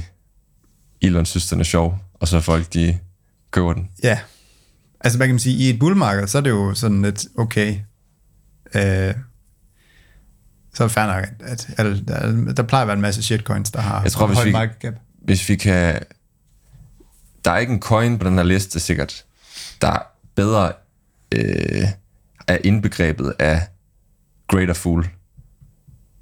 Elon 1.03 1.27
synes, 1.27 1.49
den 1.49 1.61
er 1.61 1.65
sjov, 1.65 1.99
og 2.15 2.29
så 2.29 2.41
folk, 2.41 2.73
de 2.75 2.99
køber 3.51 3.73
den. 3.73 3.89
Ja. 4.03 4.19
Altså, 5.01 5.19
hvad 5.19 5.27
kan 5.27 5.35
man 5.35 5.41
sige, 5.41 5.57
i 5.57 5.71
et 5.71 5.79
bullmarked, 5.79 6.27
så 6.27 6.39
er 6.39 6.43
det 6.43 6.51
jo 6.51 6.75
sådan 6.75 7.03
lidt 7.03 7.27
okay. 7.39 7.77
Øh, 8.75 9.15
så 10.75 10.83
er 10.85 10.89
det 10.89 10.91
fair 10.93 11.07
nok, 11.07 11.25
at, 11.41 11.69
at, 11.77 11.87
at 11.87 12.09
der, 12.09 12.53
der 12.53 12.63
plejer 12.63 12.83
at 12.83 12.87
være 12.89 12.97
en 12.97 13.03
masse 13.03 13.23
shitcoins, 13.23 13.71
der 13.71 13.81
har 13.81 14.03
Jeg 14.03 14.13
tror, 14.13 14.27
hvis 14.27 14.39
høj 14.39 14.45
vi- 14.47 14.53
market 14.53 14.77
cap. 14.83 14.95
hvis 15.25 15.49
vi 15.49 15.57
kan... 15.57 15.99
Der 17.45 17.51
er 17.51 17.59
ikke 17.59 17.73
en 17.73 17.81
coin 17.81 18.19
på 18.19 18.27
den 18.29 18.35
her 18.37 18.43
liste, 18.43 18.81
sikkert, 18.81 19.25
der 19.81 19.89
er 19.89 19.99
bedre 20.35 20.73
øh, 21.33 21.88
er 22.49 22.59
indbegrebet 22.64 23.33
af 23.38 23.62
Greater 24.49 24.75
Fool. 24.75 25.09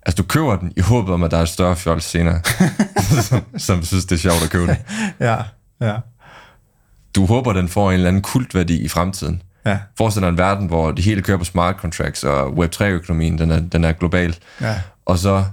Altså, 0.06 0.22
du 0.22 0.28
køber 0.28 0.56
den 0.56 0.72
i 0.76 0.80
håbet 0.80 1.14
om, 1.14 1.22
at 1.22 1.30
der 1.30 1.36
er 1.38 1.42
et 1.42 1.48
større 1.48 1.76
fjold 1.76 2.00
senere, 2.00 2.40
som, 3.28 3.40
som 3.58 3.82
synes, 3.82 4.04
det 4.04 4.16
er 4.16 4.20
sjovt 4.20 4.42
at 4.44 4.50
købe 4.50 4.66
den. 4.66 4.76
Ja, 5.20 5.36
ja, 5.80 5.96
Du 7.14 7.26
håber, 7.26 7.52
den 7.52 7.68
får 7.68 7.88
en 7.90 7.94
eller 7.94 8.08
anden 8.08 8.22
kultværdi 8.22 8.76
i 8.80 8.88
fremtiden. 8.88 9.42
ja, 9.66 9.78
Forestil 9.98 10.22
dig 10.22 10.28
en 10.28 10.38
verden, 10.38 10.66
hvor 10.66 10.90
det 10.92 11.04
hele 11.04 11.22
kører 11.22 11.38
på 11.38 11.44
smart 11.44 11.76
contracts, 11.76 12.24
og 12.24 12.48
Web3-økonomien, 12.48 13.38
den 13.38 13.50
er, 13.50 13.60
den 13.60 13.84
er 13.84 13.92
global. 13.92 14.36
ja, 14.60 14.80
Og 15.06 15.18
så, 15.18 15.44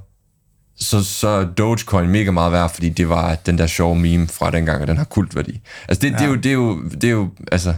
så, 0.79 1.03
så 1.03 1.27
er 1.27 1.45
Dogecoin 1.45 2.09
mega 2.09 2.31
meget 2.31 2.51
værd, 2.51 2.69
fordi 2.73 2.89
det 2.89 3.09
var 3.09 3.35
den 3.35 3.57
der 3.57 3.67
sjove 3.67 3.95
meme 3.95 4.27
fra 4.27 4.51
dengang, 4.51 4.81
og 4.81 4.87
den 4.87 4.97
har 4.97 5.03
kultværdi. 5.05 5.61
Altså 5.87 6.01
det, 6.01 6.11
ja. 6.11 6.17
det, 6.17 6.23
er 6.23 6.27
jo, 6.27 6.35
det, 6.35 6.45
er 6.45 6.53
jo, 6.53 6.83
det 6.89 7.03
er 7.03 7.11
jo, 7.11 7.29
altså, 7.51 7.73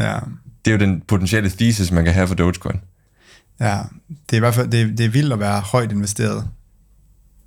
ja. 0.00 0.18
Det 0.64 0.70
er 0.70 0.72
jo 0.72 0.78
den 0.78 1.02
potentielle 1.08 1.50
thesis, 1.50 1.92
man 1.92 2.04
kan 2.04 2.14
have 2.14 2.28
for 2.28 2.34
Dogecoin. 2.34 2.80
Ja, 3.60 3.78
det 4.08 4.32
er 4.32 4.36
i 4.36 4.38
hvert 4.38 4.54
fald 4.54 4.68
det, 4.68 4.98
det 4.98 5.06
er 5.06 5.10
vildt 5.10 5.32
at 5.32 5.38
være 5.38 5.60
højt 5.60 5.92
investeret 5.92 6.48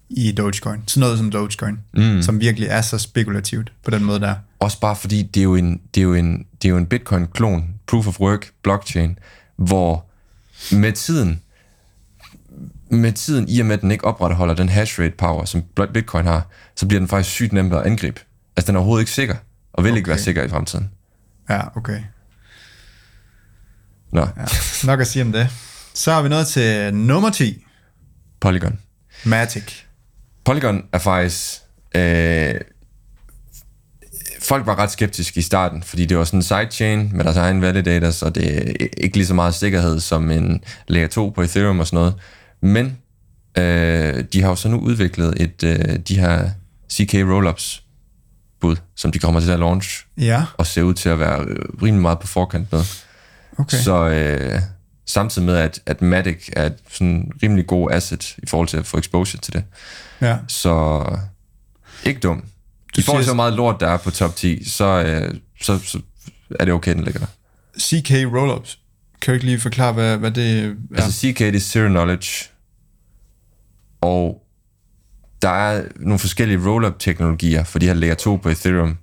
i 0.09 0.31
Dogecoin. 0.31 0.83
Sådan 0.87 0.99
noget 0.99 1.17
som 1.17 1.31
Dogecoin, 1.31 1.79
mm. 1.93 2.21
som 2.21 2.39
virkelig 2.39 2.69
er 2.69 2.81
så 2.81 2.97
spekulativt 2.97 3.73
på 3.83 3.91
den 3.91 4.03
måde 4.03 4.19
der. 4.19 4.35
Også 4.59 4.79
bare 4.79 4.95
fordi, 4.95 5.23
det 5.23 5.39
er 5.39 5.43
jo 5.43 5.55
en, 5.55 5.81
det 5.95 6.01
er 6.01 6.03
jo 6.03 6.13
en, 6.13 6.45
det 6.61 6.67
er 6.67 6.69
jo 6.69 6.77
en 6.77 6.85
Bitcoin-klon 6.85 7.69
proof 7.87 8.07
of 8.07 8.19
work 8.19 8.51
blockchain, 8.63 9.19
hvor 9.55 10.05
med 10.71 10.91
tiden, 10.93 11.41
med 12.89 13.11
tiden, 13.11 13.49
i 13.49 13.59
og 13.59 13.65
med 13.65 13.75
at 13.75 13.81
den 13.81 13.91
ikke 13.91 14.05
opretholder 14.05 14.53
den 14.53 14.69
hash 14.69 14.99
rate 14.99 15.15
power, 15.17 15.45
som 15.45 15.63
Bitcoin 15.93 16.25
har, 16.25 16.47
så 16.75 16.87
bliver 16.87 16.99
den 16.99 17.07
faktisk 17.07 17.29
sygt 17.29 17.53
nem 17.53 17.73
at 17.73 17.81
angribe. 17.81 18.21
Altså, 18.57 18.67
den 18.67 18.75
er 18.75 18.79
overhovedet 18.79 19.01
ikke 19.01 19.11
sikker, 19.11 19.35
og 19.73 19.83
vil 19.83 19.91
okay. 19.91 19.97
ikke 19.97 20.09
være 20.09 20.19
sikker 20.19 20.43
i 20.43 20.49
fremtiden. 20.49 20.89
Ja, 21.49 21.77
okay. 21.77 21.99
Nå, 24.15 24.21
Ja. 24.21 24.45
Nok 24.87 24.99
at 25.01 25.07
sige 25.07 25.23
om 25.23 25.31
det. 25.31 25.47
Så 25.93 26.11
er 26.11 26.21
vi 26.21 26.29
nået 26.29 26.47
til 26.47 26.93
nummer 26.93 27.29
10. 27.29 27.65
Polygon. 28.41 28.79
Matic. 29.23 29.73
Polygon 30.45 30.83
er 30.93 30.97
faktisk... 30.97 31.51
Øh, 31.95 32.55
folk 34.41 34.65
var 34.65 34.79
ret 34.79 34.91
skeptiske 34.91 35.37
i 35.37 35.41
starten, 35.41 35.83
fordi 35.83 36.05
det 36.05 36.17
var 36.17 36.23
sådan 36.23 36.37
en 36.39 36.43
sidechain 36.43 37.09
med 37.13 37.23
deres 37.25 37.37
egen 37.37 37.61
validators, 37.61 38.21
og 38.21 38.35
det 38.35 38.57
er 38.57 38.87
ikke 38.97 39.17
lige 39.17 39.27
så 39.27 39.33
meget 39.33 39.53
sikkerhed 39.53 39.99
som 39.99 40.31
en 40.31 40.63
layer 40.87 41.07
2 41.07 41.29
på 41.29 41.41
Ethereum 41.41 41.79
og 41.79 41.87
sådan 41.87 41.97
noget. 41.97 42.13
Men 42.61 42.97
øh, 43.57 44.23
de 44.33 44.41
har 44.41 44.49
jo 44.49 44.55
så 44.55 44.67
nu 44.69 44.77
udviklet 44.79 45.41
et, 45.41 45.63
øh, 45.63 45.99
de 46.07 46.19
her 46.19 46.49
CK 46.93 47.13
rollups 47.13 47.83
bud, 48.61 48.75
som 48.95 49.11
de 49.11 49.19
kommer 49.19 49.39
til 49.39 49.51
at 49.51 49.59
launch, 49.59 50.05
Ja, 50.17 50.45
og 50.57 50.67
ser 50.67 50.81
ud 50.81 50.93
til 50.93 51.09
at 51.09 51.19
være 51.19 51.45
rimelig 51.81 52.01
meget 52.01 52.19
på 52.19 52.27
forkant 52.27 52.71
med. 52.71 52.81
Okay. 53.57 53.77
Så 53.77 54.09
øh, 54.09 54.61
samtidig 55.05 55.45
med, 55.45 55.57
at, 55.57 55.79
at 55.85 56.01
Matic 56.01 56.49
er 56.53 56.65
et 56.65 56.77
sådan 56.91 57.31
rimelig 57.43 57.67
god 57.67 57.91
asset 57.91 58.35
i 58.37 58.45
forhold 58.47 58.67
til 58.67 58.77
at 58.77 58.85
få 58.85 58.97
exposure 58.97 59.41
til 59.41 59.53
det. 59.53 59.63
Ja. 60.21 60.37
Så 60.47 61.03
ikke 62.03 62.19
dum. 62.19 62.43
Du 62.95 63.01
I 63.01 63.03
forhold 63.03 63.23
til, 63.23 63.29
hvor 63.29 63.35
meget 63.35 63.53
lort 63.53 63.79
der 63.79 63.87
er 63.87 63.97
på 63.97 64.11
top 64.11 64.35
10, 64.35 64.69
så, 64.69 64.85
øh, 64.85 65.35
så, 65.61 65.79
så 65.79 65.99
er 66.59 66.65
det 66.65 66.73
okay, 66.73 66.93
den 66.95 67.03
ligger 67.03 67.19
der. 67.19 67.27
CK 67.79 68.11
Rollups. 68.11 68.79
Kan 69.21 69.31
du 69.31 69.33
ikke 69.33 69.45
lige 69.45 69.59
forklare, 69.59 69.93
hvad, 69.93 70.17
hvad 70.17 70.31
det 70.31 70.59
er? 70.65 70.73
Altså 70.95 71.11
CK, 71.11 71.39
det 71.39 71.55
er 71.55 71.59
Zero 71.59 71.87
Knowledge, 71.87 72.49
og 74.01 74.41
der 75.41 75.49
er 75.49 75.83
nogle 75.99 76.19
forskellige 76.19 76.59
roll-up-teknologier 76.69 77.63
for 77.63 77.79
de 77.79 77.85
her 77.85 77.93
layer 77.93 78.13
2 78.15 78.35
på 78.35 78.49
Ethereum, 78.49 78.97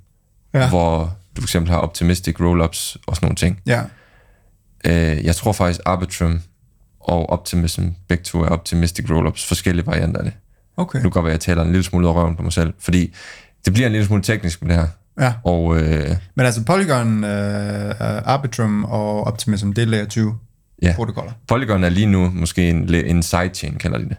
Ja. 0.55 0.61
ja. 0.61 0.69
hvor 0.69 1.17
du 1.37 1.41
for 1.41 1.47
eksempel 1.47 1.71
har 1.73 1.79
optimistic 1.79 2.37
roll-ups 2.41 2.97
og 3.07 3.17
sådan 3.17 3.27
nogle 3.27 3.37
ting. 3.37 3.61
Ja, 3.67 3.83
Øh, 4.87 5.25
jeg 5.25 5.37
tror 5.37 5.53
faktisk 5.53 5.81
Arbitrum 5.87 6.41
og 7.01 7.31
Optimism, 7.31 7.83
begge 8.09 8.25
to 8.25 8.41
er 8.41 8.49
optimistic 8.49 9.11
roll-ups, 9.11 9.47
forskellige 9.49 9.87
varianter 9.87 10.19
af 10.19 10.25
det. 10.25 10.33
okay. 10.77 10.99
Nu 11.03 11.11
at 11.11 11.31
jeg 11.31 11.41
taler 11.41 11.63
en 11.63 11.69
lille 11.69 11.83
smule 11.85 12.07
ud 12.07 12.11
af 12.11 12.15
røven 12.15 12.37
på 12.37 12.43
mig 12.43 12.53
selv, 12.53 12.75
fordi 12.79 13.15
det 13.65 13.73
bliver 13.73 13.87
en 13.87 13.93
lille 13.93 14.07
smule 14.07 14.23
teknisk 14.23 14.63
med 14.63 14.71
det 14.71 14.77
her. 14.83 14.89
Ja. 15.21 15.35
Og 15.45 15.81
øh, 15.81 16.17
Men 16.35 16.47
altså 16.47 16.65
Polygon, 16.65 17.25
uh, 17.25 17.31
Arbitrum 18.01 18.85
og 18.85 19.25
Optimism, 19.27 19.73
det 19.73 19.83
er 19.83 19.87
layer 19.87 20.07
20 20.07 20.35
ja, 20.83 20.93
protokoller. 20.97 21.33
Polygon 21.49 21.85
er 21.85 21.89
lige 21.89 22.07
nu 22.07 22.31
måske 22.35 22.71
en, 22.71 22.95
en 22.95 23.23
sidechain, 23.23 23.75
kalder 23.75 23.99
de 23.99 24.09
det. 24.09 24.17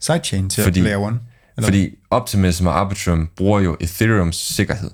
Sidechain 0.00 0.48
til 0.50 0.64
Fordi- 0.64 0.80
layer 0.80 1.08
1. 1.08 1.18
Eller? 1.56 1.66
Fordi 1.66 1.90
Optimism 2.10 2.66
og 2.66 2.78
Arbitrum 2.78 3.28
bruger 3.36 3.60
jo 3.60 3.76
Ethereums 3.80 4.36
sikkerhed, 4.36 4.90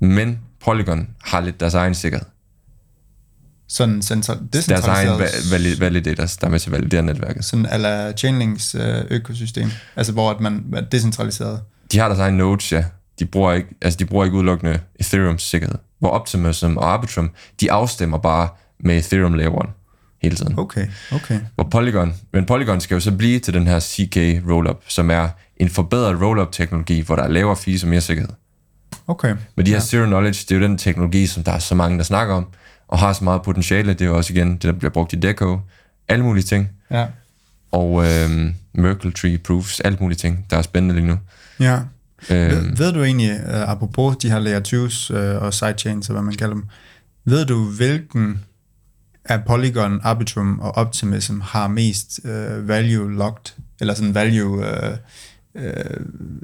men 0.00 0.38
Polygon 0.64 1.08
har 1.24 1.40
lidt 1.40 1.60
deres 1.60 1.74
egen 1.74 1.94
sikkerhed. 1.94 2.26
Sådan 3.68 4.02
central, 4.02 4.38
Deres 4.52 4.68
egen 4.68 5.08
vali- 5.50 5.80
validators, 5.80 6.36
der 6.36 6.46
er 6.46 6.50
med 6.50 6.58
til 6.60 6.68
at 6.70 6.72
validere 6.72 7.02
netværket. 7.02 7.44
sådan 7.44 7.66
ala 7.66 8.12
Chainlinks 8.12 8.74
øh, 8.74 9.04
økosystem. 9.10 9.70
Altså 9.96 10.12
hvor 10.12 10.30
at 10.30 10.40
man 10.40 10.64
er 10.76 10.80
decentraliseret. 10.80 11.60
De 11.92 11.98
har 11.98 12.06
deres 12.08 12.18
egen 12.20 12.34
nodes, 12.34 12.72
ja. 12.72 12.84
De 13.18 13.24
bruger 13.24 13.52
ikke, 13.52 13.68
altså 13.82 13.96
de 13.98 14.04
bruger 14.04 14.24
ikke 14.24 14.36
udelukkende 14.36 14.78
Ethereums 15.00 15.42
sikkerhed. 15.42 15.78
Hvor 15.98 16.08
Optimism 16.10 16.76
og 16.76 16.92
Arbitrum, 16.92 17.30
de 17.60 17.72
afstemmer 17.72 18.18
bare 18.18 18.48
med 18.80 18.98
Ethereum 18.98 19.34
Layer 19.34 19.50
1 19.62 19.70
hele 20.22 20.36
tiden. 20.36 20.58
Okay, 20.58 20.86
okay. 21.12 21.40
Hvor 21.54 21.64
Polygon, 21.70 22.14
men 22.32 22.46
Polygon 22.46 22.80
skal 22.80 22.94
jo 22.94 23.00
så 23.00 23.12
blive 23.12 23.38
til 23.38 23.54
den 23.54 23.66
her 23.66 23.80
CK 23.80 24.16
rollup, 24.50 24.80
som 24.88 25.10
er 25.10 25.28
en 25.56 25.68
forbedret 25.70 26.20
rollup 26.22 26.52
teknologi, 26.52 27.00
hvor 27.00 27.16
der 27.16 27.22
er 27.22 27.28
lavere 27.28 27.56
fees 27.56 27.82
og 27.82 27.88
mere 27.88 28.00
sikkerhed. 28.00 28.30
Okay. 29.06 29.34
Men 29.56 29.66
de 29.66 29.70
her 29.70 29.80
zero 29.80 30.06
knowledge, 30.06 30.44
det 30.48 30.54
er 30.54 30.58
jo 30.60 30.66
den 30.66 30.78
teknologi, 30.78 31.26
som 31.26 31.44
der 31.44 31.52
er 31.52 31.58
så 31.58 31.74
mange, 31.74 31.98
der 31.98 32.04
snakker 32.04 32.34
om, 32.34 32.46
og 32.94 33.00
har 33.00 33.12
så 33.12 33.24
meget 33.24 33.42
potentiale. 33.42 33.94
Det 33.94 34.06
er 34.06 34.10
også 34.10 34.32
igen 34.32 34.52
det, 34.52 34.62
der 34.62 34.72
bliver 34.72 34.90
brugt 34.90 35.12
i 35.12 35.16
Deco. 35.16 35.60
Alle 36.08 36.24
mulige 36.24 36.44
ting. 36.44 36.68
Ja. 36.90 37.06
Og 37.72 38.04
øhm, 38.06 38.54
Merkle 38.74 39.12
Tree 39.12 39.38
Proofs, 39.38 39.80
alle 39.80 39.98
mulige 40.00 40.16
ting, 40.16 40.46
der 40.50 40.56
er 40.56 40.62
spændende 40.62 40.94
lige 40.94 41.06
nu. 41.06 41.18
Ja. 41.60 41.78
Ved, 42.28 42.56
Øhm, 42.56 42.78
ved 42.78 42.92
du 42.92 43.02
egentlig, 43.02 43.30
uh, 43.30 43.70
apropos 43.70 44.16
de 44.16 44.30
her 44.30 44.38
layer 44.38 44.60
20's 44.60 45.14
uh, 45.14 45.42
og 45.42 45.54
sidechains, 45.54 46.08
og 46.08 46.12
hvad 46.12 46.22
man 46.22 46.34
kalder 46.34 46.54
dem, 46.54 46.64
ved 47.24 47.46
du, 47.46 47.64
hvilken 47.64 48.44
af 49.24 49.44
Polygon, 49.44 50.00
Arbitrum 50.02 50.60
og 50.60 50.76
Optimism 50.76 51.40
har 51.40 51.68
mest 51.68 52.20
uh, 52.24 52.68
value 52.68 53.12
locked? 53.12 53.54
Eller 53.80 53.94
sådan 53.94 54.14
value... 54.14 54.58
Uh, 54.58 54.96
uh, 55.54 55.62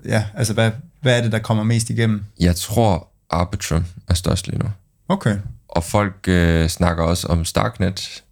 ja, 0.04 0.24
altså 0.34 0.54
hvad, 0.54 0.70
hvad 1.02 1.18
er 1.18 1.22
det, 1.22 1.32
der 1.32 1.38
kommer 1.38 1.64
mest 1.64 1.90
igennem? 1.90 2.24
jeg 2.40 2.56
tror, 2.56 3.08
Arbitrum 3.30 3.84
er 4.08 4.14
størst 4.14 4.46
lige 4.48 4.58
nu. 4.58 4.70
Okay. 5.08 5.36
Og 5.70 5.84
folk 5.84 6.14
øh, 6.28 6.68
snakker 6.68 7.04
også 7.04 7.26
om 7.26 7.44
Starknet. 7.44 7.98
Starknet 8.00 8.22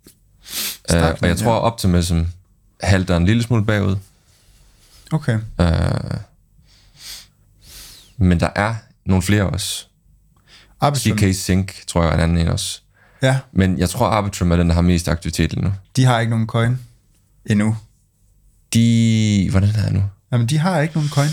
Starknet, 0.88 1.12
øh, 1.12 1.18
og 1.22 1.29
jeg 1.29 1.37
tror, 1.37 1.53
ja. 1.53 1.59
Optimism 1.61 2.20
halter 2.83 3.16
en 3.16 3.24
lille 3.27 3.42
smule 3.42 3.64
bagud. 3.64 3.96
Okay. 5.12 5.38
Øh, 5.61 6.16
men 8.16 8.40
der 8.40 8.48
er 8.57 8.74
nogle 9.05 9.22
flere 9.22 9.42
også. 9.51 9.87
Arbitrum, 10.81 11.18
CK 11.18 11.35
Sync, 11.35 11.87
tror 11.87 12.03
jeg, 12.03 12.11
er 12.11 12.14
en 12.14 12.20
anden 12.20 12.38
en 12.38 12.48
også. 12.48 12.81
ja, 13.22 13.38
Men 13.53 13.79
jeg 13.79 13.90
tror, 13.90 14.07
Arbitrum 14.07 14.51
er 14.53 14.57
den, 14.57 14.68
der 14.68 14.74
har 14.74 14.83
mest 14.83 15.09
aktivitet 15.09 15.53
lige 15.53 15.64
nu. 15.64 15.72
de 15.96 16.05
har 16.05 16.20
ikke 16.20 16.31
nogen 16.31 16.46
coin 16.46 16.79
endnu. 17.46 17.77
De... 18.74 19.48
Hvordan 19.51 19.68
er 19.68 19.83
det 19.83 19.92
nu? 19.92 20.03
Jamen, 20.33 20.46
de 20.46 20.59
har 20.59 20.81
ikke 20.81 20.94
nogen 20.94 21.11
coin. 21.11 21.29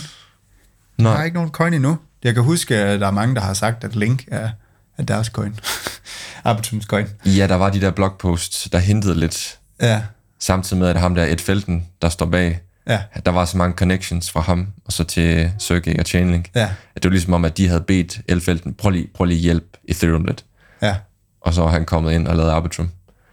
De 0.98 1.04
Nå, 1.04 1.10
har 1.12 1.24
ikke 1.24 1.36
nogen 1.36 1.52
coin 1.52 1.74
endnu. 1.74 1.98
Jeg 2.24 2.34
kan 2.34 2.44
huske, 2.44 2.76
at 2.76 3.00
der 3.00 3.08
er 3.08 3.12
mange, 3.12 3.36
der 3.36 3.42
har 3.42 3.54
sagt, 3.54 3.84
at 3.84 3.96
Link 3.96 4.24
er, 4.28 4.50
er 4.98 5.04
deres 5.04 5.28
coin. 5.28 5.60
Arbitrums 6.44 6.86
coin. 6.86 7.08
ja, 7.26 7.48
der 7.48 7.56
var 7.56 7.70
de 7.70 7.82
der 7.82 7.92
blogposts, 7.92 8.70
der 8.72 8.80
hintede 8.80 9.20
lidt, 9.20 9.60
Ja, 9.82 10.02
samtidig 10.40 10.80
med, 10.82 10.90
at 10.90 11.00
ham 11.00 11.16
der 11.16 11.26
Ed 11.26 11.38
Felten, 11.38 11.86
der 12.02 12.10
står 12.10 12.26
bag, 12.26 12.60
ja, 12.88 13.02
at 13.14 13.26
der 13.26 13.32
var 13.32 13.46
så 13.46 13.58
mange 13.58 13.76
connections 13.78 14.32
fra 14.32 14.40
ham, 14.42 14.68
og 14.86 14.94
så 14.94 15.04
til 15.04 15.52
Sergey 15.60 16.00
og 16.00 16.06
Chainlink. 16.06 16.50
ja, 16.56 16.70
At 16.96 17.04
det 17.04 17.10
var 17.10 17.12
ligesom 17.14 17.34
om, 17.34 17.46
at 17.46 17.58
de 17.58 17.68
havde 17.68 17.82
bedt 17.82 18.20
Ed 18.28 18.42
Felten, 18.42 18.74
prøv 18.74 18.90
lige, 18.92 19.08
prøv 19.16 19.26
lige 19.26 19.40
hjælp 19.40 19.78
Ethereum 19.88 20.26
lidt. 20.26 20.46
ja, 20.82 20.96
Og 21.42 21.54
så 21.54 21.62
var 21.62 21.70
han 21.70 21.86
kommet 21.86 22.12
ind 22.14 22.28
og 22.28 22.36
lavet 22.36 22.50
Arbitrum. 22.50 22.90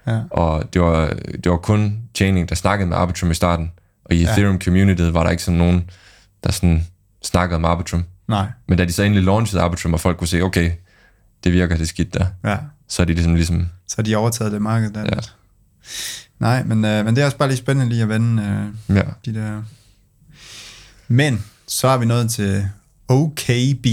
ja. 0.07 0.21
Og 0.31 0.75
det 0.75 0.83
var, 0.83 1.07
det 1.45 1.51
var 1.51 1.57
kun 1.57 1.99
Chainlink, 2.15 2.49
der 2.49 2.55
snakkede 2.55 2.89
med 2.89 2.97
Arbitrum 2.97 3.31
i 3.31 3.35
starten. 3.35 3.73
Og 4.05 4.15
i 4.15 4.23
Ethereum 4.23 4.61
community 4.61 5.03
var 5.03 5.23
der 5.25 5.31
ikke 5.31 5.43
sådan 5.43 5.59
nogen, 5.59 5.91
der 6.45 6.53
sådan 6.53 6.87
snakkede 7.25 7.57
om 7.57 7.65
Arbitrum. 7.65 8.05
Nej, 8.29 8.47
Men 8.69 8.79
da 8.79 8.85
de 8.85 8.93
så 8.93 9.03
endelig 9.03 9.25
launchede 9.25 9.63
Arbitrum, 9.63 9.95
og 9.95 10.01
folk 10.01 10.17
kunne 10.19 10.29
se, 10.29 10.41
okay, 10.43 10.71
det 11.45 11.53
virker 11.53 11.77
det 11.77 11.89
skidt 11.89 12.15
der, 12.15 12.27
ja. 12.45 12.57
så 12.89 13.03
er 13.03 13.07
de 13.07 13.15
ligesom, 13.15 13.35
ligesom 13.35 13.69
Så 13.89 13.95
har 13.97 14.03
de 14.03 14.17
overtaget 14.17 14.53
det 14.53 14.63
marked 14.63 14.91
der. 14.91 15.01
Ja. 15.01 15.21
Nej, 16.39 16.63
men, 16.65 16.85
øh, 16.85 17.05
men 17.05 17.17
det 17.17 17.23
er 17.23 17.27
også 17.27 17.37
bare 17.37 17.49
lige 17.49 17.59
spændende 17.59 17.89
lige 17.89 18.03
at 18.03 18.09
vende 18.09 18.73
øh, 18.89 18.97
ja, 18.97 19.03
de 19.25 19.35
der... 19.35 19.63
Men 21.09 21.45
så 21.67 21.89
er 21.89 21.97
vi 21.99 22.07
nået 22.07 22.31
til 22.31 22.69
OKB. 23.09 23.87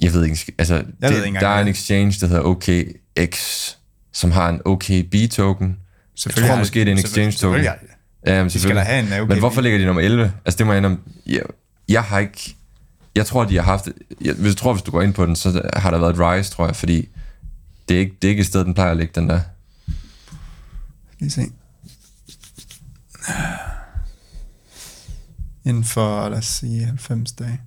jeg 0.00 0.12
ved 0.12 0.24
ikke, 0.24 0.52
altså, 0.58 0.74
det, 0.74 0.86
ved 1.00 1.10
ikke 1.10 1.26
engang, 1.26 1.42
der 1.42 1.48
er 1.48 1.60
en 1.60 1.68
exchange, 1.68 2.20
der 2.20 2.26
hedder 2.26 2.42
OKX, 2.42 3.38
som 4.12 4.30
har 4.30 4.48
en 4.48 4.60
OKB-token. 4.64 5.76
Jeg 6.26 6.34
tror 6.34 6.56
måske, 6.56 6.80
det 6.80 6.88
er 6.88 6.92
en 6.92 6.98
exchange-token. 6.98 7.32
selvfølgelig. 7.32 7.72
Ja, 8.26 8.42
men 8.42 8.50
skal 8.50 8.76
da 8.76 8.80
have 8.80 9.16
en 9.16 9.22
OKB. 9.22 9.28
Men 9.28 9.38
hvorfor 9.38 9.60
ligger 9.60 9.78
de 9.78 9.84
nummer 9.84 10.02
11? 10.02 10.32
Altså, 10.44 10.58
det 10.58 10.66
må 10.66 10.72
jeg 10.72 10.78
indrømme. 10.78 10.98
Jeg, 11.26 11.42
jeg 11.88 12.02
har 12.02 12.18
ikke... 12.18 12.56
Jeg 13.14 13.26
tror, 13.26 13.44
de 13.44 13.56
har 13.56 13.62
haft... 13.62 13.88
Jeg, 14.20 14.34
jeg 14.42 14.56
tror, 14.56 14.72
hvis 14.72 14.82
du 14.82 14.90
går 14.90 15.02
ind 15.02 15.14
på 15.14 15.26
den, 15.26 15.36
så 15.36 15.70
har 15.76 15.90
der 15.90 15.98
været 15.98 16.14
et 16.14 16.20
rise, 16.20 16.50
tror 16.50 16.66
jeg, 16.66 16.76
fordi 16.76 17.08
det 17.88 17.96
er 17.96 18.00
ikke, 18.00 18.16
det 18.22 18.28
er 18.28 18.30
ikke 18.30 18.40
et 18.40 18.46
sted, 18.46 18.64
den 18.64 18.74
plejer 18.74 18.90
at 18.90 18.96
ligge, 18.96 19.20
den 19.20 19.28
der. 19.28 19.40
Lige 21.18 21.30
se. 21.30 21.42
Inden 25.64 25.84
for, 25.84 26.28
lad 26.28 26.38
os 26.38 26.46
sige, 26.46 26.84
90 26.84 27.32
dage. 27.32 27.60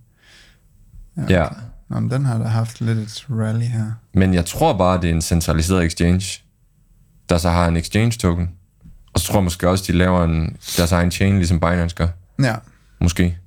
Ja. 1.29 1.47
Nå, 1.89 1.99
men 1.99 2.11
den 2.11 2.25
har 2.25 2.37
da 2.37 2.43
haft 2.43 2.81
lidt 2.81 2.97
et 2.97 3.25
rally 3.29 3.65
her. 3.65 3.91
Men 4.13 4.33
jeg 4.33 4.45
tror 4.45 4.77
bare, 4.77 5.01
det 5.01 5.09
er 5.09 5.13
en 5.13 5.21
centraliseret 5.21 5.85
exchange, 5.85 6.43
der 7.29 7.37
så 7.37 7.49
har 7.49 7.67
en 7.67 7.77
exchange 7.77 8.11
token. 8.11 8.49
Og 9.13 9.19
så 9.19 9.27
tror 9.27 9.35
jeg 9.35 9.43
måske 9.43 9.69
også, 9.69 9.83
de 9.87 9.97
laver 9.97 10.23
en, 10.23 10.57
deres 10.77 10.91
egen 10.91 11.11
chain, 11.11 11.35
ligesom 11.35 11.59
Binance 11.59 11.95
gør. 11.95 12.07
Ja, 12.43 12.55
Måske. 13.01 13.37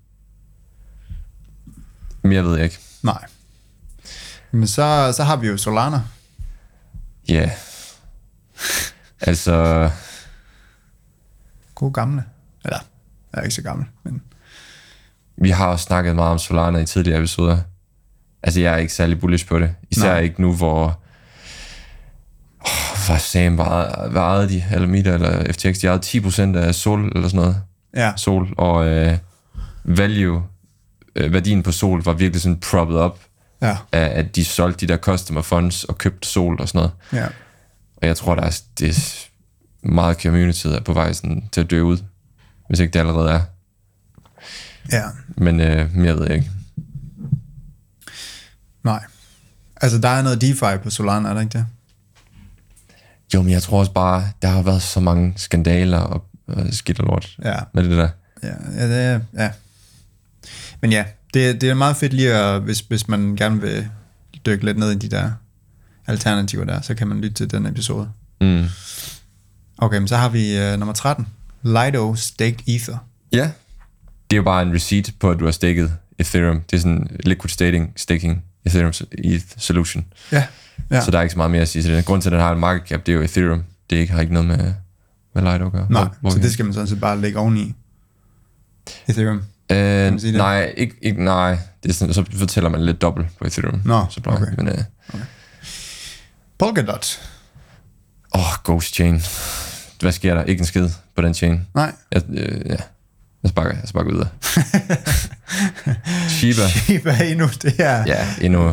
Men 2.26 2.32
jeg 2.32 2.44
ved 2.44 2.58
ikke. 2.58 2.78
nej. 3.02 3.24
Men 4.50 4.66
så, 4.66 5.12
så 5.16 5.24
har 5.24 5.36
vi 5.36 5.46
jo 5.46 5.56
Solana. 5.56 6.00
Ja. 7.28 7.34
Yeah. 7.34 7.50
altså, 9.20 9.90
God 11.74 11.92
gamle. 11.92 12.24
Eller, 12.64 12.78
jeg 13.32 13.38
er 13.38 13.42
ikke 13.42 13.54
så 13.54 13.62
gammel, 13.62 13.86
men 14.04 14.22
vi 15.36 15.50
har 15.50 15.66
også 15.66 15.82
snakket 15.84 16.16
meget 16.16 16.32
om 16.32 16.38
Solana 16.38 16.78
i 16.78 16.86
tidligere 16.86 17.18
episoder. 17.18 17.58
Altså, 18.42 18.60
jeg 18.60 18.72
er 18.72 18.76
ikke 18.76 18.92
særlig 18.92 19.20
bullish 19.20 19.46
på 19.46 19.58
det. 19.58 19.74
Især 19.90 20.12
Nej. 20.12 20.20
ikke 20.20 20.40
nu, 20.40 20.52
hvor... 20.52 21.00
Oh, 22.60 23.06
hvad 23.06 23.18
Sam, 23.18 23.54
hvad, 23.54 24.10
hvad 24.10 24.22
ejede 24.22 24.48
de, 24.48 24.64
Alameda 24.70 25.14
eller 25.14 25.52
FTX, 25.52 25.78
de 25.78 25.86
ejede 25.86 26.54
10% 26.54 26.56
af 26.56 26.74
Sol 26.74 27.12
eller 27.14 27.28
sådan 27.28 27.40
noget. 27.40 27.62
Ja, 27.96 28.12
Sol, 28.16 28.54
og 28.58 28.86
øh, 28.86 29.18
value, 29.84 30.42
øh, 31.16 31.32
værdien 31.32 31.62
på 31.62 31.72
Sol 31.72 32.02
var 32.04 32.12
virkelig 32.12 32.42
sådan 32.42 32.60
proppet 32.60 32.96
op 32.96 33.20
ja, 33.62 33.76
af, 33.92 34.18
at 34.18 34.36
de 34.36 34.44
solgte 34.44 34.86
de 34.86 34.92
der 34.92 34.98
customer 34.98 35.42
funds 35.42 35.84
og 35.84 35.98
købte 35.98 36.28
Sol 36.28 36.60
og 36.60 36.68
sådan 36.68 36.78
noget. 36.78 37.22
ja. 37.24 37.26
Og 37.96 38.06
jeg 38.06 38.16
tror, 38.16 38.34
der 38.34 38.42
er, 38.42 38.60
det 38.78 38.88
er 38.88 39.26
meget 39.88 40.22
community 40.22 40.66
er 40.66 40.80
på 40.80 40.92
vej 40.92 41.12
sådan, 41.12 41.48
til 41.52 41.60
at 41.60 41.70
dø 41.70 41.80
ud, 41.82 41.98
hvis 42.68 42.80
ikke 42.80 42.92
det 42.92 42.98
allerede 42.98 43.30
er. 43.30 43.40
Ja, 44.92 45.02
Men 45.36 45.60
øh, 45.60 45.94
mere 45.96 46.14
ved 46.14 46.26
jeg 46.26 46.34
ikke. 46.36 46.50
nej. 48.84 49.04
Altså, 49.80 49.98
der 49.98 50.08
er 50.08 50.22
noget 50.22 50.40
DeFi 50.40 50.78
på 50.82 50.90
Solana, 50.90 51.28
er 51.28 51.34
der 51.34 51.40
ikke 51.40 51.58
det? 51.58 51.66
Jo, 53.34 53.42
men 53.42 53.52
jeg 53.52 53.62
tror 53.62 53.78
også 53.78 53.92
bare, 53.92 54.24
der 54.42 54.48
har 54.48 54.62
været 54.62 54.82
så 54.82 55.00
mange 55.00 55.32
skandaler 55.36 55.98
og, 55.98 56.24
og 56.48 56.66
skidt 56.70 57.00
og 57.00 57.06
lort 57.06 57.36
Ja, 57.44 57.56
med 57.74 57.84
det 57.84 57.90
der. 57.98 58.08
ja, 58.42 58.54
ja, 58.76 59.12
det 59.14 59.24
ja. 59.38 59.50
Men 60.80 60.92
ja, 60.92 61.04
det, 61.34 61.60
det 61.60 61.70
er 61.70 61.74
meget 61.74 61.96
fedt 61.96 62.12
lige 62.12 62.34
at, 62.34 62.60
hvis, 62.62 62.80
hvis 62.80 63.08
man 63.08 63.36
gerne 63.36 63.60
vil 63.60 63.88
dykke 64.46 64.64
lidt 64.64 64.78
ned 64.78 64.90
i 64.92 64.94
de 64.94 65.08
der 65.08 65.30
alternativer 66.06 66.64
der, 66.64 66.80
så 66.80 66.94
kan 66.94 67.08
man 67.08 67.20
lytte 67.20 67.34
til 67.34 67.50
den 67.50 67.66
episode. 67.66 68.08
Mm. 68.40 68.64
Okay, 69.78 69.98
men 69.98 70.08
så 70.08 70.16
har 70.16 70.28
vi 70.28 70.72
uh, 70.72 70.78
nummer 70.78 70.92
13. 70.92 71.26
Lido 71.62 72.14
Staked 72.14 72.58
Ether. 72.68 72.96
Ja. 73.32 73.50
Det 74.30 74.36
er 74.36 74.36
jo 74.36 74.42
bare 74.42 74.62
en 74.62 74.74
receipt 74.74 75.14
på, 75.20 75.30
at 75.30 75.38
du 75.38 75.44
har 75.44 75.52
stakket 75.52 75.92
Ethereum. 76.18 76.60
Det 76.70 76.76
er 76.76 76.80
sådan 76.80 77.16
liquid 77.24 77.48
staking, 77.50 77.92
staking 77.96 78.44
Ethereum 78.64 78.92
ETH 79.18 79.44
solution. 79.58 80.04
Ja, 80.32 80.44
ja. 80.90 81.00
Så 81.04 81.10
der 81.10 81.18
er 81.18 81.22
ikke 81.22 81.32
så 81.32 81.36
meget 81.36 81.50
mere 81.50 81.62
at 81.62 81.68
sige 81.68 81.82
til 81.82 81.92
det. 81.92 82.04
Grunden 82.04 82.22
til, 82.22 82.28
at 82.28 82.32
den 82.32 82.40
har 82.40 82.52
en 82.52 82.60
market 82.60 82.88
cap, 82.88 83.06
det 83.06 83.12
er 83.12 83.16
jo 83.16 83.22
Ethereum. 83.22 83.62
Det 83.90 83.96
ikke, 83.96 84.12
har 84.12 84.20
ikke 84.20 84.32
noget 84.32 84.48
med, 84.48 84.74
med 85.34 85.42
Lido 85.52 85.66
at 85.66 85.72
gøre. 85.72 85.86
Nej, 85.90 86.02
Hvor- 86.02 86.14
hvor 86.20 86.30
så 86.30 86.38
det 86.38 86.52
skal 86.52 86.64
man 86.64 86.74
sådan 86.74 86.86
set 86.86 87.00
bare 87.00 87.20
lægge 87.20 87.38
oveni. 87.38 87.74
Ethereum. 89.08 89.42
Øh, 89.72 90.12
nej, 90.34 90.74
ikke, 90.76 90.94
ikke, 91.02 91.24
nej. 91.24 91.58
Det 91.82 91.88
er 91.88 91.92
sådan, 91.92 92.14
så 92.14 92.24
fortæller 92.38 92.70
man 92.70 92.84
lidt 92.84 93.02
dobbelt 93.02 93.26
på 93.38 93.46
Ethereum. 93.46 93.80
Nå, 93.84 94.06
så 94.10 94.20
bare, 94.20 94.34
okay. 94.36 94.52
Men, 94.58 94.68
øh, 94.68 94.78
Polkadot. 96.58 97.20
åh, 98.34 98.40
Ghost 98.64 98.94
Chain. 98.94 99.22
Hvad 100.00 100.12
sker 100.12 100.34
der? 100.34 100.44
Ikke 100.44 100.60
en 100.60 100.66
skid 100.66 100.88
på 101.16 101.22
den 101.22 101.34
chain. 101.34 101.66
Nej. 101.74 101.92
Jeg, 102.12 102.22
øh, 102.30 102.60
ja. 102.66 102.76
Jeg 103.42 103.48
sparker, 103.50 103.70
jeg 103.70 103.88
sparker 103.88 104.10
videre. 104.10 104.28
Shiba. 106.28 106.68
Shiba 106.68 107.22
Inu, 107.24 107.46
det 107.62 107.74
er 107.78 108.04
Ja, 108.06 108.26
endnu. 108.40 108.70
I 108.70 108.72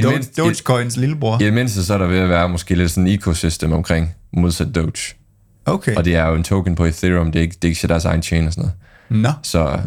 det 0.00 0.04
Do- 0.04 0.10
mindste- 0.10 0.42
Dogecoins 0.42 0.96
lillebror. 0.96 1.40
I 1.40 1.44
det 1.44 1.52
mindste 1.52 1.84
så 1.84 1.94
er 1.94 1.98
der 1.98 2.06
ved 2.06 2.18
at 2.18 2.28
være 2.28 2.48
måske 2.48 2.74
lidt 2.74 2.90
sådan 2.90 3.06
en 3.06 3.14
ecosystem 3.14 3.72
omkring 3.72 4.14
modsat 4.32 4.74
Doge. 4.74 5.14
Okay. 5.64 5.94
Og 5.96 6.04
det 6.04 6.14
er 6.16 6.26
jo 6.26 6.34
en 6.34 6.44
token 6.44 6.74
på 6.74 6.84
Ethereum, 6.84 7.32
det 7.32 7.38
er 7.38 7.42
ikke, 7.42 7.54
det 7.62 7.64
er 7.64 7.68
ikke 7.68 7.88
deres 7.88 8.04
egen 8.04 8.22
chain 8.22 8.46
og 8.46 8.52
sådan 8.52 8.70
noget. 9.10 9.22
Nå, 9.22 9.32
Så 9.42 9.80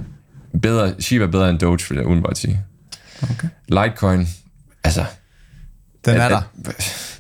bedre, 0.62 0.94
Shiba 1.00 1.24
er 1.24 1.28
bedre 1.28 1.50
end 1.50 1.60
Doge, 1.60 1.80
vil 1.90 1.96
jeg 1.98 2.06
udenbart 2.06 2.38
sige. 2.38 2.60
okay. 3.24 3.48
Litecoin, 3.68 4.28
altså... 4.84 5.06
Den 6.06 6.16
er 6.18 6.26
at- 6.26 6.32
der. 6.32 6.72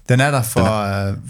Den 0.09 0.19
er 0.19 0.31
der 0.31 0.41
for, 0.41 0.61
uh, 0.61 0.67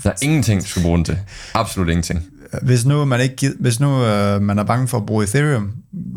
Der 0.04 0.10
er 0.10 0.14
ingenting, 0.22 0.62
du 0.62 0.68
skal 0.68 0.82
bruge 0.82 0.98
den 0.98 1.06
til. 1.06 1.20
Absolut 1.54 1.90
ingenting. 1.90 2.24
hvis 2.62 2.86
nu 2.86 3.06
man 3.06 3.22
ikke 3.22 3.52
hvis 3.60 3.80
nu 3.80 3.88
uh, 3.88 4.42
man 4.42 4.60
er 4.60 4.64
bange 4.64 4.88
for 4.88 4.98
at 4.98 5.06
bruge 5.06 5.24
Ethereum 5.24 5.72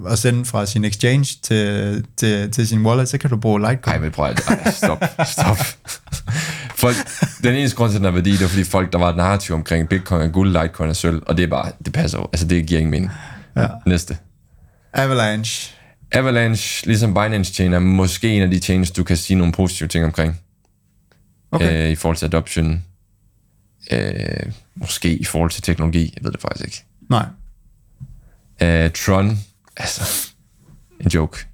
og 0.05 0.19
sende 0.19 0.45
fra 0.45 0.67
sin 0.67 0.85
exchange 0.85 1.39
til, 1.43 2.05
til, 2.17 2.51
til 2.51 2.69
sin 2.69 2.87
wallet, 2.87 3.09
så 3.09 3.19
kan 3.19 3.31
du 3.31 3.37
bruge 3.37 3.61
Litecoin. 3.61 3.95
Ej, 3.95 3.99
men 3.99 4.11
prøv 4.11 4.27
at... 4.31 4.41
Ej, 4.49 4.71
stop, 4.71 5.05
stop. 5.27 5.59
Folk, 6.77 6.97
den 7.43 7.55
eneste 7.55 7.77
grund 7.77 7.91
til, 7.91 7.97
at 7.97 8.01
den 8.01 8.07
er 8.07 8.11
værdi, 8.11 8.33
det 8.33 8.41
var 8.41 8.49
fordi 8.49 8.65
folk, 8.65 8.93
der 8.93 8.99
var 8.99 9.09
et 9.11 9.17
narrativ 9.17 9.55
omkring 9.55 9.89
Bitcoin 9.89 10.23
og 10.23 10.33
guld, 10.33 10.53
Litecoin 10.63 10.91
og 10.91 10.97
sølv, 10.97 11.23
og 11.27 11.37
det 11.37 11.43
er 11.43 11.49
bare, 11.49 11.73
det 11.85 11.93
passer 11.93 12.19
jo. 12.19 12.25
Altså, 12.33 12.47
det 12.47 12.67
giver 12.67 12.81
ingen 12.81 12.91
mening. 12.91 13.11
Ja. 13.57 13.67
Næste. 13.87 14.17
Avalanche. 14.93 15.75
Avalanche, 16.13 16.87
ligesom 16.87 17.15
Binance 17.15 17.55
Chain, 17.55 17.73
er 17.73 17.79
måske 17.79 18.29
en 18.29 18.43
af 18.43 18.51
de 18.51 18.59
chains, 18.59 18.91
du 18.91 19.05
kan 19.05 19.17
sige 19.17 19.37
nogle 19.37 19.53
positive 19.53 19.89
ting 19.89 20.05
omkring. 20.05 20.41
Okay. 21.51 21.85
Øh, 21.87 21.91
I 21.91 21.95
forhold 21.95 22.17
til 22.17 22.27
adoption. 22.27 22.85
Øh, 23.93 24.53
måske 24.75 25.17
i 25.17 25.25
forhold 25.25 25.51
til 25.51 25.63
teknologi. 25.63 26.13
Jeg 26.17 26.25
ved 26.25 26.33
det 26.33 26.41
faktisk 26.41 26.65
ikke. 26.65 26.85
Nej, 27.11 27.27
Øh, 28.63 28.91
Tron, 28.91 29.39
altså, 29.77 30.31
en 31.01 31.09
joke. 31.09 31.47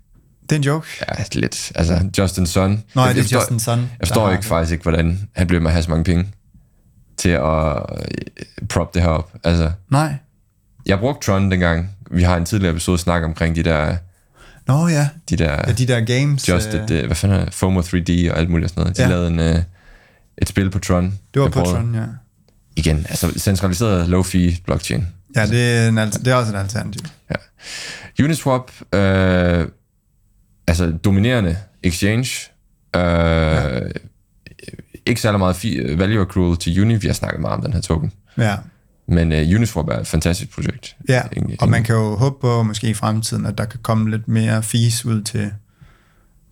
det 0.43 0.53
er 0.53 0.57
en 0.57 0.63
joke. 0.65 0.87
Ja, 1.19 1.25
lidt. 1.33 1.73
Altså, 1.75 2.11
Justin 2.19 2.47
Sun. 2.47 2.83
Nå, 2.95 3.03
Jeg- 3.03 3.15
det 3.15 3.19
er 3.21 3.23
forstår- 3.23 3.39
Justin 3.41 3.61
Sun, 3.61 3.79
Jeg 3.79 3.89
forstår 4.01 4.31
ikke 4.31 4.41
det. 4.41 4.49
faktisk 4.49 4.73
ikke, 4.73 4.83
hvordan 4.83 5.29
han 5.33 5.47
blev 5.47 5.61
med 5.61 5.71
at 5.71 5.73
have 5.73 5.83
så 5.83 5.91
mange 5.91 6.05
penge 6.05 6.29
til 7.17 7.29
at 7.29 7.77
øh, 7.77 8.67
prop 8.69 8.95
det 8.95 9.03
her 9.03 9.09
op. 9.09 9.33
Altså, 9.45 9.73
Nej. 9.91 10.15
jeg 10.87 10.99
brugte 10.99 11.27
Tron 11.27 11.51
dengang. 11.51 11.91
Vi 12.11 12.23
har 12.23 12.37
en 12.37 12.45
tidligere 12.45 12.71
episode 12.73 12.99
snak 12.99 13.23
omkring 13.25 13.57
de 13.57 13.63
der, 13.63 13.97
Nå 14.67 14.89
ja, 14.89 15.09
de 15.31 15.37
der 15.37 15.53
ja 15.67 15.73
de 15.73 15.87
der 15.87 16.01
games. 16.01 16.49
Just 16.49 16.75
øh, 16.75 16.83
uh, 16.83 16.87
hvad 17.07 17.15
fanden 17.17 17.41
er 17.41 17.45
det? 17.45 17.55
FOMO 17.55 17.81
3D 17.81 18.31
og 18.33 18.39
alt 18.39 18.51
muligt 18.51 18.65
og 18.65 18.71
sådan 18.71 18.81
noget. 18.83 18.97
De 18.97 19.03
Ja. 19.03 19.09
lavede 19.09 19.29
en, 19.29 19.57
uh, 19.57 19.63
et 20.39 20.49
spil 20.49 20.71
på 20.71 20.79
Tron. 20.79 21.19
det 21.35 21.43
var 21.43 21.49
på 21.49 21.53
prøvede. 21.53 21.73
Tron, 21.73 21.95
ja. 21.95 22.05
Igen, 22.77 23.07
altså 23.09 23.33
centraliseret 23.39 24.09
low-fee 24.09 24.63
blockchain. 24.65 25.07
Ja, 25.37 25.47
det 25.47 25.77
er, 25.77 25.89
en, 25.89 25.99
alter- 25.99 26.19
det 26.19 26.29
er 26.29 26.35
også 26.35 26.53
et 26.57 26.59
alternativ. 26.59 27.01
Ja. 27.31 28.25
Uniswap, 28.25 28.71
øh, 28.95 29.67
altså 30.67 30.91
dominerende 31.05 31.57
exchange, 31.83 32.29
øh, 32.97 33.03
ja. 33.03 33.81
ikke 35.07 35.21
særlig 35.21 35.39
meget 35.39 35.99
value 35.99 36.21
accrual 36.21 36.57
til 36.57 36.83
Uni. 36.83 36.95
Vi 36.97 37.07
har 37.07 37.15
snakket 37.15 37.41
meget 37.41 37.55
om 37.57 37.63
den 37.63 37.73
her 37.73 37.81
token. 37.81 38.13
Ja. 38.39 38.57
Men 39.09 39.33
uh, 39.33 39.39
Uniswap 39.39 39.89
er 39.89 39.99
et 40.01 40.07
fantastisk 40.07 40.55
projekt. 40.55 40.97
Ja, 41.09 41.23
Ingen- 41.33 41.57
og 41.61 41.69
man 41.69 41.85
kan 41.85 41.95
jo 41.95 42.17
håbe 42.17 42.37
på 42.41 42.63
måske 42.63 42.89
i 42.91 42.95
fremtiden, 42.95 43.47
at 43.47 43.59
der 43.59 43.65
kan 43.65 43.81
komme 43.83 44.11
lidt 44.11 44.29
mere 44.29 44.63
fees 44.63 45.05
ud 45.05 45.23
til 45.23 45.51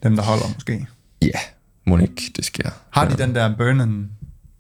dem, 0.02 0.16
der 0.16 0.22
holder 0.22 0.44
måske. 0.54 0.86
Ja, 1.22 1.38
må 1.86 1.98
ikke 1.98 2.32
det 2.36 2.44
sker. 2.44 2.70
Har 2.90 3.08
de 3.08 3.18
den 3.18 3.34
der 3.34 3.56
burn 3.56 3.80
and 3.80 4.06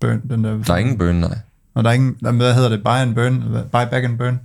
burn? 0.00 0.20
Den 0.30 0.44
der, 0.44 0.62
Der 0.62 0.72
er 0.74 0.78
ingen 0.78 0.98
burn, 0.98 1.14
nej. 1.14 1.38
og 1.74 1.84
der 1.84 1.90
er 1.90 1.94
ingen, 1.94 2.36
hvad 2.36 2.54
hedder 2.54 2.68
det? 2.68 2.82
Buy 2.84 2.88
and 2.90 3.14
burn? 3.14 3.42
eller 3.42 3.62
Buy 3.62 3.90
back 3.90 4.04
and 4.04 4.18
burn? 4.18 4.40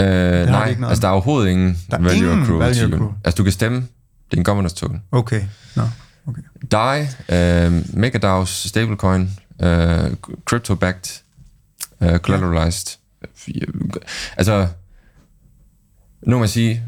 Øh, 0.00 0.06
nej, 0.46 0.68
ikke 0.68 0.80
noget 0.80 0.90
altså 0.92 1.02
der 1.02 1.08
er 1.08 1.12
overhovedet 1.12 1.50
ingen 1.50 1.78
Der 1.90 1.96
er 1.96 2.00
value 2.02 2.16
ingen 2.16 2.42
accrual 2.42 2.58
value 2.76 2.94
accrual. 2.94 3.12
Altså 3.24 3.36
du 3.36 3.42
kan 3.42 3.52
stemme, 3.52 3.76
det 4.30 4.36
er 4.36 4.36
en 4.36 4.44
governance 4.44 4.76
token. 4.76 5.02
Okay, 5.12 5.42
nå, 5.76 5.82
okay. 6.26 6.42
DAI, 6.72 7.00
øh, 7.02 7.78
MegaDAO's 7.78 8.68
stablecoin, 8.68 9.30
øh, 9.62 10.10
crypto-backed, 10.50 11.22
øh, 12.02 12.18
collateralized. 12.18 12.98
Altså, 14.36 14.68
nu 16.26 16.36
må 16.36 16.38
man 16.38 16.48
sige, 16.48 16.82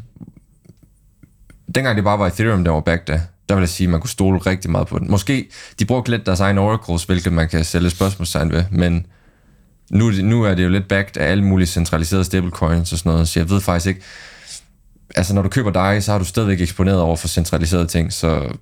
dengang 1.75 1.95
det 1.95 2.03
bare 2.03 2.19
var 2.19 2.27
Ethereum, 2.27 2.63
der 2.63 2.71
var 2.71 2.79
backed 2.79 3.09
af, 3.09 3.21
der 3.49 3.55
vil 3.55 3.61
jeg 3.61 3.69
sige, 3.69 3.87
at 3.87 3.91
man 3.91 3.99
kunne 3.99 4.09
stole 4.09 4.39
rigtig 4.39 4.71
meget 4.71 4.87
på 4.87 4.99
den. 4.99 5.11
Måske, 5.11 5.49
de 5.79 5.85
brugte 5.85 6.11
lidt 6.11 6.25
deres 6.25 6.39
egen 6.39 6.57
oracles, 6.57 7.03
hvilket 7.03 7.33
man 7.33 7.49
kan 7.49 7.63
sætte 7.63 7.89
spørgsmålstegn 7.89 8.51
ved, 8.51 8.63
men 8.71 9.05
nu, 9.91 10.09
nu 10.09 10.43
er 10.43 10.55
det 10.55 10.63
jo 10.63 10.69
lidt 10.69 10.87
backed 10.87 11.17
af 11.17 11.31
alle 11.31 11.43
mulige 11.43 11.67
centraliserede 11.67 12.25
stablecoins 12.25 12.91
og 12.91 12.97
sådan 12.97 13.11
noget, 13.11 13.27
så 13.27 13.39
jeg 13.39 13.49
ved 13.49 13.61
faktisk 13.61 13.87
ikke, 13.87 14.01
altså 15.15 15.33
når 15.33 15.41
du 15.41 15.49
køber 15.49 15.71
dig, 15.71 16.03
så 16.03 16.11
har 16.11 16.19
du 16.19 16.25
stadigvæk 16.25 16.61
eksponeret 16.61 16.99
over 16.99 17.15
for 17.15 17.27
centraliserede 17.27 17.87
ting, 17.87 18.13
så 18.13 18.57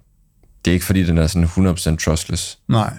det 0.65 0.71
er 0.71 0.73
ikke 0.73 0.85
fordi, 0.85 1.03
den 1.03 1.17
er 1.17 1.27
sådan 1.27 1.47
100% 1.47 1.95
trustless. 1.95 2.57
Nej. 2.67 2.93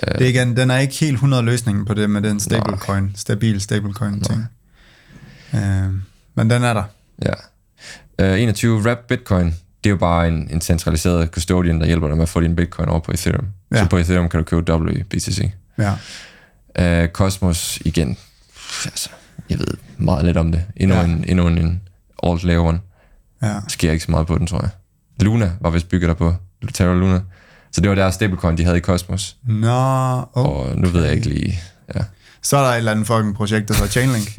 Det 0.00 0.22
er 0.22 0.26
igen, 0.28 0.56
den 0.56 0.70
er 0.70 0.78
ikke 0.78 0.94
helt 0.94 1.14
100 1.14 1.42
løsningen 1.42 1.84
på 1.84 1.94
det 1.94 2.10
med 2.10 2.22
den 2.22 2.40
stablecoin, 2.40 3.12
stabil 3.14 3.60
stablecoin 3.60 4.20
ting. 4.20 4.44
Øh, 5.54 5.90
men 6.34 6.50
den 6.50 6.62
er 6.64 6.74
der. 6.74 6.84
Ja. 7.22 8.32
Uh, 8.34 8.40
21, 8.42 8.78
Wrap 8.82 8.98
Bitcoin, 9.08 9.46
det 9.46 9.54
er 9.84 9.90
jo 9.90 9.96
bare 9.96 10.28
en, 10.28 10.48
en 10.50 10.60
centraliseret 10.60 11.28
custodian, 11.28 11.80
der 11.80 11.86
hjælper 11.86 12.08
dig 12.08 12.16
med 12.16 12.22
at 12.22 12.28
få 12.28 12.40
din 12.40 12.56
bitcoin 12.56 12.88
over 12.88 13.00
på 13.00 13.12
Ethereum. 13.12 13.46
Ja. 13.72 13.78
Så 13.82 13.88
på 13.90 13.96
Ethereum 13.96 14.28
kan 14.28 14.38
du 14.38 14.44
købe 14.44 14.72
WBTC. 14.72 15.50
Ja. 15.78 15.92
Uh, 17.04 17.08
Cosmos, 17.08 17.78
igen, 17.84 18.16
altså, 18.84 19.10
jeg 19.50 19.58
ved 19.58 19.66
meget 19.96 20.24
lidt 20.24 20.36
om 20.36 20.52
det. 20.52 20.64
Endnu 20.76 20.96
Ja. 20.96 21.04
en, 21.04 21.24
endnu 21.28 21.46
en, 21.46 21.58
en 21.58 21.80
alt 22.22 22.44
layer 22.44 22.60
one. 22.60 22.80
Ja. 23.42 23.54
Sker 23.68 23.92
ikke 23.92 24.04
så 24.04 24.10
meget 24.10 24.26
på 24.26 24.38
den, 24.38 24.46
tror 24.46 24.60
jeg. 24.60 24.70
Luna 25.20 25.52
var 25.60 25.70
vist 25.70 25.88
bygget 25.88 26.08
der 26.08 26.14
på. 26.14 26.34
Terra 26.74 26.94
Luna. 26.94 27.20
Så 27.72 27.80
det 27.80 27.88
var 27.88 27.94
deres 27.94 28.14
stablecoin, 28.14 28.58
de 28.58 28.64
havde 28.64 28.76
i 28.78 28.80
Cosmos. 28.80 29.36
Nå, 29.48 29.68
oh. 29.68 30.26
Og 30.34 30.76
nu 30.78 30.88
ved 30.88 31.04
jeg 31.04 31.14
ikke 31.14 31.28
lige... 31.28 31.60
Ja. 31.94 32.00
Så 32.42 32.56
er 32.56 32.62
der 32.64 32.70
et 32.70 32.76
eller 32.76 32.92
andet 32.92 33.06
fucking 33.06 33.34
projekt, 33.34 33.68
der 33.68 33.74
hedder 33.74 33.88
Chainlink. 33.88 34.28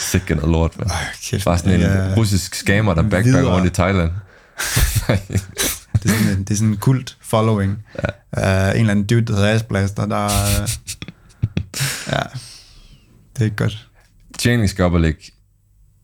Sikkert 0.00 0.36
noget 0.38 0.52
lort, 0.52 0.78
man. 0.78 0.88
Kæft, 1.22 1.44
Bare 1.44 1.58
sådan 1.58 1.74
en 1.74 1.80
ja, 1.80 2.14
russisk 2.16 2.54
scammer, 2.54 2.94
der 2.94 3.02
backpacker 3.02 3.38
videre. 3.38 3.54
rundt 3.54 3.66
i 3.66 3.70
Thailand. 3.70 4.10
det, 6.02 6.04
er 6.04 6.08
sådan 6.08 6.28
en, 6.38 6.44
det 6.44 6.50
er 6.50 6.54
sådan 6.54 6.68
en 6.68 6.76
kult 6.76 7.16
following. 7.20 7.84
Ja. 8.34 8.70
Uh, 8.70 8.74
en 8.74 8.80
eller 8.80 8.90
anden 8.90 9.06
dude, 9.06 9.20
der 9.22 9.34
hedder 9.34 9.52
Asblaster, 9.54 10.06
der... 10.06 10.24
Uh, 10.26 10.68
ja, 12.12 12.20
det 13.34 13.40
er 13.40 13.44
ikke 13.44 13.56
godt. 13.56 13.88
Chainlink 14.38 14.70
skal 14.70 14.84
op 14.84 14.92
og 14.92 15.00
ligge 15.00 15.20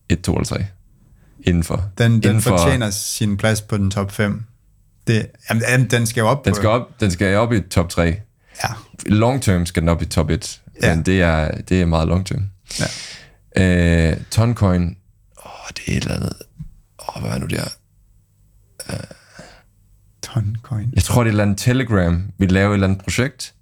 1, 0.08 0.20
2 0.22 0.32
eller 0.34 0.44
3 0.44 0.66
indenfor. 1.42 1.84
Den, 1.98 2.12
den 2.12 2.22
Inden 2.22 2.42
for- 2.42 2.58
fortjener 2.58 2.90
sin 2.90 3.36
plads 3.36 3.60
på 3.60 3.76
den 3.76 3.90
top 3.90 4.12
5. 4.12 4.42
Det, 5.08 5.26
jamen, 5.50 5.90
den 5.90 6.06
skal 6.06 6.20
jo 6.20 6.26
op 6.28 6.44
Den 6.44 6.54
skal 6.54 6.68
op, 6.68 7.00
den 7.00 7.10
skal 7.10 7.36
op 7.36 7.52
i 7.52 7.60
top 7.60 7.88
3. 7.88 8.02
Ja. 8.64 8.68
Long 9.06 9.42
term 9.42 9.66
skal 9.66 9.80
den 9.82 9.88
op 9.88 10.02
i 10.02 10.04
top 10.06 10.30
1, 10.30 10.60
Ja. 10.82 10.94
men 10.94 11.06
det 11.06 11.22
er, 11.22 11.50
det 11.60 11.80
er 11.80 11.86
meget 11.86 12.08
long 12.08 12.26
term. 12.26 12.42
Ja. 13.56 14.10
Øh, 14.10 14.16
Toncoin, 14.30 14.96
åh, 15.46 15.50
det 15.76 15.82
er 15.92 15.96
et 15.96 16.02
eller 16.02 16.14
andet, 16.14 16.32
åh, 17.16 17.22
hvad 17.22 17.30
er 17.32 17.38
nu 17.38 17.46
det 17.46 17.58
her? 17.58 17.68
Toncoin. 20.22 20.92
Jeg 20.94 21.02
tror, 21.02 21.22
det 21.24 21.28
er 21.28 21.30
et 21.30 21.32
eller 21.32 21.42
andet 21.44 21.58
Telegram, 21.58 22.22
vi 22.38 22.46
laver 22.46 22.70
et 22.70 22.74
eller 22.74 22.86
andet 22.86 23.02
projekt, 23.04 23.54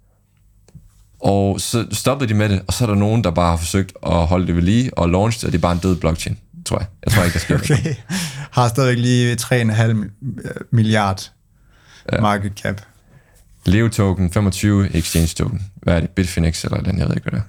og 1.19 1.59
så 1.61 1.87
stoppede 1.91 2.29
de 2.29 2.33
med 2.33 2.49
det, 2.49 2.61
og 2.67 2.73
så 2.73 2.83
er 2.85 2.89
der 2.89 2.95
nogen, 2.95 3.23
der 3.23 3.31
bare 3.31 3.49
har 3.49 3.57
forsøgt 3.57 3.93
at 4.05 4.27
holde 4.27 4.47
det 4.47 4.55
ved 4.55 4.61
lige, 4.63 4.97
og 4.97 5.09
launch 5.09 5.37
det, 5.39 5.45
og 5.45 5.51
det 5.51 5.57
er 5.57 5.61
bare 5.61 5.71
en 5.73 5.79
død 5.79 5.95
blockchain, 5.95 6.37
tror 6.65 6.79
jeg. 6.79 6.87
Jeg 7.05 7.13
tror 7.13 7.23
ikke, 7.23 7.33
der 7.33 7.39
sker. 7.39 7.57
Okay. 7.77 7.95
Har 8.51 8.67
stadigvæk 8.67 8.97
lige 8.97 9.37
3,5 9.41 10.67
milliard 10.71 11.31
ja. 12.13 12.21
market 12.21 12.51
cap. 12.63 12.81
Leo 13.65 13.87
token, 13.87 14.31
25 14.31 14.95
exchange 14.95 15.27
token. 15.27 15.61
Hvad 15.75 15.95
er 15.95 15.99
det? 15.99 16.09
Bitfinex 16.09 16.63
eller 16.63 16.81
den, 16.81 16.99
jeg 16.99 17.07
ved 17.07 17.15
ikke, 17.15 17.29
hvad 17.29 17.39
det 17.39 17.45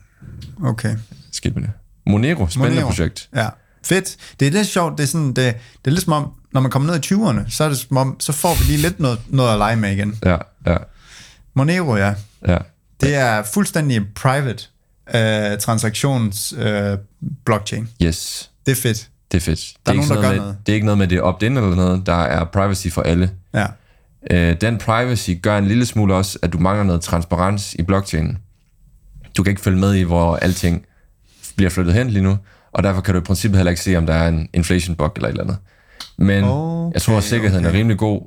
er. 0.62 0.68
Okay. 0.68 0.96
Skidt 1.32 1.54
med 1.54 1.62
det. 1.62 1.70
Monero, 2.06 2.46
spændende 2.48 2.74
Monero. 2.74 2.88
projekt. 2.88 3.28
Ja, 3.36 3.48
fedt. 3.84 4.16
Det 4.40 4.48
er 4.48 4.52
lidt 4.52 4.66
sjovt, 4.66 4.98
det 4.98 5.04
er 5.04 5.08
sådan, 5.08 5.26
det, 5.26 5.36
det 5.36 5.54
er 5.84 5.90
lidt 5.90 6.02
som 6.04 6.12
om, 6.12 6.30
når 6.52 6.60
man 6.60 6.70
kommer 6.70 6.92
ned 6.92 7.10
i 7.10 7.14
20'erne, 7.14 7.50
så 7.50 7.64
er 7.64 7.68
det 7.68 7.78
som 7.78 7.96
om, 7.96 8.20
så 8.20 8.32
får 8.32 8.54
vi 8.54 8.64
lige 8.64 8.78
lidt 8.82 9.00
noget, 9.00 9.20
noget 9.28 9.52
at 9.52 9.58
lege 9.58 9.76
med 9.76 9.92
igen. 9.92 10.18
Ja, 10.24 10.36
ja, 10.66 10.76
Monero, 11.54 11.96
ja. 11.96 12.14
ja. 12.48 12.58
Det 13.00 13.14
er 13.14 13.42
fuldstændig 13.42 14.02
private 14.14 14.64
uh, 15.14 15.58
transaktions 15.58 16.52
uh, 16.52 16.98
blockchain. 17.44 17.88
Yes, 18.02 18.50
Det 18.66 18.72
er 18.72 18.76
fedt. 18.82 19.08
det 19.32 19.36
er 19.36 19.42
fedt. 19.42 19.74
Der 19.86 19.92
er 19.92 19.96
det, 19.96 20.02
er 20.04 20.08
nogen, 20.08 20.22
der 20.22 20.28
gør 20.28 20.30
med, 20.34 20.40
noget. 20.40 20.56
det 20.66 20.72
er 20.72 20.74
ikke 20.74 20.86
noget 20.86 20.98
med, 20.98 21.08
det 21.08 21.18
er 21.18 21.22
opt-in 21.22 21.56
eller 21.56 21.74
noget. 21.74 22.06
Der 22.06 22.22
er 22.22 22.44
privacy 22.44 22.88
for 22.88 23.02
alle. 23.02 23.30
Ja. 23.54 23.66
Øh, 24.31 24.57
den 24.61 24.78
privacy 24.78 25.31
gør 25.42 25.59
en 25.59 25.66
lille 25.66 25.87
smule 25.87 26.14
også, 26.14 26.38
at 26.42 26.52
du 26.52 26.59
mangler 26.59 26.85
noget 26.85 27.02
transparens 27.02 27.74
i 27.74 27.83
blockchainen. 27.83 28.38
Du 29.37 29.42
kan 29.42 29.50
ikke 29.50 29.62
følge 29.62 29.78
med 29.78 29.94
i, 29.94 30.02
hvor 30.02 30.37
alting 30.37 30.85
bliver 31.57 31.70
flyttet 31.70 31.94
hen 31.94 32.11
lige 32.11 32.22
nu, 32.22 32.38
og 32.72 32.83
derfor 32.83 33.00
kan 33.00 33.14
du 33.14 33.20
i 33.20 33.24
princippet 33.24 33.59
heller 33.59 33.70
ikke 33.70 33.83
se, 33.83 33.96
om 33.96 34.07
der 34.07 34.14
er 34.14 34.28
en 34.28 34.48
inflation 34.52 34.96
bug 34.96 35.12
eller 35.16 35.28
et 35.28 35.33
eller 35.33 35.44
andet. 35.44 35.59
Men 36.16 36.44
Okay, 36.44 36.94
jeg 36.94 37.02
tror, 37.02 37.16
at 37.16 37.24
sikkerheden 37.24 37.66
okay. 37.66 37.74
er 37.74 37.78
rimelig 37.78 37.98
god, 37.98 38.22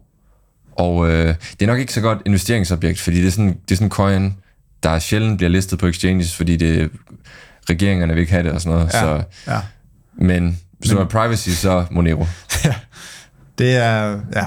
og 0.71 1.09
øh, 1.09 1.35
det 1.59 1.61
er 1.61 1.67
nok 1.67 1.79
ikke 1.79 1.93
så 1.93 2.01
godt 2.01 2.19
investeringsobjekt, 2.25 2.99
fordi 2.99 3.17
det 3.17 3.27
er 3.27 3.31
sådan, 3.31 3.47
det 3.49 3.71
er 3.71 3.75
sådan 3.75 3.85
en 3.87 3.91
coin, 3.91 4.35
der 4.83 4.99
sjældent 4.99 5.37
bliver 5.37 5.49
listet 5.49 5.79
på 5.79 5.87
exchanges, 5.87 6.35
fordi 6.35 6.55
det, 6.57 6.91
regeringerne 7.69 8.13
vil 8.13 8.21
ikke 8.21 8.33
have 8.33 8.43
det 8.43 8.51
og 8.51 8.61
sådan 8.61 8.77
noget. 8.77 8.93
Ja. 8.93 8.99
Så, 8.99 9.23
ja. 9.47 9.59
men 10.15 10.59
hvis 10.79 10.91
du 10.91 10.97
har 10.97 11.05
privacy, 11.05 11.49
så 11.49 11.85
Monero. 11.91 12.25
Det 13.57 13.75
er, 13.75 14.19
Ja. 14.35 14.45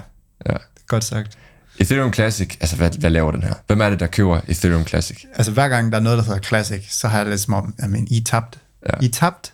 Godt 0.88 1.04
sagt. 1.04 1.38
Ethereum 1.78 2.12
Classic, 2.12 2.56
altså 2.60 2.76
hvad, 2.76 2.90
hvad 2.98 3.10
laver 3.10 3.30
den 3.30 3.42
her? 3.42 3.54
Hvem 3.66 3.80
er 3.80 3.90
det, 3.90 4.00
der 4.00 4.06
køber 4.06 4.40
Ethereum 4.48 4.86
Classic? 4.86 5.24
Altså 5.34 5.52
hver 5.52 5.68
gang 5.68 5.92
der 5.92 5.98
er 5.98 6.02
noget, 6.02 6.18
der 6.18 6.24
hedder 6.24 6.40
Classic, 6.40 6.86
så 6.90 7.08
har 7.08 7.18
jeg 7.18 7.26
det 7.26 7.32
lidt 7.32 7.40
som 7.40 7.54
om, 7.54 7.74
jamen, 7.82 8.06
I 8.10 8.16
er 8.18 8.22
tabt. 8.24 8.58
Ja. 8.88 8.94
I 9.02 9.06
er 9.06 9.10
tabt. 9.10 9.52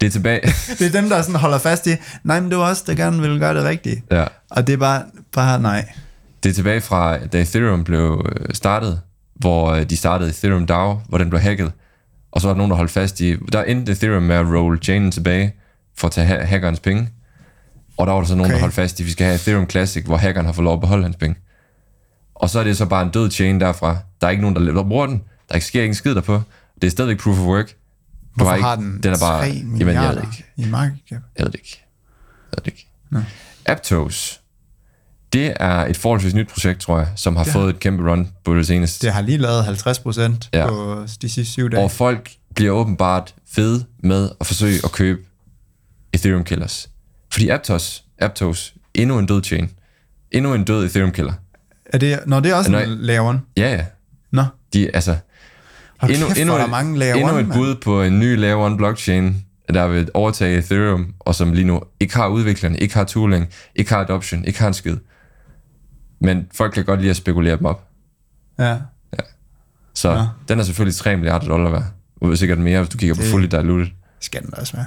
Det 0.00 0.06
er 0.06 0.10
tilbage. 0.10 0.40
Det 0.78 0.86
er 0.86 1.00
dem, 1.00 1.08
der 1.08 1.22
sådan 1.22 1.40
holder 1.40 1.58
fast 1.58 1.86
i, 1.86 1.90
nej, 2.24 2.40
men 2.40 2.50
det 2.50 2.58
var 2.58 2.70
os, 2.70 2.82
der 2.82 2.94
gerne 2.94 3.20
ville 3.20 3.38
gøre 3.38 3.54
det 3.54 3.64
rigtigt. 3.64 4.00
ja. 4.10 4.24
Og 4.50 4.66
det 4.66 4.72
er 4.72 4.76
bare, 4.76 5.02
bare 5.32 5.60
nej. 5.60 5.88
Det 6.42 6.50
er 6.50 6.54
tilbage 6.54 6.80
fra, 6.80 7.18
da 7.18 7.40
Ethereum 7.40 7.84
blev 7.84 8.26
øh, 8.32 8.54
startet, 8.54 9.00
hvor 9.34 9.70
øh, 9.70 9.90
de 9.90 9.96
startede 9.96 10.30
Ethereum 10.30 10.66
DAO, 10.66 11.00
hvor 11.08 11.18
den 11.18 11.30
blev 11.30 11.40
hacket. 11.40 11.72
Og 12.32 12.40
så 12.40 12.46
var 12.46 12.54
der 12.54 12.58
nogen, 12.58 12.70
der 12.70 12.76
holdt 12.76 12.90
fast 12.90 13.20
i... 13.20 13.36
Der 13.52 13.62
endte 13.62 13.92
Ethereum 13.92 14.22
med 14.22 14.36
at 14.36 14.46
roll 14.46 14.78
chainen 14.82 15.10
tilbage 15.10 15.54
for 15.96 16.06
at 16.08 16.12
tage 16.12 16.26
ha- 16.26 16.44
hackerens 16.44 16.80
penge. 16.80 17.08
Og 17.96 18.06
der 18.06 18.12
var 18.12 18.20
der 18.20 18.26
så 18.26 18.34
nogen, 18.34 18.50
Okay. 18.50 18.54
der 18.54 18.60
holdt 18.60 18.74
fast 18.74 19.00
i, 19.00 19.02
at 19.02 19.06
vi 19.06 19.12
skal 19.12 19.24
have 19.26 19.34
Ethereum 19.34 19.70
Classic, 19.70 20.04
hvor 20.04 20.16
hackeren 20.16 20.46
har 20.46 20.52
fået 20.52 20.64
lov 20.64 20.74
at 20.74 20.80
beholde 20.80 21.02
hans 21.02 21.16
penge. 21.16 21.36
Og 22.34 22.50
så 22.50 22.60
er 22.60 22.64
det 22.64 22.76
så 22.76 22.86
bare 22.86 23.02
en 23.02 23.10
død 23.10 23.30
chain 23.30 23.60
derfra. 23.60 23.98
Der 24.20 24.26
er 24.26 24.30
ikke 24.30 24.42
nogen, 24.42 24.76
der 24.76 24.82
bruger 24.82 25.06
den. 25.06 25.22
Der 25.52 25.58
sker 25.58 25.80
ikke 25.82 25.90
en 25.90 25.94
skid 25.94 26.14
derpå. 26.14 26.42
Det 26.82 26.86
er 26.86 26.90
stadigvæk 26.90 27.18
proof 27.18 27.38
of 27.38 27.44
work. 27.46 27.68
Du 27.68 27.74
Hvorfor 28.34 28.54
ikke, 28.54 28.64
har 28.66 28.76
den, 28.76 29.00
den 29.02 29.12
er 29.12 29.18
bare, 29.18 29.40
3 29.40 29.46
jamen, 29.46 29.72
milliarder 29.72 30.00
jeg 30.02 30.16
ved 30.16 30.22
det 30.22 30.28
ikke. 30.38 30.44
i 30.56 30.70
market 30.70 30.98
cap? 31.08 31.20
Jeg 31.38 31.44
ved 31.46 31.52
det 31.52 31.58
ikke. 31.58 31.84
Jeg 32.52 32.56
ved 32.56 32.64
det 32.64 32.66
ikke. 32.66 32.88
Aptos, 33.66 34.40
det 35.32 35.52
er 35.60 35.84
et 35.86 35.96
forholdsvis 35.96 36.34
nyt 36.34 36.48
projekt, 36.48 36.80
tror 36.80 36.98
jeg, 36.98 37.08
som 37.16 37.36
har 37.36 37.44
fået 37.44 37.70
et 37.74 37.80
kæmpe 37.80 38.10
run 38.10 38.28
på 38.44 38.56
det 38.56 38.66
seneste. 38.66 39.06
Det 39.06 39.14
har 39.14 39.20
lige 39.20 39.38
lavet 39.38 39.64
50 39.64 39.98
procent 39.98 40.48
ja. 40.52 40.66
på 40.68 41.06
de 41.22 41.28
sidste 41.28 41.52
syv 41.52 41.70
dage. 41.70 41.82
Og 41.84 41.90
folk 41.90 42.30
bliver 42.54 42.72
åbenbart 42.72 43.34
fede 43.54 43.84
med 44.02 44.30
at 44.40 44.46
forsøge 44.46 44.80
at 44.84 44.92
købe 44.92 45.20
Ethereum 46.12 46.44
killers. 46.44 46.90
Fordi 47.34 47.48
Aptos, 47.48 48.04
Aptos, 48.18 48.74
endnu 48.94 49.18
en 49.18 49.26
død 49.26 49.44
chain. 49.44 49.70
Endnu 50.32 50.54
en 50.54 50.64
død 50.64 50.84
Ethereum 50.86 51.12
killer. 51.12 51.32
Er 51.86 51.98
det, 51.98 52.18
når 52.26 52.40
det 52.40 52.50
er 52.50 52.54
også 52.54 52.70
Nej. 52.70 52.82
en 52.82 52.88
layer 52.98 53.20
one? 53.20 53.40
Ja, 53.56 53.70
ja. 53.72 53.84
Nå, 54.32 54.44
De, 54.72 54.90
altså, 54.94 55.16
Hold 55.98 56.12
endnu, 56.12 56.26
kæft, 56.26 56.38
endnu, 56.38 56.54
er 56.54 56.58
der 56.58 56.66
mange 56.66 56.98
layer 56.98 57.14
endnu 57.14 57.28
et 57.38 57.48
mand. 57.48 57.52
bud 57.58 57.74
på 57.74 58.02
en 58.02 58.18
ny 58.20 58.36
layer 58.36 58.66
1 58.70 58.76
blockchain, 58.76 59.44
der 59.74 59.86
vil 59.88 60.08
overtage 60.14 60.58
Ethereum, 60.58 61.14
og 61.20 61.34
som 61.34 61.52
lige 61.52 61.64
nu 61.64 61.80
ikke 62.00 62.14
har 62.16 62.28
udviklerne, 62.28 62.78
ikke 62.78 62.94
har 62.94 63.04
tooling, 63.04 63.48
ikke 63.74 63.90
har 63.92 64.00
adoption, 64.00 64.44
ikke 64.44 64.58
har 64.60 64.68
en 64.68 64.74
skid. 64.74 64.96
Men 66.20 66.46
folk 66.54 66.72
kan 66.72 66.84
godt 66.84 67.00
lide 67.00 67.10
at 67.10 67.16
spekulere 67.16 67.56
dem 67.56 67.64
op. 67.64 67.88
Ja. 68.58 68.78
Så 69.94 70.10
Ja. 70.10 70.26
den 70.48 70.58
er 70.58 70.62
selvfølgelig 70.62 70.96
3 70.96 71.16
milliarder 71.16 71.46
dollar 71.48 71.70
værd. 71.70 71.84
Og 72.20 72.38
sikkert 72.38 72.58
mere, 72.58 72.78
hvis 72.80 72.88
du 72.88 72.98
kigger 72.98 73.14
på 73.14 73.22
Det- 73.22 73.30
fully 73.30 73.46
diluted. 73.46 73.86
Skal 74.20 74.42
den 74.42 74.54
også 74.54 74.76
være. 74.76 74.86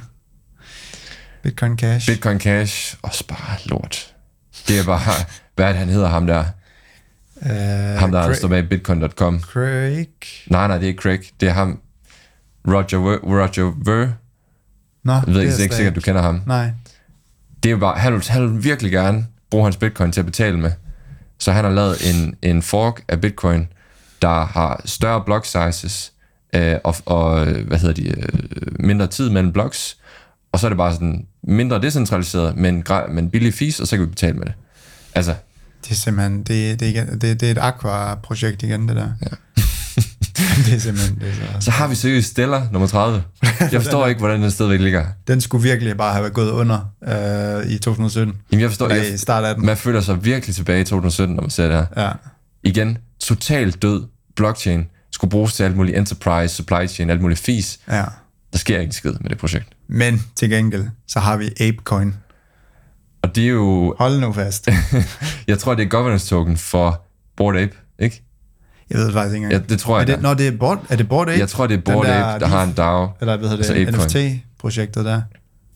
Bitcoin 1.48 1.78
Cash. 1.78 2.08
Bitcoin 2.10 2.40
Cash, 2.40 2.96
også 3.02 3.28
bare 3.28 3.58
lort. 3.66 4.14
Det 4.68 4.80
er 4.80 4.84
bare, 4.86 5.26
hvad 5.56 5.74
han 5.74 5.90
hedder, 5.90 6.08
ham 6.08 6.28
der? 6.28 6.44
uh, 7.36 7.48
Ham, 8.00 8.12
der 8.12 8.24
Craig, 8.24 8.36
står 8.36 8.48
bag 8.48 8.70
bitcoin.com. 8.70 9.40
Craig. 9.40 10.08
Nej, 10.48 10.68
nej, 10.68 10.78
det 10.78 10.84
er 10.84 10.88
ikke 10.88 11.02
Craig. 11.02 11.20
Det 11.42 11.50
er 11.50 11.54
ham, 11.54 11.80
Roger 12.68 12.98
Ver. 12.98 13.18
Roger 13.24 13.74
Ver. 13.86 14.08
Nå, 15.04 15.14
Jeg 15.14 15.24
ved 15.28 15.34
det 15.36 15.42
ikke, 15.42 15.54
er 15.54 15.64
ikke 15.64 15.76
sikkert, 15.76 15.96
du 15.96 16.02
kender 16.02 16.22
ham. 16.22 16.42
Nej. 16.46 16.72
Det 17.64 17.70
er 17.70 17.72
jo 17.74 17.78
bare, 17.80 18.00
han 18.00 18.14
vil, 18.14 18.24
han 18.28 18.54
vil 18.54 18.64
virkelig 18.64 18.92
gerne 18.92 19.26
bruge 19.52 19.64
hans 19.64 19.78
bitcoin 19.78 20.12
til 20.12 20.20
at 20.22 20.26
betale 20.26 20.58
med. 20.60 20.72
Så 21.40 21.52
han 21.52 21.64
har 21.64 21.72
lavet 21.72 22.14
en, 22.14 22.36
en 22.42 22.62
fork 22.62 23.02
af 23.08 23.22
bitcoin, 23.22 23.68
der 24.22 24.46
har 24.46 24.82
større 24.86 25.24
block 25.26 25.46
sizes, 25.46 26.12
øh, 26.56 26.76
og, 26.84 26.96
og, 27.06 27.46
hvad 27.46 27.78
hedder 27.78 27.94
de, 27.94 28.10
øh, 28.10 28.30
mindre 28.80 29.08
tid 29.08 29.30
mellem 29.30 29.54
blocks, 29.54 29.98
og 30.52 30.60
så 30.60 30.68
er 30.68 30.70
det 30.70 30.78
bare 30.78 30.94
sådan 30.94 31.26
mindre 31.44 31.82
decentraliseret, 31.82 32.56
men, 32.58 32.84
men 33.10 33.30
billig 33.30 33.54
fees, 33.54 33.80
og 33.80 33.88
så 33.88 33.96
kan 33.96 34.06
vi 34.06 34.10
betale 34.10 34.34
med 34.34 34.46
det. 34.46 34.54
Altså, 35.16 35.36
Det 35.84 35.92
er 35.92 35.96
simpelthen, 35.96 36.38
det, 36.44 36.80
det, 36.80 36.82
er 36.82 36.90
igen, 36.90 37.08
det, 37.22 37.22
det 37.42 37.44
er 37.44 37.52
et 37.52 37.58
aqua-projekt 37.58 38.64
igen, 38.64 38.88
det 38.88 38.96
der. 38.96 39.10
Ja. 39.22 39.28
det 40.66 40.74
er 40.74 40.80
simpelthen, 40.80 41.20
det 41.20 41.28
er 41.28 41.60
så, 41.60 41.66
så 41.66 41.72
har 41.72 41.88
vi 41.88 41.96
seriøst 41.96 42.30
Stellar 42.30 42.68
nummer 42.72 42.88
30. 42.88 43.24
Jeg 43.72 43.82
forstår 43.82 44.08
ikke, 44.08 44.20
hvordan 44.20 44.42
den 44.42 44.52
stadigvæk 44.52 44.80
ligger. 44.80 45.06
Den 45.28 45.42
skulle 45.42 45.64
virkelig 45.64 45.98
bare 45.98 46.14
have 46.14 46.30
gået 46.30 46.52
under 46.52 46.80
øh, 47.08 47.72
i 47.72 47.78
2017. 47.78 48.36
Jamen, 48.52 48.62
jeg 48.62 48.70
forstår 48.70 48.90
ikke. 48.90 49.14
i 49.14 49.18
start 49.18 49.44
af 49.46 49.56
den. 49.56 49.66
Man 49.66 49.78
føler 49.78 50.02
sig 50.02 50.26
virkelig 50.26 50.56
tilbage 50.56 50.82
i 50.82 50.84
2017, 50.84 51.36
når 51.36 51.42
man 51.42 51.50
ser 51.50 51.68
det 51.68 51.76
her. 51.76 52.04
Ja. 52.04 52.12
Igen, 52.64 52.98
totalt 53.20 53.82
død 53.82 54.04
blockchain 54.36 54.86
skulle 55.12 55.32
bruges 55.32 55.54
til 55.54 55.64
alt 55.64 55.76
muligt 55.76 55.98
enterprise, 55.98 56.56
supply 56.56 56.88
chain, 56.88 57.10
alt 57.10 57.22
muligt 57.22 57.40
fis. 57.40 57.80
ja. 57.92 58.04
Der 58.54 58.58
sker 58.58 58.80
ikke 58.80 58.96
skid 58.96 59.14
med 59.22 59.30
det 59.30 59.38
projekt. 59.38 59.68
Men 59.88 60.24
til 60.36 60.50
gengæld, 60.50 60.86
så 61.08 61.20
har 61.20 61.38
vi 61.38 61.50
Apecoin. 61.60 62.16
Og 63.22 63.36
det 63.36 63.44
er 63.44 63.48
jo, 63.50 63.96
Hold 64.00 64.20
nu 64.20 64.34
fast. 64.34 64.70
jeg 65.48 65.60
tror, 65.60 65.76
det 65.76 65.84
er 65.86 65.90
governance 65.90 66.28
token 66.30 66.58
for 66.58 67.06
Bored 67.36 67.62
Ape, 67.62 67.76
ikke? 68.00 68.24
Jeg 68.90 68.98
ved 68.98 69.06
det 69.06 69.14
faktisk 69.14 69.36
ikke 69.36 69.46
engang. 69.46 69.62
Ja, 69.62 69.68
det 69.74 69.80
tror 69.80 69.96
jeg, 69.98 70.02
er 70.02 70.06
det, 70.06 70.16
det 70.16 70.24
Når 70.24 70.34
det 70.34 70.48
er 70.48 70.58
Bored, 70.58 70.78
er 70.90 70.96
det 70.96 71.10
Bored 71.10 71.30
Ape? 71.30 71.40
Jeg 71.40 71.50
tror, 71.50 71.68
det 71.68 71.78
er 71.78 71.82
Bored 71.94 72.10
Ape, 72.10 72.40
der 72.40 72.48
har 72.48 72.64
en 72.64 72.74
DAO. 72.74 73.10
Eller 73.22 73.38
hvad 73.38 73.50
hedder 73.50 73.64
altså 73.64 73.74
det? 73.74 73.88
Apecoin. 73.88 74.32
NFT-projektet 74.42 75.06
der. 75.06 75.22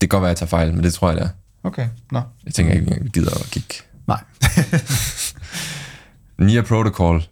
kan 0.00 0.08
godt 0.08 0.22
være, 0.22 0.28
jeg 0.28 0.36
tager 0.36 0.48
fejl, 0.48 0.74
men 0.74 0.84
det 0.84 0.94
tror 0.94 1.08
jeg, 1.08 1.16
det 1.16 1.24
er. 1.24 1.28
Okay, 1.64 1.88
nå. 2.10 2.20
Jeg 2.44 2.54
tænker 2.54 2.72
ikke, 2.74 2.98
vi 3.02 3.08
gider 3.08 3.30
at 3.30 3.46
kigge. 3.50 3.74
Nej. 4.06 4.20
Nia 6.46 6.60
Protocol. 6.62 7.22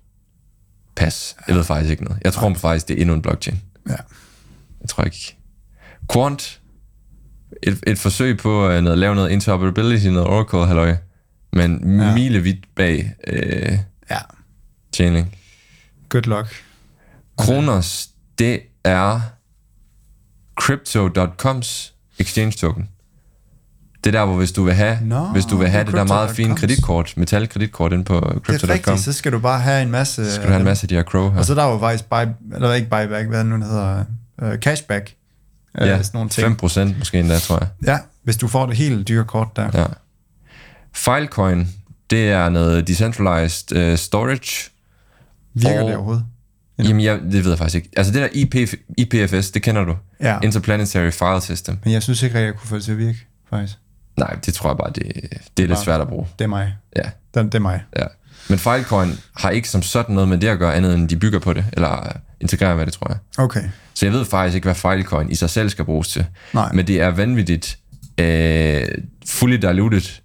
Pas. 0.97 1.37
Jeg 1.49 1.57
ved 1.57 1.65
faktisk 1.65 1.91
ikke 1.91 2.05
noget. 2.05 2.19
Jeg 2.25 2.33
tror 2.33 2.55
faktisk, 2.55 2.89
det 2.89 2.97
er 2.97 3.01
endnu 3.01 3.15
en 3.15 3.23
blockchain. 3.23 3.61
ja. 3.89 3.95
Jeg 4.81 4.89
tror 4.89 5.05
ikke. 5.05 5.37
Quant. 6.13 6.60
Et, 7.63 7.79
et 7.87 7.99
forsøg 7.99 8.39
på 8.39 8.69
at 8.69 8.85
noget, 8.85 8.99
lave 8.99 9.15
noget 9.15 9.31
interoperability, 9.31 10.07
noget 10.07 10.29
Oracle, 10.29 10.67
halløj. 10.67 10.97
Men 11.53 12.01
Ja. 12.01 12.15
milevidt 12.15 12.65
bag 12.77 13.15
øh, 13.27 13.79
ja. 14.11 14.19
chaining. 14.95 15.35
Good 16.09 16.23
luck. 16.23 16.63
Kronos, 17.39 18.09
det 18.39 18.61
er 18.85 19.21
Crypto.coms 20.61 21.93
exchange 22.19 22.53
token. 22.53 22.89
Det 24.05 24.15
er 24.15 24.19
der, 24.19 24.27
hvor 24.27 24.37
hvis 24.37 24.53
du 24.53 24.63
vil 24.65 24.75
have, 24.75 24.99
Nå, 25.03 25.27
hvis 25.27 25.45
du 25.45 25.57
vil 25.57 25.69
have 25.69 25.85
det 25.85 25.93
er 25.95 25.97
der 25.99 26.05
meget 26.05 26.31
fine 26.31 26.57
kreditkort, 26.57 27.15
metalkreditkort 27.17 27.93
ind 27.93 28.05
på 28.05 28.15
Det 28.15 28.23
er 28.37 28.41
Crypto.com, 28.41 28.71
rigtigt, 28.71 28.99
så 28.99 29.05
så 29.05 29.13
skal 29.13 29.33
du 29.33 29.39
bare 29.39 29.61
have 29.61 29.83
en 29.83 29.91
masse... 29.91 30.33
skal 30.33 30.43
du 30.47 30.49
have 30.49 30.59
en 30.59 30.65
masse 30.65 30.85
af 30.85 30.89
de 30.89 30.95
her 30.95 31.03
crow 31.03 31.31
her. 31.31 31.39
Og 31.39 31.45
så 31.45 31.55
der 31.55 31.63
er 31.63 31.73
jo 31.73 31.79
faktisk 31.79 32.05
buy, 32.11 32.25
eller 32.55 32.73
ikke 32.73 32.91
buyback, 32.91 33.29
hvad 33.29 33.45
nu 33.45 33.65
hedder, 33.65 34.05
uh, 34.43 34.55
cashback. 34.55 35.15
Ja, 35.79 36.03
sådan 36.03 36.11
nogle 36.19 36.31
ting. 36.31 36.93
5% 36.95 36.99
måske 36.99 37.21
endda, 37.21 37.39
tror 37.39 37.59
jeg. 37.59 37.69
Ja, 37.87 37.99
hvis 38.23 38.37
du 38.37 38.49
får 38.49 38.67
det 38.67 38.77
helt 38.77 39.09
dyre 39.09 39.25
kort 39.25 39.57
der. 39.57 39.71
Ja. 39.75 39.85
Filecoin, 40.93 41.69
det 42.11 42.31
er 42.31 42.49
noget 42.49 42.89
decentralized 42.89 43.93
uh, 43.93 43.99
storage. 43.99 44.71
Virker 45.55 45.81
Og- 45.83 45.87
det 45.89 45.97
overhovedet? 45.97 46.25
Jamen, 46.79 47.01
jeg, 47.05 47.21
det 47.21 47.45
ved 47.45 47.51
jeg 47.51 47.59
faktisk 47.59 47.77
ikke. 47.77 47.89
Altså 47.97 48.13
det 48.13 48.23
der 48.23 48.29
IP, 48.33 48.55
IPFS, 48.99 49.51
det 49.51 49.63
kender 49.63 49.85
du. 49.85 49.97
Ja. 50.21 50.39
Interplanetary 50.43 51.11
File 51.11 51.41
System. 51.41 51.79
Men 51.85 51.93
jeg 51.93 52.03
synes 52.03 52.23
ikke, 52.23 52.39
at 52.39 52.45
jeg 52.45 52.55
kunne 52.55 52.69
få 52.69 52.75
det 52.77 52.85
til 52.85 52.93
at 52.93 52.99
virke, 52.99 53.19
faktisk. 53.51 53.79
Nej, 54.17 54.35
det 54.47 54.55
tror 54.55 54.71
jeg 54.71 54.77
bare, 54.77 54.91
det, 54.95 55.03
det 55.05 55.13
er 55.33 55.41
lidt 55.57 55.69
Bare- 55.71 55.85
svært 55.85 56.01
at 56.01 56.09
bruge. 56.09 56.27
Det 56.39 56.45
er 56.45 56.49
mig. 56.49 56.75
Ja, 56.97 57.03
Det, 57.35 57.45
det 57.45 57.55
er 57.55 57.59
mig. 57.59 57.83
ja. 57.97 58.05
Men 58.49 58.59
Filecoin 58.59 59.19
har 59.37 59.51
ikke 59.51 59.69
som 59.69 59.83
sådan 59.83 60.15
noget 60.15 60.29
med 60.29 60.39
det 60.39 60.49
at 60.49 60.59
gøre, 60.59 60.75
andet 60.75 60.95
end 60.95 61.09
de 61.09 61.17
bygger 61.17 61.39
på 61.39 61.53
det, 61.53 61.65
eller 61.73 62.13
integrerer 62.41 62.77
med 62.77 62.87
det, 62.87 62.93
tror 62.93 63.07
jeg. 63.09 63.45
Okay. 63.45 63.63
Så 63.95 64.07
jeg 64.07 64.13
ved 64.13 64.25
faktisk 64.25 64.55
ikke, 64.55 64.65
hvad 64.65 64.75
Filecoin 64.75 65.31
i 65.31 65.35
sig 65.35 65.51
selv 65.51 65.69
skal 65.69 65.85
bruges 65.85 66.09
til. 66.09 66.25
Nej. 66.55 66.73
Men 66.73 66.87
det 66.87 67.01
er 67.01 67.09
vanvittigt 67.09 67.79
øh, 68.19 68.83
fully 69.27 69.57
diluted. 69.57 70.21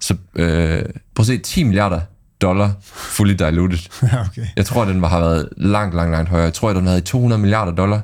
Så 0.00 0.16
øh, 0.36 0.82
prøv 1.14 1.22
at 1.22 1.26
se, 1.26 1.38
10 1.38 1.62
milliarder 1.64 2.00
dollar 2.40 2.72
fully 2.82 3.32
diluted. 3.32 3.78
Ja, 4.12 4.20
okay. 4.20 4.46
Jeg 4.56 4.66
tror, 4.66 4.84
den 4.84 5.02
har 5.04 5.20
været 5.20 5.48
langt, 5.56 5.94
langt, 5.94 6.12
langt 6.12 6.30
højere. 6.30 6.44
Jeg 6.44 6.54
tror, 6.54 6.72
den 6.72 6.86
havde 6.86 7.00
200 7.00 7.40
milliarder 7.40 7.72
dollar 7.72 8.00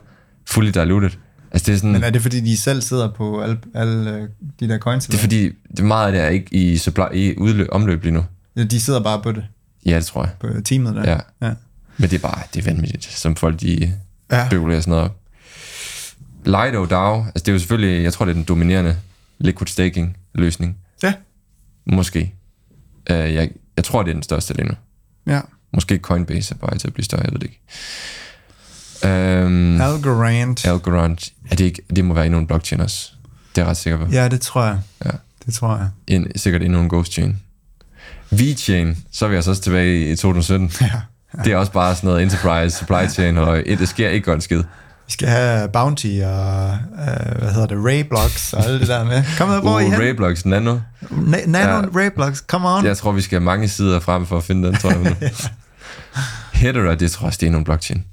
fully 0.47 0.71
diluted. 0.71 1.11
Altså 1.53 1.67
det 1.67 1.73
er 1.73 1.77
sådan, 1.77 1.93
Men 1.93 2.05
er 2.05 2.11
det, 2.11 2.23
fordi 2.23 2.41
de 2.41 2.57
selv 2.57 2.83
sidder 2.83 3.13
på 3.17 3.41
alle, 3.43 3.59
alle 3.75 4.11
øh, 4.11 4.29
de 4.61 4.69
der 4.69 4.79
coins? 4.79 5.07
det 5.07 5.15
er 5.15 5.19
fordi, 5.19 5.51
det 5.77 5.85
meget 5.85 6.07
af 6.07 6.13
det 6.13 6.21
er 6.21 6.29
ikke 6.29 6.55
i, 6.55 6.77
supply, 6.77 7.03
i 7.15 7.35
udløb, 7.39 7.69
omløb 7.73 8.03
lige 8.03 8.15
nu. 8.15 8.25
De 8.69 8.81
sidder 8.81 9.01
bare 9.03 9.23
på 9.23 9.33
det, 9.33 9.45
Ja, 9.87 9.97
det 9.97 10.07
tror 10.07 10.23
jeg. 10.25 10.33
på 10.41 10.61
teamet 10.65 10.95
der. 10.97 11.11
Ja. 11.11 11.19
ja. 11.47 11.55
Men 11.97 12.11
det 12.11 12.17
er 12.17 12.19
bare, 12.29 12.43
det 12.55 12.61
er 12.67 12.73
vanvittigt, 12.73 13.05
som 13.05 13.37
folk 13.37 13.61
de 13.61 13.95
Ja. 14.33 14.47
spekulerer 14.47 14.81
sådan 14.81 14.91
noget 14.91 15.05
op. 15.05 15.17
Lido 16.45 16.85
DAO, 16.85 17.25
altså 17.25 17.33
det 17.35 17.49
er 17.49 17.53
jo 17.53 17.59
selvfølgelig, 17.59 18.03
jeg 18.05 18.13
tror, 18.13 18.25
det 18.25 18.31
er 18.31 18.35
den 18.35 18.45
dominerende 18.45 18.97
liquid 19.39 19.67
staking 19.67 20.17
løsning. 20.35 20.77
Ja. 21.03 21.15
Måske. 21.87 22.35
Uh, 23.11 23.17
jeg, 23.17 23.51
jeg 23.77 23.85
tror, 23.85 24.03
det 24.03 24.11
er 24.11 24.15
den 24.15 24.23
største 24.23 24.55
lige 24.55 24.67
nu. 24.69 24.75
ja. 25.27 25.41
Måske 25.73 25.99
Coinbase 25.99 26.55
er 26.55 26.59
på 26.59 26.67
vej 26.67 26.79
til 26.79 26.87
at 26.89 26.95
blive 26.95 27.05
større, 27.05 27.23
jeg 27.25 27.33
ved 27.33 27.39
det 27.41 27.47
ikke. 27.47 27.61
Um, 29.47 29.81
Algorand. 29.81 30.67
Algorand, 30.67 31.19
er 31.51 31.57
det, 31.57 31.65
ikke, 31.65 31.83
det 31.97 32.05
må 32.05 32.15
være 32.15 32.27
endnu 32.27 32.39
en 32.39 32.47
blockchain 32.47 32.81
også. 32.81 33.13
Det 33.55 33.61
er 33.61 33.65
jeg 33.65 33.71
ret 33.71 33.77
sikker 33.77 33.99
på. 34.07 34.13
Ja, 34.13 34.29
det 34.29 34.41
tror 34.41 34.65
jeg. 34.65 34.79
Ja. 35.05 35.11
Det 35.47 35.55
tror 35.55 35.77
jeg. 35.77 35.89
En, 36.07 36.27
sikkert 36.37 36.63
endnu 36.63 36.81
en 36.81 36.89
ghost 36.89 37.13
chain. 37.13 37.41
VeChain, 38.31 38.97
så 39.13 39.25
er 39.25 39.29
vi 39.29 39.35
altså 39.37 39.51
også 39.51 39.63
tilbage 39.63 40.11
i 40.13 40.17
2017. 40.17 40.71
Ja. 40.81 40.91
Det 41.45 41.53
er 41.53 41.57
også 41.57 41.73
bare 41.73 41.95
sådan 41.95 42.09
noget 42.09 42.23
enterprise, 42.23 42.77
supply 42.79 43.09
chain, 43.11 43.39
og 43.39 43.57
det 43.67 43.89
sker 43.89 44.09
ikke 44.09 44.25
godt 44.25 44.43
skid. 44.43 44.59
Vi 45.07 45.13
skal 45.13 45.29
have 45.29 45.69
Bounty 45.69 46.07
og, 46.07 46.71
øh, 46.73 47.39
hvad 47.39 47.53
hedder 47.53 47.67
det, 47.67 47.85
Rayblocks 47.85 48.53
og 48.53 48.65
alt 48.65 48.81
det 48.81 48.89
der 48.89 49.05
med. 49.05 49.23
Kom 49.39 49.49
med, 49.49 49.61
hvor 49.61 49.75
er 49.77 49.81
I 49.81 49.85
Uh, 49.85 49.93
hen? 49.93 50.01
Rayblox 50.01 50.45
Nano. 50.45 50.79
Na- 51.03 51.47
Nano 51.47 51.71
Ja. 51.71 51.81
Rayblocks, 51.97 52.39
come 52.39 52.69
on. 52.69 52.85
Jeg 52.85 52.97
tror, 52.97 53.13
vi 53.13 53.21
skal 53.21 53.39
have 53.39 53.45
mange 53.45 53.69
sider 53.69 54.01
frem 54.01 54.27
for 54.27 54.37
at 54.37 54.45
finde 54.45 54.69
den, 54.69 54.77
tror 54.77 54.91
jeg. 54.91 54.99
nu. 55.01 55.11
Hedera, 56.53 56.95
det 56.95 57.11
tror 57.11 57.25
jeg 57.25 57.27
også, 57.27 57.37
det 57.37 57.43
er 57.43 57.47
endnu 57.47 57.59
en 57.59 57.65
blockchain. 57.65 58.05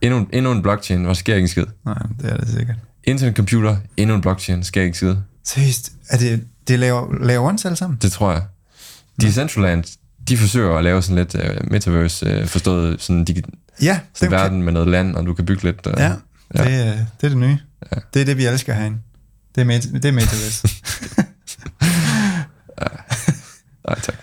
Endnu, 0.00 0.26
endnu 0.32 0.52
en 0.52 0.62
blockchain, 0.62 1.04
hvor 1.04 1.14
sker 1.14 1.34
ikke 1.34 1.48
skid. 1.48 1.64
Nej, 1.86 1.94
det 2.20 2.32
er 2.32 2.36
det 2.36 2.48
sikkert. 2.48 2.76
Internet 3.04 3.36
computer, 3.36 3.76
endnu 3.96 4.14
en 4.14 4.20
blockchain, 4.20 4.64
sker 4.64 4.82
ikke 4.82 4.96
skid. 4.96 5.14
Seriøst, 5.44 5.92
er 6.10 6.18
det, 6.18 6.44
det 6.68 6.78
laver, 6.78 7.24
laver 7.24 7.48
ons 7.48 7.64
alle 7.64 7.76
sammen? 7.76 7.98
Det 8.02 8.12
tror 8.12 8.32
jeg. 8.32 8.42
Decentraland, 9.20 9.84
de 10.28 10.36
forsøger 10.36 10.76
at 10.78 10.84
lave 10.84 11.02
sådan 11.02 11.16
lidt 11.16 11.34
uh, 11.34 11.70
metaverse 11.72 12.40
uh, 12.42 12.46
forstået 12.48 13.02
sådan, 13.02 13.24
de, 13.24 13.42
Ja, 13.82 14.00
sådan 14.14 14.30
verden 14.32 14.62
med 14.62 14.72
noget 14.72 14.88
land, 14.88 15.16
og 15.16 15.26
du 15.26 15.34
kan 15.34 15.46
bygge 15.46 15.62
lidt. 15.64 15.86
Uh, 15.86 15.92
ja, 15.98 16.12
Ja. 16.54 16.64
Det, 16.64 16.86
er- 16.86 16.92
det 16.92 17.24
er 17.24 17.28
det 17.28 17.36
nye. 17.38 17.58
Ja. 17.92 17.96
Det 18.14 18.22
er 18.22 18.26
det, 18.26 18.36
vi 18.36 18.46
elsker 18.46 18.74
herinde. 18.74 18.98
Det 19.54 19.60
er, 19.60 19.64
meta, 19.64 19.88
det 19.88 20.04
er 20.04 20.12
metaverse. 20.12 20.68
Nej, 23.88 23.98
tak. 24.02 24.14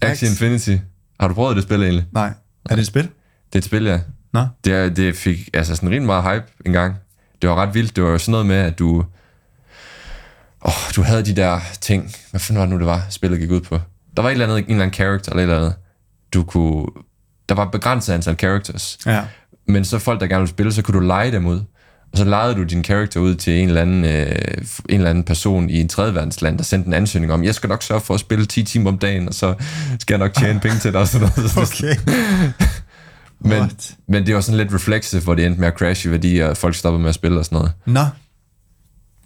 Axie 0.00 0.28
Infinity. 0.28 0.76
Har 1.20 1.28
du 1.28 1.34
prøvet 1.34 1.56
det 1.56 1.64
spil 1.64 1.82
egentlig? 1.82 2.06
Nej, 2.12 2.32
er 2.70 2.74
det 2.74 2.78
et 2.82 2.86
spil? 2.86 3.02
Det 3.02 3.54
er 3.54 3.58
et 3.58 3.64
spil, 3.64 3.84
ja. 3.84 4.00
Nå, 4.32 4.46
Det, 4.64 4.96
det 4.96 5.16
fik 5.16 5.48
altså 5.54 5.76
sådan 5.76 5.88
rimelig 5.90 6.06
meget 6.06 6.24
hype 6.34 6.46
engang. 6.66 6.94
Det 7.42 7.50
var 7.50 7.56
ret 7.56 7.74
vildt. 7.74 7.96
Det 7.96 8.04
var 8.04 8.10
jo 8.10 8.18
sådan 8.18 8.30
noget 8.32 8.46
med, 8.46 8.56
at 8.56 8.78
du... 8.78 9.04
Åh, 10.64 10.72
du 10.96 11.02
havde 11.02 11.24
de 11.24 11.36
der 11.36 11.60
ting. 11.80 12.12
Hvad 12.30 12.40
fanden 12.40 12.60
var 12.60 12.66
det 12.66 12.72
nu, 12.72 12.78
det 12.78 12.86
var, 12.86 13.06
spillet 13.10 13.40
gik 13.40 13.50
ud 13.50 13.60
på? 13.60 13.80
Der 14.16 14.22
var 14.22 14.28
et 14.28 14.32
eller 14.32 14.46
andet, 14.46 14.58
en 14.58 14.64
eller 14.70 14.82
anden 14.82 14.94
character 14.94 15.30
eller 15.32 15.42
et 15.42 15.48
eller 15.48 15.56
andet. 15.56 15.74
Du 16.34 16.42
kunne... 16.44 16.86
Der 17.48 17.54
var 17.54 17.64
et 17.64 17.70
begrænset 17.70 18.12
antal 18.12 18.36
characters. 18.38 18.98
ja. 19.06 19.22
Men 19.68 19.84
så 19.84 19.98
folk, 19.98 20.20
der 20.20 20.26
gerne 20.26 20.40
ville 20.40 20.50
spille, 20.50 20.72
så 20.72 20.82
kunne 20.82 21.00
du 21.00 21.06
lege 21.06 21.32
dem 21.32 21.46
ud. 21.46 21.60
Og 22.12 22.18
så 22.18 22.24
lejede 22.24 22.54
du 22.54 22.62
din 22.62 22.82
karakter 22.82 23.20
ud 23.20 23.34
til 23.34 23.52
en 23.60 23.68
eller, 23.68 23.82
anden, 23.82 24.04
øh, 24.04 24.26
en 24.88 24.94
eller 24.94 25.10
anden 25.10 25.24
person 25.24 25.70
i 25.70 25.80
en 25.80 25.88
tredje 25.88 26.14
verdensland, 26.14 26.58
der 26.58 26.64
sendte 26.64 26.86
en 26.86 26.94
ansøgning 26.94 27.32
om, 27.32 27.44
jeg 27.44 27.54
skal 27.54 27.68
nok 27.68 27.82
sørge 27.82 28.00
for 28.00 28.14
at 28.14 28.20
spille 28.20 28.46
10 28.46 28.62
timer 28.62 28.90
om 28.90 28.98
dagen, 28.98 29.28
og 29.28 29.34
så 29.34 29.54
skal 30.00 30.14
jeg 30.14 30.18
nok 30.18 30.34
tjene 30.34 30.60
penge 30.60 30.78
til 30.78 30.92
dig. 30.92 31.00
Og 31.00 31.08
sådan 31.08 31.28
noget. 31.36 31.56
Okay. 31.56 31.96
Men, 33.40 33.58
What? 33.58 33.94
men 34.08 34.26
det 34.26 34.34
var 34.34 34.40
sådan 34.40 34.58
lidt 34.58 34.74
reflexive, 34.74 35.22
hvor 35.22 35.34
det 35.34 35.46
endte 35.46 35.60
med 35.60 35.68
at 35.68 35.74
crash 35.74 36.06
i 36.06 36.10
værdi, 36.10 36.38
og 36.38 36.56
folk 36.56 36.74
stoppede 36.74 37.02
med 37.02 37.08
at 37.08 37.14
spille 37.14 37.38
og 37.38 37.44
sådan 37.44 37.56
noget. 37.56 37.72
Nå, 37.86 38.04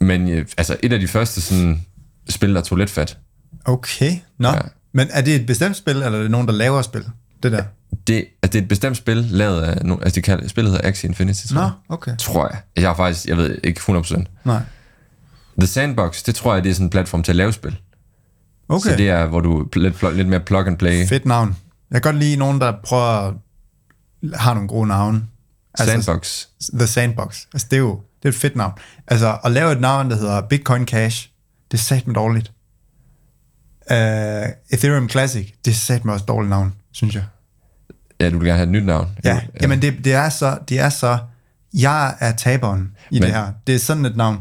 Men 0.01 0.29
øh, 0.29 0.47
altså, 0.57 0.77
et 0.83 0.93
af 0.93 1.01
de 1.01 1.09
første 1.09 1.41
sådan, 1.41 1.81
spil, 2.29 2.55
der 2.55 2.61
tog 2.61 2.79
lidt 2.79 2.91
fat, 2.91 3.19
okay. 3.65 4.13
Nå. 4.39 4.49
Ja. 4.49 4.59
Men 4.93 5.09
er 5.11 5.21
det 5.21 5.35
et 5.35 5.47
bestemt 5.47 5.77
spil, 5.77 5.97
eller 5.97 6.19
er 6.19 6.23
det 6.23 6.31
nogen, 6.31 6.47
der 6.47 6.53
laver 6.53 6.83
spil? 6.83 7.05
Det 7.43 7.53
der? 7.53 7.63
det, 8.07 8.17
altså, 8.43 8.53
det 8.53 8.55
er 8.55 8.63
et 8.63 8.69
bestemt 8.69 8.97
spil, 8.97 9.17
lavet 9.17 9.63
af, 9.63 9.79
altså 10.03 10.15
de 10.15 10.23
kalder, 10.23 10.49
spillet 10.49 10.73
hedder 10.73 10.89
Axie 10.89 11.09
Infinity, 11.09 11.47
tror, 11.47 11.55
Nå, 11.55 11.63
jeg. 11.63 11.73
okay. 11.89 12.17
tror 12.19 12.49
jeg. 12.49 12.61
Jeg 12.77 12.89
har 12.89 12.95
faktisk, 12.95 13.27
jeg 13.27 13.37
ved 13.37 13.59
ikke 13.65 13.81
100%. 13.81 14.25
Nej. 14.45 14.61
The 15.59 15.67
Sandbox, 15.67 16.23
det 16.23 16.35
tror 16.35 16.55
jeg, 16.55 16.65
det 16.65 16.71
er 16.71 16.75
sådan 16.75 16.87
en 16.87 16.91
platform 16.91 17.23
til 17.23 17.33
at 17.33 17.37
lave 17.37 17.53
spil. 17.53 17.77
Okay. 18.69 18.91
Så 18.91 18.97
det 18.97 19.09
er, 19.09 19.27
hvor 19.27 19.41
du 19.41 19.69
lidt, 19.77 20.17
lidt 20.17 20.29
mere 20.29 20.41
plug 20.41 20.67
and 20.67 20.79
play. 20.79 21.07
Fedt 21.09 21.25
navn. 21.25 21.57
Jeg 21.91 22.03
kan 22.03 22.13
godt 22.13 22.23
lide 22.23 22.37
nogen, 22.37 22.61
der 22.61 22.73
prøver 22.85 23.05
at 23.05 23.35
har 24.35 24.55
nogle 24.55 24.69
gode 24.69 24.89
navne. 24.89 25.23
Sandbox. 25.87 26.47
The 26.73 26.87
Sandbox. 26.87 27.41
Altså, 27.53 27.67
det 27.71 27.77
er 27.77 27.81
jo 27.81 28.01
det 28.23 28.25
er 28.25 28.29
et 28.29 28.35
fedt 28.35 28.57
navn. 28.57 28.73
Altså, 29.07 29.39
at 29.45 29.53
lave 29.53 29.73
et 29.73 29.81
navn, 29.81 30.11
der 30.11 30.17
hedder 30.17 30.41
Bitcoin 30.41 30.87
Cash, 30.87 31.29
det 31.71 31.79
er 31.79 31.83
satme 31.83 32.15
dårligt. 32.15 32.53
Uh, 33.91 33.97
Ethereum 34.71 35.09
Classic, 35.09 35.53
det 35.65 35.71
er 35.71 35.75
satme 35.75 36.13
også 36.13 36.25
dårligt 36.25 36.51
navn, 36.51 36.75
synes 36.93 37.15
jeg. 37.15 37.25
Ja, 38.21 38.31
du 38.31 38.39
vil 38.39 38.47
gerne 38.47 38.57
have 38.59 38.67
et 38.67 38.73
nyt 38.73 38.85
navn. 38.85 39.09
Ja, 39.25 39.35
ja. 39.35 39.41
jamen 39.63 39.83
det, 39.83 40.05
det, 40.05 40.13
er 40.13 40.29
så, 40.29 40.59
det 40.69 40.79
er 40.79 40.89
så, 40.89 41.19
jeg 41.75 42.17
er 42.21 42.33
taberen 42.33 42.97
i 43.11 43.15
Men- 43.15 43.23
det 43.23 43.33
her. 43.33 43.53
Det 43.67 43.75
er 43.75 43.79
sådan 43.79 44.05
et 44.05 44.17
navn. 44.17 44.39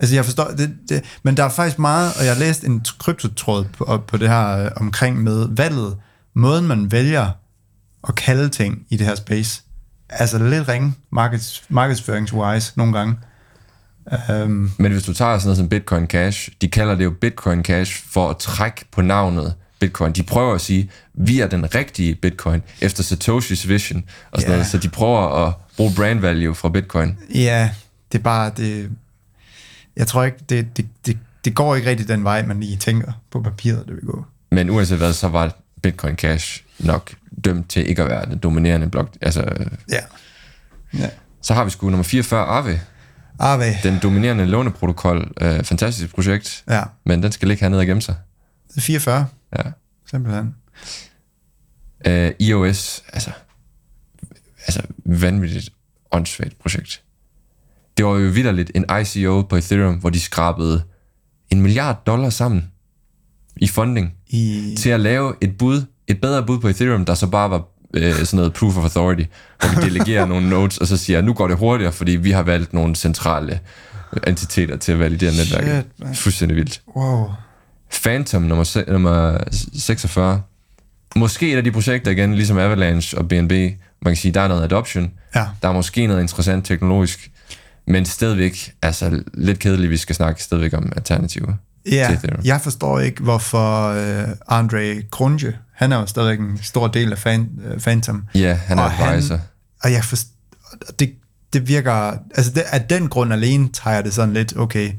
Altså 0.00 0.14
jeg 0.14 0.24
forstår, 0.24 0.48
det, 0.48 0.76
det, 0.88 1.04
men 1.22 1.36
der 1.36 1.44
er 1.44 1.48
faktisk 1.48 1.78
meget, 1.78 2.12
og 2.18 2.24
jeg 2.24 2.32
har 2.32 2.38
læst 2.40 2.64
en 2.64 2.84
kryptotråd 2.98 3.64
på, 3.64 4.02
på 4.06 4.16
det 4.16 4.28
her 4.28 4.48
øh, 4.64 4.70
omkring 4.76 5.22
med 5.22 5.48
valget, 5.50 5.96
måden 6.34 6.66
man 6.66 6.92
vælger 6.92 7.30
at 8.08 8.14
kalde 8.14 8.48
ting 8.48 8.86
i 8.90 8.96
det 8.96 9.06
her 9.06 9.14
space, 9.14 9.62
altså 10.10 10.38
lidt 10.38 10.68
ringe 10.68 10.92
markeds, 11.12 11.62
markedsføringswise 11.68 12.72
nogle 12.76 12.98
gange. 12.98 13.16
Um, 14.44 14.72
Men 14.78 14.92
hvis 14.92 15.02
du 15.04 15.14
tager 15.14 15.38
sådan 15.38 15.46
noget 15.46 15.56
som 15.56 15.68
Bitcoin 15.68 16.06
Cash, 16.06 16.48
de 16.60 16.68
kalder 16.68 16.94
det 16.94 17.04
jo 17.04 17.10
Bitcoin 17.20 17.64
Cash 17.64 18.04
for 18.10 18.30
at 18.30 18.36
trække 18.38 18.84
på 18.92 19.02
navnet 19.02 19.54
Bitcoin. 19.80 20.12
De 20.12 20.22
prøver 20.22 20.54
at 20.54 20.60
sige, 20.60 20.90
vi 21.14 21.40
er 21.40 21.46
den 21.46 21.74
rigtige 21.74 22.14
Bitcoin 22.14 22.62
efter 22.80 23.02
Satoshi's 23.02 23.68
vision 23.68 24.04
og 24.30 24.40
sådan 24.40 24.50
Ja. 24.52 24.56
noget. 24.56 24.66
Så 24.70 24.78
de 24.78 24.88
prøver 24.88 25.46
at 25.46 25.52
bruge 25.76 25.92
brand 25.96 26.20
value 26.20 26.54
fra 26.54 26.68
Bitcoin. 26.68 27.18
ja, 27.34 27.70
det 28.12 28.18
er 28.18 28.22
bare, 28.22 28.50
det, 28.56 28.90
jeg 29.96 30.06
tror 30.06 30.24
ikke, 30.24 30.38
det, 30.48 30.76
det, 30.76 30.86
det, 31.06 31.18
det 31.44 31.54
går 31.54 31.74
ikke 31.76 31.90
rigtig 31.90 32.08
den 32.08 32.24
vej, 32.24 32.46
man 32.46 32.60
lige 32.60 32.76
tænker 32.76 33.12
på 33.30 33.40
papiret, 33.42 33.84
det 33.88 33.94
vil 33.96 34.04
gå. 34.04 34.24
Men 34.52 34.70
uanset 34.70 34.98
hvad, 34.98 35.12
så 35.12 35.28
var 35.28 35.56
Bitcoin 35.82 36.16
Cash 36.16 36.64
nok 36.78 37.14
dømt 37.44 37.70
til 37.70 37.88
ikke 37.88 38.02
at 38.02 38.08
være 38.08 38.26
den 38.26 38.38
dominerende 38.38 38.90
blok. 38.90 39.16
Altså, 39.20 39.44
Ja. 39.90 40.00
ja. 40.98 41.10
så 41.42 41.54
har 41.54 41.64
vi 41.64 41.70
sgu 41.70 41.90
nummer 41.90 42.04
44, 42.04 42.44
Aave. 42.46 42.80
Arve. 43.38 43.64
Den 43.82 43.98
dominerende 44.02 44.46
låneprotokol. 44.46 45.32
Øh, 45.40 45.64
fantastisk 45.64 46.14
projekt. 46.14 46.64
Ja, 46.68 46.82
Men 47.04 47.22
den 47.22 47.32
skal 47.32 47.48
ligge 47.48 47.60
hernede 47.60 47.80
og 47.80 47.86
gemme 47.86 48.02
sig. 48.02 48.14
det 48.68 48.76
er 48.76 48.80
44, 48.80 49.26
Ja. 49.58 49.62
simpelthen. 50.10 50.54
Øh, 52.06 52.30
iOS, 52.40 53.02
altså, 53.12 53.30
altså 54.66 54.82
vanvittigt 55.04 55.70
åndssvagt 56.10 56.58
projekt. 56.58 57.02
Det 57.96 58.04
var 58.06 58.10
jo 58.12 58.28
vidderligt 58.30 58.70
en 58.74 58.84
ICO 59.02 59.42
på 59.42 59.56
Ethereum, 59.56 59.94
hvor 59.94 60.10
de 60.10 60.20
skrabede 60.20 60.82
en 61.50 61.60
milliard 61.62 62.04
dollar 62.06 62.30
sammen 62.30 62.70
i 63.60 63.68
funding 63.68 64.14
I, 64.28 64.74
til 64.78 64.90
at 64.90 65.00
lave 65.00 65.34
et 65.40 65.58
bud, 65.58 65.82
et 66.08 66.20
bedre 66.20 66.42
bud 66.46 66.58
på 66.58 66.68
Ethereum, 66.68 67.04
der 67.04 67.14
så 67.14 67.26
bare 67.26 67.50
var 67.50 67.62
øh, 67.94 68.14
sådan 68.14 68.36
noget 68.36 68.52
proof 68.52 68.76
of 68.76 68.82
authority, 68.82 69.22
hvor 69.60 69.68
vi 69.80 69.86
delegerer 69.86 70.26
nogle 70.32 70.48
nodes, 70.48 70.78
og 70.78 70.86
så 70.86 70.96
siger, 70.96 71.20
nu 71.20 71.32
går 71.32 71.48
det 71.48 71.56
hurtigere, 71.56 71.92
fordi 71.92 72.12
vi 72.12 72.30
har 72.30 72.42
valgt 72.42 72.72
nogle 72.72 72.96
centrale 72.96 73.60
entiteter 74.26 74.76
til 74.76 74.92
at 74.92 74.98
validere 74.98 75.30
netværket. 75.36 75.84
Shit. 76.06 76.18
Fuldstændig 76.18 76.56
vildt. 76.56 76.82
wow. 76.96 77.26
Phantom 78.02 78.42
nummer, 78.42 78.64
se- 78.64 78.84
nummer 78.88 79.38
46. 79.72 80.42
Måske 81.16 81.52
et 81.52 81.56
af 81.56 81.64
de 81.64 81.72
projekter 81.72 82.10
igen, 82.10 82.34
ligesom 82.34 82.58
Avalanche 82.58 83.18
og 83.18 83.28
BNB. 83.28 83.52
Man 83.52 84.14
kan 84.14 84.16
sige, 84.16 84.32
der 84.32 84.40
er 84.40 84.48
noget 84.48 84.62
adoption. 84.62 85.10
Ja. 85.34 85.46
Der 85.62 85.68
er 85.68 85.72
måske 85.72 86.06
noget 86.06 86.20
interessant 86.22 86.66
teknologisk. 86.66 87.30
Men 87.86 88.04
stadigvæk, 88.04 88.72
altså 88.82 89.22
lidt 89.34 89.58
kedeligt, 89.58 89.90
vi 89.90 89.96
skal 89.96 90.14
snakke 90.14 90.42
stadigvæk 90.42 90.74
om 90.74 90.92
alternativer. 90.96 91.52
Ja, 91.86 92.18
jeg 92.44 92.60
forstår 92.60 93.00
ikke, 93.00 93.22
hvorfor 93.22 93.88
øh, 93.88 94.28
Andre 94.48 95.02
Grunge, 95.10 95.56
han 95.74 95.92
er 95.92 95.96
jo 96.00 96.06
stadigvæk 96.06 96.38
en 96.40 96.58
stor 96.62 96.86
del 96.88 97.12
af 97.12 97.18
fan, 97.18 97.48
øh, 97.64 97.80
Phantom. 97.80 98.24
Ja, 98.34 98.54
han 98.54 98.78
er 98.78 98.82
Og 98.82 98.90
han- 98.90 99.08
advisor. 99.08 99.40
Og 99.84 99.92
jeg 99.92 100.04
forstår, 100.04 100.30
det, 100.98 101.12
det 101.52 101.68
virker, 101.68 101.92
altså 102.34 102.52
det, 102.52 102.60
af 102.72 102.80
den 102.82 103.08
grund 103.08 103.32
alene 103.32 103.68
tager 103.72 103.94
jeg 103.94 104.04
det 104.04 104.12
sådan 104.14 104.34
lidt, 104.34 104.56
okay, 104.56 104.92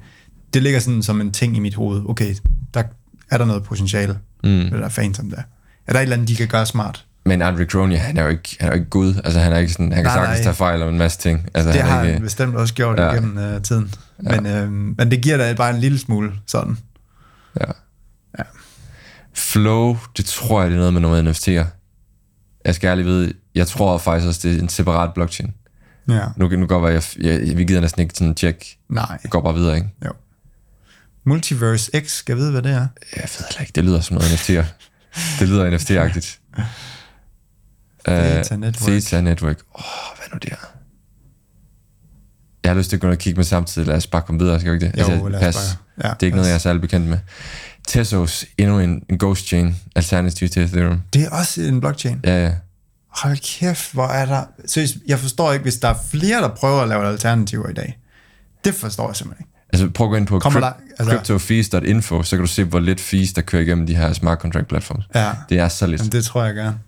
det 0.53 0.63
ligger 0.63 0.79
sådan 0.79 1.03
som 1.03 1.21
en 1.21 1.31
ting 1.31 1.57
i 1.57 1.59
mit 1.59 1.75
hoved, 1.75 2.01
okay, 2.09 2.35
der 2.73 2.83
er 3.31 3.37
der 3.37 3.45
noget 3.45 3.63
potentiale, 3.63 4.17
mm. 4.43 4.49
med 4.49 4.71
det 4.71 4.79
der 4.79 4.89
Phantom 4.89 5.29
der. 5.29 5.41
Er 5.87 5.93
der 5.93 5.99
et 5.99 6.03
eller 6.03 6.15
andet, 6.15 6.27
de 6.27 6.35
kan 6.35 6.47
gøre 6.47 6.65
smart? 6.65 7.05
Men 7.25 7.41
Andre 7.41 7.65
Crony, 7.65 7.97
han 7.97 8.17
er 8.17 8.23
jo 8.23 8.29
ikke, 8.29 8.57
han 8.59 8.67
er 8.69 8.73
jo 8.73 8.79
ikke 8.79 8.89
gud. 8.89 9.15
Altså, 9.23 9.39
han 9.39 9.53
er 9.53 9.57
ikke 9.57 9.71
sådan, 9.71 9.91
han 9.91 10.03
kan 10.03 10.13
Nej, 10.13 10.13
sagtens 10.25 10.37
nej. 10.39 10.43
tage 10.43 10.55
fejl 10.55 10.81
om 10.81 10.89
en 10.89 10.97
masse 10.97 11.19
ting. 11.19 11.49
Altså, 11.53 11.71
Det 11.71 11.81
han 11.81 11.91
har 11.91 12.01
ikke, 12.01 12.13
han 12.13 12.21
bestemt 12.21 12.55
også 12.55 12.73
gjort 12.73 12.99
Ja. 12.99 13.05
ja. 13.05 13.11
igennem 13.11 13.55
uh, 13.55 13.61
tiden. 13.61 13.93
Men, 14.17 14.45
øh, 14.45 14.71
men 14.71 15.11
det 15.11 15.21
giver 15.21 15.37
da 15.37 15.53
bare 15.53 15.69
en 15.75 15.79
lille 15.79 15.99
smule 15.99 16.31
sådan. 16.47 16.77
Ja. 17.59 17.65
Ja. 18.39 18.43
Flow, 19.33 19.97
det 20.17 20.25
tror 20.25 20.61
jeg, 20.61 20.69
det 20.71 20.75
er 20.75 20.79
noget 20.79 20.93
med 20.93 21.01
nogle 21.01 21.31
NFT'er. 21.31 21.65
Jeg 22.65 22.75
skal 22.75 22.87
ærligt 22.87 23.07
vide, 23.07 23.33
jeg 23.55 23.67
tror 23.67 23.97
faktisk 23.97 24.27
også, 24.27 24.47
det 24.47 24.57
er 24.57 24.61
en 24.61 24.69
separat 24.69 25.13
blockchain. 25.13 25.53
Ja. 26.09 26.21
Nu, 26.37 26.47
nu 26.47 26.65
går 26.67 26.87
jeg, 26.87 27.03
jeg, 27.19 27.41
jeg, 27.47 27.57
vi 27.57 27.63
gider 27.63 27.81
næsten 27.81 28.01
ikke 28.01 28.13
sådan 28.17 28.35
tjek. 28.35 28.77
Nej. 28.89 29.17
Jeg 29.23 29.31
går 29.31 29.41
bare 29.41 29.53
videre, 29.53 29.75
ikke? 29.75 29.89
Jo. 30.05 30.11
Multiverse 31.23 31.91
X, 32.05 32.11
skal 32.11 32.33
jeg 32.33 32.37
vide, 32.39 32.51
hvad 32.51 32.61
det 32.61 32.71
er? 32.71 32.87
Jeg 33.15 33.23
ved 33.23 33.45
heller 33.49 33.61
ikke, 33.61 33.71
det 33.75 33.83
lyder 33.83 34.01
som 34.01 34.13
noget 34.17 34.29
NFT'er. 34.31 34.65
det 35.39 35.49
lyder 35.49 35.77
NFT-agtigt. 35.77 36.39
Theta 38.07 38.53
Øh, 38.55 38.59
Network. 38.61 38.87
Theta 38.91 39.21
Network. 39.21 39.57
Åh, 39.75 39.81
oh, 39.81 40.17
hvad 40.17 40.25
nu 40.33 40.37
det 40.41 40.51
er? 40.51 40.55
Jeg 42.63 42.71
har 42.71 42.77
lyst 42.77 42.89
til 42.89 42.97
at 42.97 43.01
gå 43.01 43.09
og 43.09 43.17
kigge 43.17 43.37
med 43.37 43.43
samtidig. 43.45 43.87
Lad 43.87 43.95
os 43.95 44.07
bare 44.07 44.21
komme 44.21 44.41
videre, 44.41 44.59
skal 44.59 44.71
vi 44.71 44.75
ikke 44.75 44.91
det? 44.97 45.01
Jo, 45.19 45.27
lad 45.27 45.39
os 45.39 45.43
pas. 45.45 45.55
bare- 45.55 46.07
ja, 46.09 46.13
det 46.13 46.23
er 46.23 46.27
ikke 46.27 46.35
pas. 46.35 46.37
noget, 46.37 46.47
jeg 46.47 46.53
er 46.55 46.59
særlig 46.59 46.81
bekendt 46.81 47.07
med. 47.07 47.17
Tesos, 47.87 48.45
endnu 48.57 48.79
en, 48.79 49.03
en 49.09 49.17
ghost 49.17 49.47
chain, 49.47 49.75
alternativ 49.95 50.49
til 50.49 50.61
Ethereum. 50.63 51.01
Det 51.13 51.21
er 51.23 51.29
også 51.29 51.61
en 51.61 51.79
blockchain. 51.81 52.19
Ja, 52.23 52.43
ja. 52.45 52.51
Hold 53.09 53.37
kæft, 53.59 53.93
hvor 53.93 54.07
er 54.07 54.25
der... 54.25 54.43
Seriøst, 54.65 54.97
jeg 55.07 55.19
forstår 55.19 55.51
ikke, 55.53 55.63
hvis 55.63 55.75
der 55.75 55.87
er 55.87 55.95
flere, 56.11 56.41
der 56.41 56.47
prøver 56.49 56.81
at 56.81 56.87
lave 56.89 57.07
alternativer 57.07 57.69
i 57.69 57.73
dag. 57.73 57.99
Det 58.65 58.75
forstår 58.75 59.09
jeg 59.09 59.15
simpelthen 59.15 59.43
ikke. 59.45 59.51
Altså 59.73 59.89
prøv 59.89 60.07
at 60.07 60.09
gå 60.11 60.15
ind 60.15 60.27
på 60.27 60.39
Kommer 60.39 60.59
der- 60.59 60.73
altså- 60.99 61.15
cryptofees.info, 61.15 62.23
så 62.23 62.35
kan 62.35 62.39
du 62.45 62.47
se, 62.51 62.63
hvor 62.63 62.79
lidt 62.79 62.99
fees, 63.01 63.33
der 63.33 63.41
kører 63.41 63.61
igennem 63.61 63.87
de 63.87 63.95
her 63.95 64.13
smart 64.13 64.39
contract 64.39 64.67
platforms. 64.67 65.05
Ja, 65.15 65.31
Det 65.49 65.59
er 65.59 65.67
så 65.67 65.87
lidt. 65.87 66.01
Jamen, 66.01 66.11
det 66.11 66.25
tror 66.25 66.43
jeg 66.43 66.55
gerne. 66.55 66.79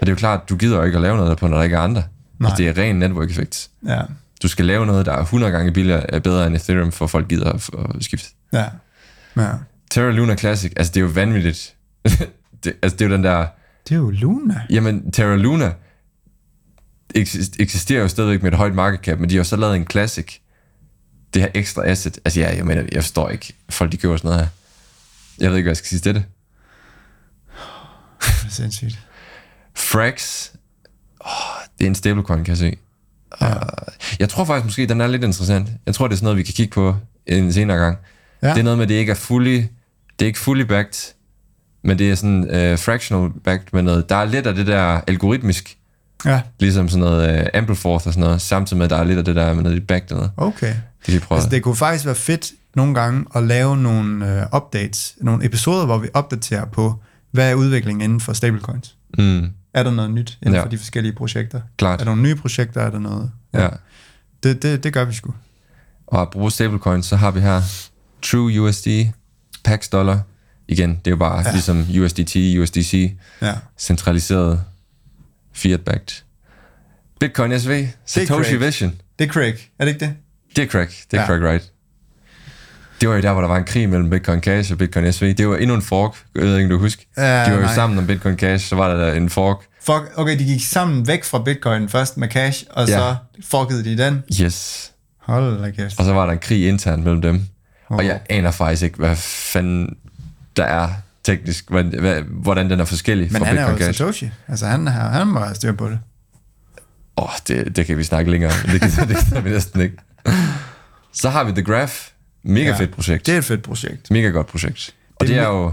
Og 0.00 0.06
det 0.06 0.08
er 0.08 0.12
jo 0.12 0.16
klart, 0.16 0.48
du 0.48 0.56
gider 0.56 0.76
jo 0.76 0.82
ikke 0.82 0.96
at 0.96 1.02
lave 1.02 1.16
noget 1.16 1.38
på, 1.38 1.48
når 1.48 1.56
der 1.56 1.64
ikke 1.64 1.76
er 1.76 1.80
andre. 1.80 2.02
Nej. 2.38 2.50
Altså, 2.50 2.62
det 2.62 2.68
er 2.78 2.82
ren 2.82 2.96
network 2.98 3.30
effect. 3.30 3.70
Ja, 3.86 4.00
Du 4.42 4.48
skal 4.48 4.64
lave 4.64 4.86
noget, 4.86 5.06
der 5.06 5.12
er 5.12 5.20
100 5.22 5.52
gange 5.52 5.72
billigere, 5.72 6.14
er 6.14 6.18
bedre 6.18 6.46
end 6.46 6.56
Ethereum, 6.56 6.92
for 6.92 7.06
folk 7.06 7.28
gider 7.28 7.52
at, 7.52 7.70
at 7.94 8.04
skifte. 8.04 8.28
ja, 8.52 8.64
ja. 9.36 9.48
Terra 9.90 10.10
Luna 10.10 10.36
Classic, 10.36 10.72
altså 10.76 10.90
det 10.92 10.96
er 11.00 11.04
jo 11.04 11.10
vanvittigt. 11.14 11.74
det, 12.64 12.72
altså 12.82 12.96
det 12.96 13.00
er 13.04 13.08
jo 13.08 13.14
den 13.14 13.24
der, 13.24 13.46
Det 13.88 13.94
er 13.94 13.98
jo 13.98 14.10
Luna. 14.10 14.62
jamen 14.70 15.10
Terra 15.12 15.36
Luna 15.36 15.72
eksist- 17.18 17.56
eksisterer 17.58 18.02
jo 18.02 18.08
stadigvæk 18.08 18.42
med 18.42 18.52
et 18.52 18.56
højt 18.58 18.74
market 18.74 19.00
cap, 19.00 19.18
men 19.18 19.30
de 19.30 19.34
har 19.34 19.38
jo 19.40 19.44
så 19.44 19.56
lavet 19.56 19.76
en 19.76 19.86
Classic. 19.90 20.38
Det 21.34 21.42
her 21.42 21.48
ekstra 21.54 21.86
asset, 21.86 22.18
altså 22.24 22.40
ja, 22.40 22.56
jeg 22.56 22.66
mener, 22.66 22.82
jeg 22.92 23.02
forstår 23.02 23.28
ikke, 23.28 23.52
folk 23.70 23.92
de 23.92 23.96
køber 23.96 24.16
sådan 24.16 24.28
noget 24.28 24.40
her. 24.40 24.48
Jeg 25.38 25.50
ved 25.50 25.56
ikke, 25.56 25.64
hvad 25.66 25.70
jeg 25.70 25.76
skal 25.76 25.88
sige 25.88 26.00
til 26.00 26.14
det. 26.14 26.24
Det 28.20 28.44
er 28.46 28.50
sindssygt. 28.50 28.98
Frax, 29.76 30.48
oh, 31.20 31.30
det 31.78 31.84
er 31.84 31.88
en 31.88 31.94
stablecoin, 31.94 32.44
kan 32.44 32.48
jeg 32.50 32.58
se. 32.58 32.76
Ja. 33.40 33.52
jeg 34.18 34.28
tror 34.28 34.44
faktisk 34.44 34.64
måske, 34.64 34.86
den 34.86 35.00
er 35.00 35.06
lidt 35.06 35.24
interessant. 35.24 35.68
Jeg 35.86 35.94
tror, 35.94 36.08
det 36.08 36.14
er 36.14 36.16
sådan 36.16 36.24
noget, 36.24 36.38
vi 36.38 36.42
kan 36.42 36.54
kigge 36.54 36.72
på 36.72 36.96
en 37.26 37.52
senere 37.52 37.76
gang. 37.78 37.98
Ja. 38.42 38.50
Det 38.50 38.58
er 38.58 38.62
noget 38.62 38.78
med, 38.78 38.84
at 38.84 38.88
det 38.88 38.94
ikke 38.94 39.10
er 39.12 39.16
fully, 39.16 39.56
det 40.18 40.24
er 40.24 40.26
ikke 40.26 40.38
fully 40.38 40.62
backed, 40.62 41.14
men 41.82 41.98
det 41.98 42.10
er 42.10 42.14
sådan 42.14 42.42
uh, 42.42 42.78
fractional 42.78 43.30
backed 43.44 43.66
med 43.72 43.82
noget. 43.82 44.08
Der 44.08 44.16
er 44.16 44.24
lidt 44.24 44.46
af 44.46 44.54
det 44.54 44.66
der 44.66 45.00
algoritmisk, 45.06 45.76
Ja, 46.24 46.40
ligesom 46.60 46.88
sådan 46.88 47.00
noget 47.00 47.40
uh, 47.40 47.46
Ampleforth 47.54 48.06
og 48.06 48.12
sådan 48.12 48.20
noget, 48.20 48.42
samtidig 48.42 48.78
med, 48.78 48.84
at 48.84 48.90
der 48.90 48.96
er 48.96 49.04
lidt 49.04 49.18
af 49.18 49.24
det 49.24 49.36
der 49.36 49.54
med 49.54 49.62
noget 49.62 49.86
backed 49.86 50.16
noget. 50.16 50.30
okay. 50.36 50.74
Det 51.06 51.22
prøve. 51.22 51.36
Altså, 51.36 51.50
det 51.50 51.62
kunne 51.62 51.76
faktisk 51.76 52.04
være 52.06 52.14
fedt 52.14 52.52
nogle 52.74 52.94
gange 52.94 53.24
at 53.34 53.42
lave 53.42 53.76
nogle 53.76 54.40
øh, 54.40 54.46
updates, 54.56 55.14
nogle 55.20 55.44
episoder, 55.44 55.86
hvor 55.86 55.98
vi 55.98 56.08
opdaterer 56.14 56.64
på, 56.64 56.94
hvad 57.30 57.50
er 57.50 57.54
udviklingen 57.54 58.02
inden 58.02 58.20
for 58.20 58.32
stablecoins. 58.32 58.96
mm, 59.18 59.48
Er 59.74 59.82
der 59.82 59.90
noget 59.90 60.10
nyt 60.10 60.38
inden 60.42 60.52
Ja. 60.54 60.58
ja. 60.58 60.64
for 60.64 60.70
de 60.70 60.78
forskellige 60.78 61.12
projekter? 61.12 61.60
klart. 61.78 62.00
Er 62.00 62.04
der 62.04 62.10
nogle 62.10 62.22
nye 62.22 62.34
projekter? 62.36 62.80
Er 62.80 62.90
der 62.90 62.98
noget? 62.98 63.30
Ja. 63.54 63.68
Det, 64.42 64.62
det, 64.62 64.84
det 64.84 64.92
gør 64.92 65.04
vi 65.04 65.12
sgu. 65.14 65.34
Og 66.06 66.20
apropos 66.20 66.54
stablecoins, 66.54 67.06
så 67.06 67.16
har 67.16 67.30
vi 67.30 67.40
her 67.40 67.62
True 68.22 68.60
USD, 68.60 68.86
Pax 69.64 69.88
Dollar. 69.88 70.20
Igen, 70.68 70.90
det 70.90 71.06
er 71.06 71.10
jo 71.10 71.16
bare 71.16 71.38
ja. 71.46 71.52
ligesom 71.52 71.86
USDT, 72.00 72.36
USDC, 72.60 73.16
Ja. 73.42 73.54
centraliseret 73.78 74.62
fiat-backed. 75.52 76.22
Bitcoin 77.20 77.60
SV, 77.60 77.86
Satoshi. 78.06 78.56
Vision. 78.56 78.94
Det 79.18 79.28
er 79.28 79.32
Craig, 79.32 79.54
er 79.78 79.84
det 79.84 79.92
ikke 79.92 80.06
det? 80.06 80.14
Det 80.56 80.62
er 80.64 80.68
Craig, 80.68 80.88
det 81.10 81.16
er 81.16 81.20
Ja. 81.20 81.26
Craig 81.26 81.40
Wright. 81.40 81.72
Det 83.00 83.08
var 83.08 83.14
jo 83.14 83.22
der, 83.22 83.32
hvor 83.32 83.40
der 83.40 83.48
var 83.48 83.56
en 83.56 83.64
krig 83.64 83.88
mellem 83.88 84.10
Bitcoin 84.10 84.40
Cash 84.40 84.72
og 84.72 84.78
Bitcoin 84.78 85.12
SV. 85.12 85.34
Det 85.34 85.48
var 85.48 85.56
endnu 85.56 85.74
en 85.74 85.82
fork, 85.82 86.16
jeg 86.34 86.42
ved 86.42 86.58
ikke, 86.58 86.70
du 86.70 86.78
husker. 86.78 87.02
Ja, 87.16 87.44
De 87.44 87.50
var 87.50 87.56
jo 87.56 87.62
nej. 87.62 87.74
sammen 87.74 87.98
om 87.98 88.06
Bitcoin 88.06 88.36
Cash, 88.36 88.68
så 88.68 88.76
var 88.76 88.94
der 88.94 89.12
en 89.12 89.30
fork. 89.30 89.56
Fuck, 89.82 90.12
okay, 90.16 90.38
de 90.38 90.44
gik 90.44 90.64
sammen 90.66 91.06
væk 91.06 91.24
fra 91.24 91.42
Bitcoin 91.42 91.88
først 91.88 92.16
med 92.16 92.28
cash, 92.28 92.64
og 92.70 92.88
Ja. 92.88 92.98
så 92.98 93.16
fuckede 93.50 93.84
de 93.84 93.98
den. 93.98 94.22
Yes. 94.42 94.90
Hold 95.18 95.62
da 95.62 95.70
kæft. 95.70 95.98
Og 95.98 96.04
så 96.04 96.12
var 96.12 96.26
der 96.26 96.32
en 96.32 96.38
krig 96.38 96.68
internt 96.68 97.04
mellem 97.04 97.22
dem. 97.22 97.42
Og 97.88 97.96
Åh. 97.98 98.06
jeg 98.06 98.20
aner 98.30 98.50
faktisk 98.50 98.82
ikke, 98.82 98.98
hvad 98.98 99.16
fanden 99.16 99.96
der 100.56 100.64
er 100.64 100.88
teknisk, 101.24 101.70
hvordan 102.30 102.70
den 102.70 102.80
er 102.80 102.84
forskellig 102.84 103.32
Men 103.32 103.38
fra 103.38 103.46
han 103.46 103.58
er 103.58 103.60
Bitcoin 103.66 103.80
jo 103.80 103.86
Cash. 103.86 103.98
Satoshi. 103.98 104.30
Altså, 104.48 104.66
han, 104.66 104.86
har, 104.86 105.08
han 105.08 105.26
må 105.26 105.40
have 105.40 105.54
styr 105.54 105.72
på 105.72 105.88
det. 105.88 105.98
Åh, 107.16 107.24
oh, 107.24 107.30
det, 107.48 107.76
det 107.76 107.86
kan 107.86 107.98
vi 107.98 108.04
snakke 108.04 108.30
længere 108.30 108.50
om. 108.50 108.70
Det 108.70 108.80
kan, 108.80 108.90
det 109.08 109.16
kan 109.32 109.44
vi 109.44 109.50
næsten 109.50 109.80
ikke. 109.80 109.96
Så 111.12 111.30
har 111.30 111.44
vi 111.44 111.52
The 111.52 111.62
Graph. 111.62 111.92
Mega 112.44 112.70
Ja. 112.70 112.76
fedt 112.78 112.90
projekt. 112.90 113.26
Det 113.26 113.34
er 113.34 113.38
et 113.38 113.44
fedt 113.44 113.62
projekt. 113.62 114.10
Mega 114.10 114.28
godt 114.28 114.46
projekt. 114.46 114.94
Og 115.16 115.20
Det 115.20 115.28
det, 115.28 115.38
er 115.38 115.46
jo, 115.48 115.72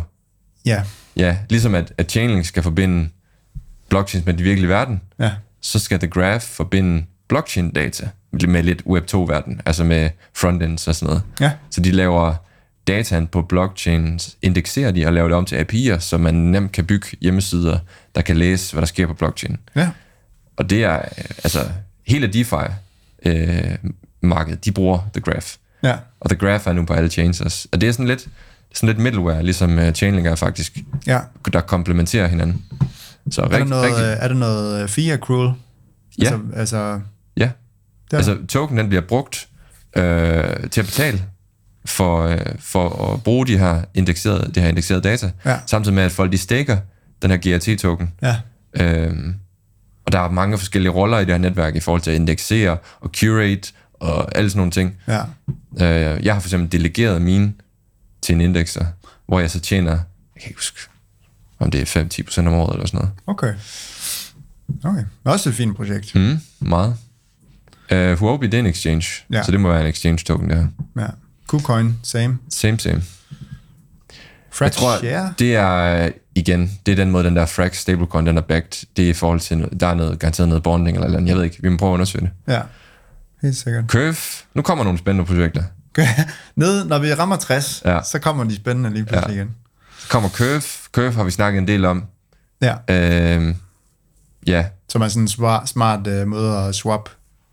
Ja, 0.66 0.84
ja, 1.16 1.38
ligesom 1.50 1.76
at, 1.76 1.94
at 1.98 2.12
Chainlink 2.12 2.46
skal 2.46 2.64
forbinde 2.64 3.10
blockchains 3.90 4.26
med 4.26 4.34
den 4.34 4.44
virkelige 4.44 4.70
verden, 4.70 5.02
ja, 5.20 5.32
så 5.62 5.80
skal 5.80 6.00
The 6.00 6.08
Graph 6.08 6.46
forbinde 6.46 7.06
blockchain-data 7.34 8.10
med 8.48 8.64
lidt 8.64 8.82
Web2-verden, 8.82 9.62
altså 9.66 9.84
med 9.84 10.10
frontends 10.36 10.88
og 10.88 10.96
sådan 10.96 11.08
noget. 11.08 11.24
ja. 11.40 11.52
Så 11.70 11.82
de 11.82 11.92
laver 11.92 12.34
dataen 12.88 13.28
på 13.28 13.42
blockchains, 13.42 14.38
indekserer 14.42 14.92
de 14.92 15.06
og 15.06 15.14
laver 15.14 15.28
det 15.28 15.38
om 15.38 15.46
til 15.46 15.56
API'er, 15.56 16.00
så 16.00 16.18
man 16.18 16.34
nemt 16.34 16.72
kan 16.72 16.86
bygge 16.86 17.08
hjemmesider, 17.22 17.80
der 18.16 18.22
kan 18.22 18.38
læse, 18.38 18.74
hvad 18.74 18.82
der 18.82 18.86
sker 18.88 19.08
på 19.08 19.14
blockchain. 19.14 19.58
ja. 19.76 19.90
Og 20.58 20.70
det 20.70 20.84
er, 20.84 20.96
øh, 20.96 21.02
altså, 21.44 21.60
hele 22.08 22.28
DeFi-markedet, 22.28 24.66
de 24.66 24.72
bruger 24.72 25.00
The 25.14 25.22
Graph. 25.22 25.48
Ja, 25.84 25.96
Og 26.20 26.30
The 26.30 26.38
Graph 26.40 26.68
er 26.68 26.74
nu 26.74 26.86
på 26.86 26.94
alle 26.94 27.10
chains 27.10 27.42
også. 27.42 27.68
Og 27.72 27.82
det 27.82 27.90
er 27.90 27.94
sådan 27.94 28.08
lidt, 28.08 28.28
sådan 28.74 28.88
lidt 28.88 29.00
middleware, 29.00 29.44
ligesom 29.44 29.78
uh, 29.78 29.92
Chainlink 29.92 30.28
er 30.28 30.36
faktisk, 30.36 30.78
ja. 31.08 31.20
der 31.54 31.62
komplementerer 31.62 32.28
hinanden. 32.28 32.66
Så 33.32 33.42
Er 33.42 33.48
der 33.48 33.58
rigt, 33.58 33.70
noget, 33.70 33.86
rigtig, 33.86 34.04
øh, 34.04 34.18
er 34.20 34.28
der 34.28 34.36
noget 34.36 34.84
øh, 34.84 34.90
fee 34.90 35.14
accrual? 35.14 35.54
Ja. 36.20 36.24
Altså, 36.24 36.40
altså 36.56 37.00
ja. 37.38 37.50
der. 38.12 38.18
Altså, 38.18 38.38
token 38.50 38.78
den 38.78 38.88
bliver 38.88 39.02
brugt 39.02 39.48
øh, 39.96 40.70
til 40.72 40.82
at 40.82 40.86
betale 40.86 41.22
for, 41.86 42.22
øh, 42.28 42.40
for 42.60 43.14
at 43.14 43.24
bruge 43.24 43.48
de 43.48 43.58
her 43.58 43.82
indekserede, 43.94 44.52
det 44.56 44.64
her 44.64 44.70
indekserede 44.70 45.02
data, 45.04 45.32
Ja. 45.46 45.60
samtidig 45.66 45.96
med, 45.96 46.04
at 46.04 46.12
folk 46.12 46.32
de 46.32 46.38
staker 46.38 46.78
den 47.22 47.32
her 47.32 47.38
GRT-token. 47.38 48.12
ja, 48.22 48.36
Øhm, 48.80 49.36
og 50.06 50.12
der 50.12 50.20
er 50.20 50.30
mange 50.30 50.58
forskellige 50.58 50.92
roller 50.92 51.18
i 51.20 51.26
det 51.26 51.30
her 51.34 51.38
netværk 51.38 51.76
i 51.76 51.80
forhold 51.80 52.02
til 52.02 52.12
at 52.12 52.16
indeksere 52.16 52.78
og 53.02 53.10
curate 53.16 53.72
og 54.02 54.36
alle 54.38 54.50
sådan 54.50 54.58
nogle 54.60 54.72
ting. 54.72 54.96
ja. 55.08 55.22
Øh, 55.82 56.26
jeg 56.26 56.34
har 56.34 56.40
for 56.42 56.48
eksempel 56.48 56.72
delegeret 56.72 57.22
mine 57.22 57.54
til 58.22 58.36
en 58.36 58.42
indekser, 58.42 58.86
hvor 59.28 59.40
jeg 59.40 59.52
så 59.52 59.60
tjener, 59.60 59.92
jeg 59.92 60.42
kan 60.42 60.50
ikke 60.50 60.58
huske, 60.60 60.80
om 61.60 61.72
det 61.72 61.96
er 61.96 62.04
5-10% 62.44 62.48
om 62.48 62.54
året 62.54 62.74
eller 62.74 62.88
sådan 62.88 62.98
noget. 62.98 63.12
Okay. 63.28 63.54
Okay. 64.84 65.04
Også 65.24 65.50
et 65.50 65.56
fint 65.56 65.76
projekt. 65.76 66.16
Mm, 66.16 66.38
meget. 66.60 66.96
Uh, 67.92 68.12
Huobi, 68.20 68.46
det 68.48 68.54
er 68.54 68.60
en 68.60 68.66
exchange, 68.66 69.06
Ja. 69.34 69.44
så 69.44 69.52
det 69.52 69.60
må 69.60 69.70
være 69.72 69.82
en 69.82 69.88
exchange 69.88 70.18
token, 70.26 70.50
det 70.50 70.58
her. 70.58 70.68
Ja. 71.02 71.08
KuCoin, 71.48 71.96
same. 72.04 72.38
Same, 72.50 72.80
same. 72.80 73.04
Frax 74.52 74.62
Jeg 74.66 74.72
tror, 74.72 74.98
share. 74.98 75.34
det 75.40 75.56
er, 75.56 76.04
øh, 76.06 76.12
igen, 76.36 76.80
det 76.86 76.92
er 76.92 76.96
den 76.96 77.12
måde, 77.12 77.24
den 77.24 77.36
der 77.36 77.46
Frax 77.46 77.78
stablecoin, 77.78 78.28
den 78.28 78.38
er 78.38 78.42
backed, 78.42 78.88
det 78.98 79.06
er 79.06 79.10
i 79.10 79.14
forhold 79.14 79.40
til, 79.40 79.70
der 79.80 79.88
er 79.88 79.94
noget, 79.94 80.20
garanteret 80.20 80.48
noget 80.50 80.64
bonding 80.64 80.98
eller, 80.98 81.06
eller 81.06 81.18
andet, 81.18 81.30
jeg 81.30 81.38
ved 81.38 81.44
ikke, 81.44 81.58
vi 81.62 81.70
må 81.70 81.78
prøve 81.78 81.90
at 81.90 81.94
undersøge 81.94 82.22
det. 82.48 82.54
Ja. 82.54 82.62
Helt 83.42 83.56
sikkert. 83.56 83.84
Curve, 83.88 84.16
nu 84.54 84.62
kommer 84.62 84.84
nogle 84.84 85.00
spændende 85.00 85.26
projekter. 85.28 85.64
Ned, 86.56 86.86
når 86.86 87.00
vi 87.00 87.14
rammer 87.14 87.36
60, 87.36 87.82
Ja. 87.86 88.00
så 88.04 88.20
kommer 88.20 88.44
de 88.44 88.56
spændende 88.56 88.90
lige 88.90 89.06
pludselig 89.06 89.36
Ja. 89.36 89.42
igen. 89.42 89.56
Så 90.00 90.08
kommer 90.10 90.30
Curve, 90.30 90.62
Curve 90.92 91.12
har 91.12 91.24
vi 91.24 91.32
snakket 91.32 91.60
en 91.60 91.68
del 91.68 91.86
om. 91.86 92.04
Ja. 92.62 92.76
Øhm, 93.36 93.56
ja, 94.48 94.66
Som 94.90 95.02
er 95.02 95.08
sådan 95.08 95.22
en 95.22 95.28
smart, 95.28 95.70
smart 95.70 96.08
uh, 96.08 96.28
måde 96.28 96.58
at 96.58 96.76
swap. 96.76 97.10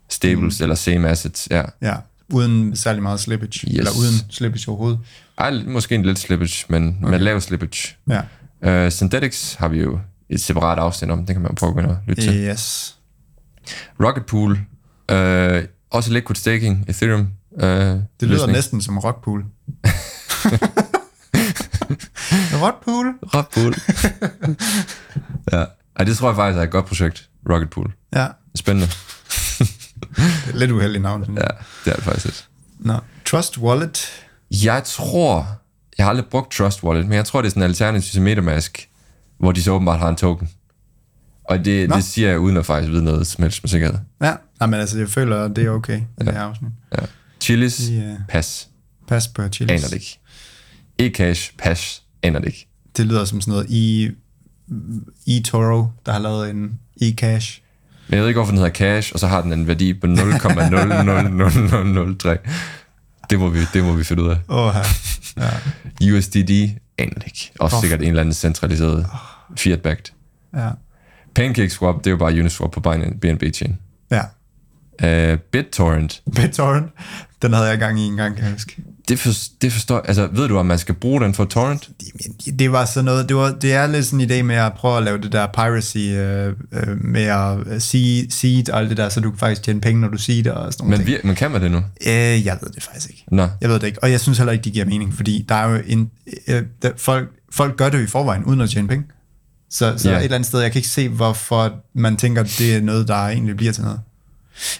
stables 0.09 0.59
mm. 0.59 0.63
eller 0.63 0.75
same 0.75 1.09
assets, 1.09 1.47
ja. 1.51 1.61
Ja. 1.81 1.95
uden 2.29 2.75
særlig 2.75 3.03
meget 3.03 3.19
slippage, 3.19 3.67
Yes. 3.67 3.77
eller 3.77 3.91
uden 3.99 4.13
slippage 4.31 4.67
overhovedet. 4.67 4.99
Ej, 5.37 5.51
måske 5.67 5.95
en 5.95 6.05
lidt 6.05 6.19
slippage, 6.19 6.65
men 6.69 6.97
okay. 7.01 7.11
med 7.11 7.19
lav 7.19 7.41
slippage. 7.41 7.95
Ja. 8.61 8.85
Uh, 8.85 8.91
Synthetics 8.91 9.53
har 9.53 9.67
vi 9.67 9.81
jo 9.81 9.99
et 10.29 10.41
separat 10.41 10.79
afsnit 10.79 11.11
om, 11.11 11.25
det 11.25 11.35
kan 11.35 11.41
man 11.41 11.55
prøve 11.55 11.83
at 11.83 11.97
lytte 12.07 12.21
til. 12.21 12.33
Yes. 12.35 12.95
Rocket 14.03 14.25
Pool, 14.25 14.51
uh, 15.11 15.63
også 15.91 16.13
liquid 16.13 16.35
staking, 16.35 16.85
Ethereum. 16.87 17.27
Uh, 17.51 17.63
Det 17.63 18.03
lyder 18.21 18.47
næsten 18.47 18.81
som 18.81 18.97
rockpool. 19.05 19.45
rockpool? 22.53 23.05
Rocket 23.35 23.51
Pool. 23.55 23.75
ja. 25.51 25.65
Ej, 25.95 26.05
det 26.05 26.17
tror 26.17 26.29
jeg 26.29 26.35
faktisk 26.35 26.57
er 26.59 26.63
et 26.63 26.71
godt 26.71 26.85
projekt, 26.85 27.29
Rocket 27.49 27.69
Pool. 27.69 27.93
Ja, 28.15 28.27
Spændende. 28.55 28.89
lidt 30.59 30.71
uheldigt 30.71 31.01
navn. 31.01 31.23
synes 31.23 31.39
Ja, 31.39 31.47
det 31.85 31.91
er 31.91 31.95
det 31.95 32.03
faktisk 32.03 32.25
lidt. 32.25 32.47
Nå. 32.79 32.93
Trust 33.25 33.57
Wallet. 33.57 34.07
Jeg 34.63 34.83
tror, 34.83 35.47
jeg 35.97 36.05
har 36.05 36.09
aldrig 36.09 36.25
brugt 36.31 36.51
Trust 36.51 36.83
Wallet, 36.83 37.05
men 37.05 37.13
jeg 37.13 37.25
tror, 37.25 37.41
det 37.41 37.47
er 37.47 37.49
sådan 37.49 37.63
en 37.63 37.67
alternativ 37.69 38.11
til 38.11 38.21
Metamask, 38.21 38.89
hvor 39.39 39.51
de 39.51 39.63
så 39.63 39.71
åbenbart 39.71 39.99
har 39.99 40.09
en 40.09 40.15
token. 40.15 40.49
Og 41.49 41.65
det, 41.65 41.89
Nå. 41.89 41.95
det 41.95 42.03
siger 42.03 42.29
jeg 42.29 42.39
uden 42.39 42.57
at 42.57 42.65
faktisk 42.65 42.91
vide 42.91 43.03
noget 43.03 43.27
som 43.27 43.41
helst 43.41 43.63
med 43.63 43.69
sikkerhed. 43.69 43.97
Ja, 44.21 44.33
Nej, 44.59 44.69
men 44.69 44.79
altså, 44.79 44.99
jeg 44.99 45.09
føler, 45.09 45.47
det 45.47 45.65
er 45.65 45.69
okay, 45.69 46.01
det 46.19 46.33
her 46.33 46.41
afsnit. 46.41 46.71
Ja. 46.97 47.01
Chilis, 47.41 47.89
Ja. 47.89 48.15
pas, 48.29 48.69
Pas 49.07 49.27
på 49.27 49.47
chilis. 49.47 49.71
aner 49.71 49.87
det 49.87 49.93
ikke. 49.93 50.19
E-cash, 51.01 51.53
pas, 51.57 52.03
aner 52.23 52.39
det 52.39 52.47
ikke. 52.47 52.67
Det 52.97 53.05
lyder 53.05 53.25
som 53.25 53.41
sådan 53.41 53.51
noget 53.51 53.69
i 53.69 54.09
eToro, 55.27 55.87
der 56.05 56.11
har 56.11 56.19
lavet 56.19 56.49
en 56.49 56.79
e-cash. 57.01 57.61
Men 58.07 58.13
jeg 58.15 58.21
ved 58.21 58.27
ikke, 58.27 58.37
hvorfor 58.37 58.51
den 58.51 58.57
hedder 58.57 58.73
cash, 58.73 59.11
og 59.13 59.19
så 59.19 59.27
har 59.27 59.41
den 59.41 59.53
en 59.53 59.67
værdi 59.67 59.93
på 59.93 60.07
0,00003. 60.07 62.37
Det 63.29 63.39
må 63.39 63.49
vi, 63.49 63.59
det 63.73 63.83
må 63.83 63.93
vi 63.93 64.03
finde 64.03 64.23
ud 64.23 64.29
af. 64.29 64.37
Åh, 64.49 64.75
ja. 65.37 65.43
ja. 66.01 66.17
USDD, 66.17 66.51
aner 66.97 67.13
det 67.13 67.23
ikke. 67.25 67.51
Også 67.59 67.75
Åh. 67.75 67.81
sikkert 67.81 68.01
en 68.01 68.07
eller 68.07 68.21
anden 68.21 68.33
centraliseret 68.33 69.05
fiat-backed. 69.59 70.13
ja. 70.55 70.69
PancakeSwap, 71.35 71.97
det 71.97 72.07
er 72.07 72.11
jo 72.11 72.17
bare 72.17 72.39
Uniswap 72.39 72.71
på 72.71 72.79
Binance 72.79 73.15
BNB 73.21 73.43
Chain. 73.55 73.77
Ja. 74.11 74.21
Uh, 75.03 75.39
BitTorrent, 75.51 76.21
BitTorrent, 76.35 76.85
den 77.41 77.53
havde 77.53 77.67
jeg 77.69 77.77
gang 77.79 77.99
i 77.99 78.03
en 78.03 78.15
gang, 78.17 78.35
kan 78.35 78.43
jeg 78.45 78.53
huske. 78.53 78.75
det, 79.09 79.19
for, 79.19 79.29
det 79.61 79.73
forstår 79.73 79.99
Altså, 79.99 80.27
ved 80.31 80.47
du, 80.47 80.57
om 80.57 80.65
man 80.65 80.77
skal 80.77 80.95
bruge 80.95 81.21
den 81.21 81.33
for 81.33 81.45
torrent? 81.45 81.89
Det- 82.45 82.59
Det 82.59 82.71
var 82.71 82.85
sådan 82.85 83.05
noget, 83.05 83.29
det, 83.29 83.35
var, 83.37 83.51
det 83.61 83.73
er 83.73 83.87
lidt 83.87 84.05
sådan 84.05 84.21
en 84.21 84.31
idé 84.31 84.41
med 84.43 84.55
at 84.55 84.73
prøve 84.73 84.97
at 84.97 85.03
lave 85.03 85.17
det 85.17 85.31
der 85.31 85.47
piracy, 85.47 85.97
øh, 85.97 86.53
øh, 86.73 87.03
med 87.05 87.21
at 87.23 87.57
øh, 87.67 87.81
seed, 87.81 88.29
seed 88.29 88.69
og 88.69 88.79
alt 88.79 88.89
det 88.89 88.97
der, 88.97 89.09
så 89.09 89.19
du 89.19 89.29
kan 89.31 89.39
faktisk 89.39 89.63
tjene 89.63 89.81
penge, 89.81 90.01
når 90.01 90.07
du 90.07 90.17
seeder 90.17 90.51
og 90.51 90.73
sådan 90.73 90.89
noget. 90.89 91.05
Men, 91.05 91.15
vir- 91.15 91.21
men 91.27 91.35
kan 91.35 91.51
man 91.51 91.61
det 91.61 91.71
nu? 91.71 91.77
Øh, 91.77 92.45
jeg 92.45 92.57
ved 92.61 92.69
det 92.75 92.83
faktisk 92.83 93.09
ikke. 93.09 93.23
Nå, 93.31 93.47
Jeg 93.61 93.69
ved 93.69 93.79
det 93.79 93.87
ikke, 93.87 94.03
og 94.03 94.11
jeg 94.11 94.19
synes 94.19 94.37
heller 94.37 94.51
ikke, 94.51 94.63
det 94.63 94.73
giver 94.73 94.85
mening, 94.85 95.13
fordi 95.13 95.45
der 95.49 95.55
er 95.55 95.69
jo 95.75 95.81
en, 95.87 96.09
øh, 96.47 96.63
der, 96.81 96.91
folk, 96.97 97.29
folk 97.51 97.77
gør 97.77 97.89
det 97.89 97.97
jo 97.97 98.03
i 98.03 98.07
forvejen, 98.07 98.43
uden 98.43 98.61
at 98.61 98.69
tjene 98.69 98.87
penge. 98.87 99.05
Så, 99.71 99.93
så 99.97 100.09
Ja. 100.09 100.17
et 100.17 100.23
eller 100.23 100.35
andet 100.35 100.47
sted, 100.47 100.59
jeg 100.61 100.71
kan 100.71 100.79
ikke 100.79 100.89
se, 100.89 101.09
hvorfor 101.09 101.73
man 101.95 102.17
tænker, 102.17 102.41
at 102.41 102.55
det 102.59 102.75
er 102.75 102.81
noget, 102.81 103.07
der 103.07 103.15
egentlig 103.15 103.57
bliver 103.57 103.73
til 103.73 103.83
noget. 103.83 103.99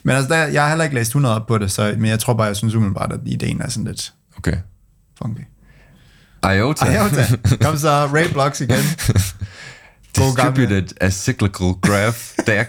Men 0.03 0.15
altså, 0.15 0.33
der, 0.33 0.37
jeg 0.47 0.61
har 0.61 0.69
heller 0.69 0.83
ikke 0.83 0.95
læst 0.95 1.07
100 1.09 1.35
op 1.35 1.47
på 1.47 1.57
det, 1.57 1.71
så, 1.71 1.95
men 1.97 2.09
jeg 2.09 2.19
tror 2.19 2.33
bare, 2.33 2.47
jeg 2.47 2.55
synes 2.55 2.75
umiddelbart, 2.75 3.11
at 3.13 3.19
ideen 3.25 3.61
er 3.61 3.69
sådan 3.69 3.85
lidt 3.87 4.13
okay. 4.37 4.55
funky. 5.17 5.41
IOTA, 6.55 6.85
jeg 6.85 7.27
Kom 7.61 7.77
så, 7.77 7.89
Ray 7.89 8.31
Blocks 8.31 8.61
igen. 8.61 8.77
Distributed 10.17 10.87
Acyclical 11.01 11.73
Graph 11.81 12.17
DAC. 12.47 12.67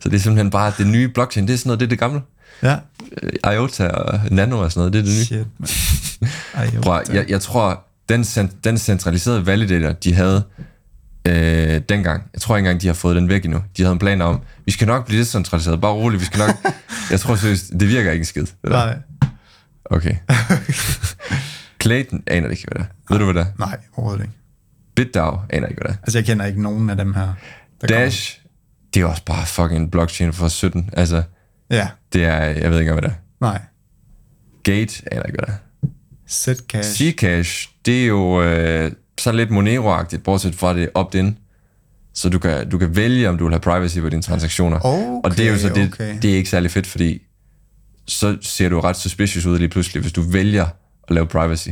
Så 0.00 0.08
det 0.08 0.16
er 0.16 0.20
simpelthen 0.20 0.50
bare 0.50 0.72
det 0.78 0.86
nye 0.86 1.08
blockchain. 1.08 1.46
Det 1.48 1.54
er 1.54 1.58
sådan 1.58 1.68
noget, 1.68 1.80
det 1.80 1.86
er 1.86 1.90
det 1.90 1.98
gamle. 1.98 2.20
Ja. 2.62 2.76
Øh, 3.22 3.54
IOTA 3.54 3.88
og 3.88 4.20
Nano 4.30 4.58
og 4.58 4.72
sådan 4.72 4.80
noget, 4.80 4.92
det 4.92 4.98
er 4.98 5.02
det 5.04 5.12
nye. 5.14 5.24
Shit, 5.24 5.46
man. 6.72 6.82
Prøv, 6.82 6.96
at- 6.96 7.08
jeg, 7.08 7.24
jeg 7.30 7.40
tror, 7.40 7.84
den, 8.08 8.24
den 8.64 8.78
centraliserede 8.78 9.46
validator, 9.46 9.92
de 9.92 10.14
havde 10.14 10.44
øh, 11.26 11.80
dengang, 11.88 12.22
jeg 12.32 12.40
tror 12.40 12.56
ikke 12.56 12.66
engang, 12.68 12.82
de 12.82 12.86
har 12.86 12.94
fået 12.94 13.16
den 13.16 13.28
væk 13.28 13.44
endnu. 13.44 13.62
De 13.76 13.82
havde 13.82 13.92
en 13.92 13.98
plan 13.98 14.22
om, 14.22 14.40
vi 14.64 14.72
skal 14.72 14.86
nok 14.86 15.06
blive 15.06 15.20
decentraliseret, 15.20 15.80
bare 15.80 15.92
roligt, 15.92 16.20
vi 16.20 16.26
skal 16.26 16.38
nok... 16.38 16.50
jeg 17.10 17.20
tror 17.20 17.36
seriøst, 17.36 17.70
det 17.80 17.88
virker 17.88 18.10
ikke 18.10 18.20
en 18.22 18.24
skid. 18.24 18.42
Det 18.42 18.56
der. 18.62 18.70
Nej, 18.70 18.96
Okay. 19.90 20.16
Clayton 21.82 22.22
aner 22.26 22.48
det 22.48 22.56
ikke, 22.58 22.68
hvad 22.72 22.82
det 22.82 22.88
er. 22.90 23.14
Ved 23.14 23.18
du, 23.18 23.32
hvad 23.32 23.34
det 23.34 23.48
er? 23.48 23.52
nej, 23.58 23.78
overhovedet 23.96 24.22
ikke. 24.22 24.34
BitDAO 24.94 25.38
aner 25.50 25.66
ikke, 25.68 25.80
hvad 25.82 25.90
det 25.90 25.98
er. 25.98 26.02
Altså, 26.02 26.18
jeg 26.18 26.26
kender 26.26 26.46
ikke 26.46 26.62
nogen 26.62 26.90
af 26.90 26.96
dem 26.96 27.14
her. 27.14 27.32
der 27.80 27.86
Dash, 27.86 28.40
det 28.94 29.02
er 29.02 29.06
også 29.06 29.24
bare 29.24 29.46
fucking 29.46 29.90
blockchain 29.90 30.32
for 30.32 30.48
17. 30.48 30.90
Altså, 30.92 31.14
kommer. 31.14 31.26
Ja, 31.70 31.88
det 32.12 32.24
er, 32.24 32.36
jeg 32.36 32.70
ved 32.70 32.80
ikke 32.80 32.92
hvad 32.92 33.02
det 33.02 33.10
er. 33.10 33.14
nej. 33.40 33.60
Gate 34.62 35.02
aner 35.12 35.22
ikke, 35.22 35.38
hvad 35.38 35.46
det 35.46 35.54
er. 35.54 35.88
Zcash. 36.28 36.90
Zcash, 36.90 37.68
det 37.86 38.02
er 38.02 38.06
jo 38.06 38.42
øh, 38.42 38.92
sådan 39.20 39.36
lidt 39.36 39.50
Monero-agtigt, 39.50 40.22
bortset 40.22 40.54
fra 40.54 40.74
det 40.74 40.88
opt-in. 40.94 41.38
Så 42.14 42.28
du 42.28 42.38
kan, 42.38 42.70
du 42.70 42.78
kan 42.78 42.96
vælge, 42.96 43.28
om 43.28 43.38
du 43.38 43.44
vil 43.44 43.52
have 43.52 43.60
privacy 43.60 43.98
på 44.00 44.08
dine 44.08 44.22
transaktioner. 44.22 44.80
Okay, 44.84 45.20
og 45.24 45.36
det 45.36 45.46
er 45.46 45.52
jo 45.52 45.58
så 45.58 45.68
det, 45.68 45.88
okay. 45.92 46.18
det 46.22 46.30
er 46.32 46.36
ikke 46.36 46.50
særlig 46.50 46.70
fedt, 46.70 46.86
fordi 46.86 47.22
så 48.06 48.36
ser 48.42 48.68
du 48.68 48.80
ret 48.80 48.96
suspicious 48.96 49.46
ud 49.46 49.58
lige 49.58 49.68
pludselig, 49.68 50.00
hvis 50.00 50.12
du 50.12 50.22
vælger 50.22 50.66
at 51.08 51.14
lave 51.14 51.26
privacy. 51.26 51.68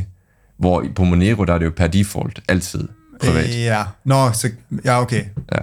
Hvor 0.57 0.85
på 0.95 1.03
Monero, 1.03 1.43
der 1.45 1.53
er 1.53 1.57
det 1.57 1.65
jo 1.65 1.71
per 1.75 1.87
default 1.87 2.39
altid 2.47 2.87
privat. 3.21 3.45
Øh, 3.49 3.61
Ja, 3.61 3.83
nå, 4.05 4.31
så, 4.33 4.49
ja, 4.85 5.01
okay. 5.01 5.23
Ja. 5.51 5.57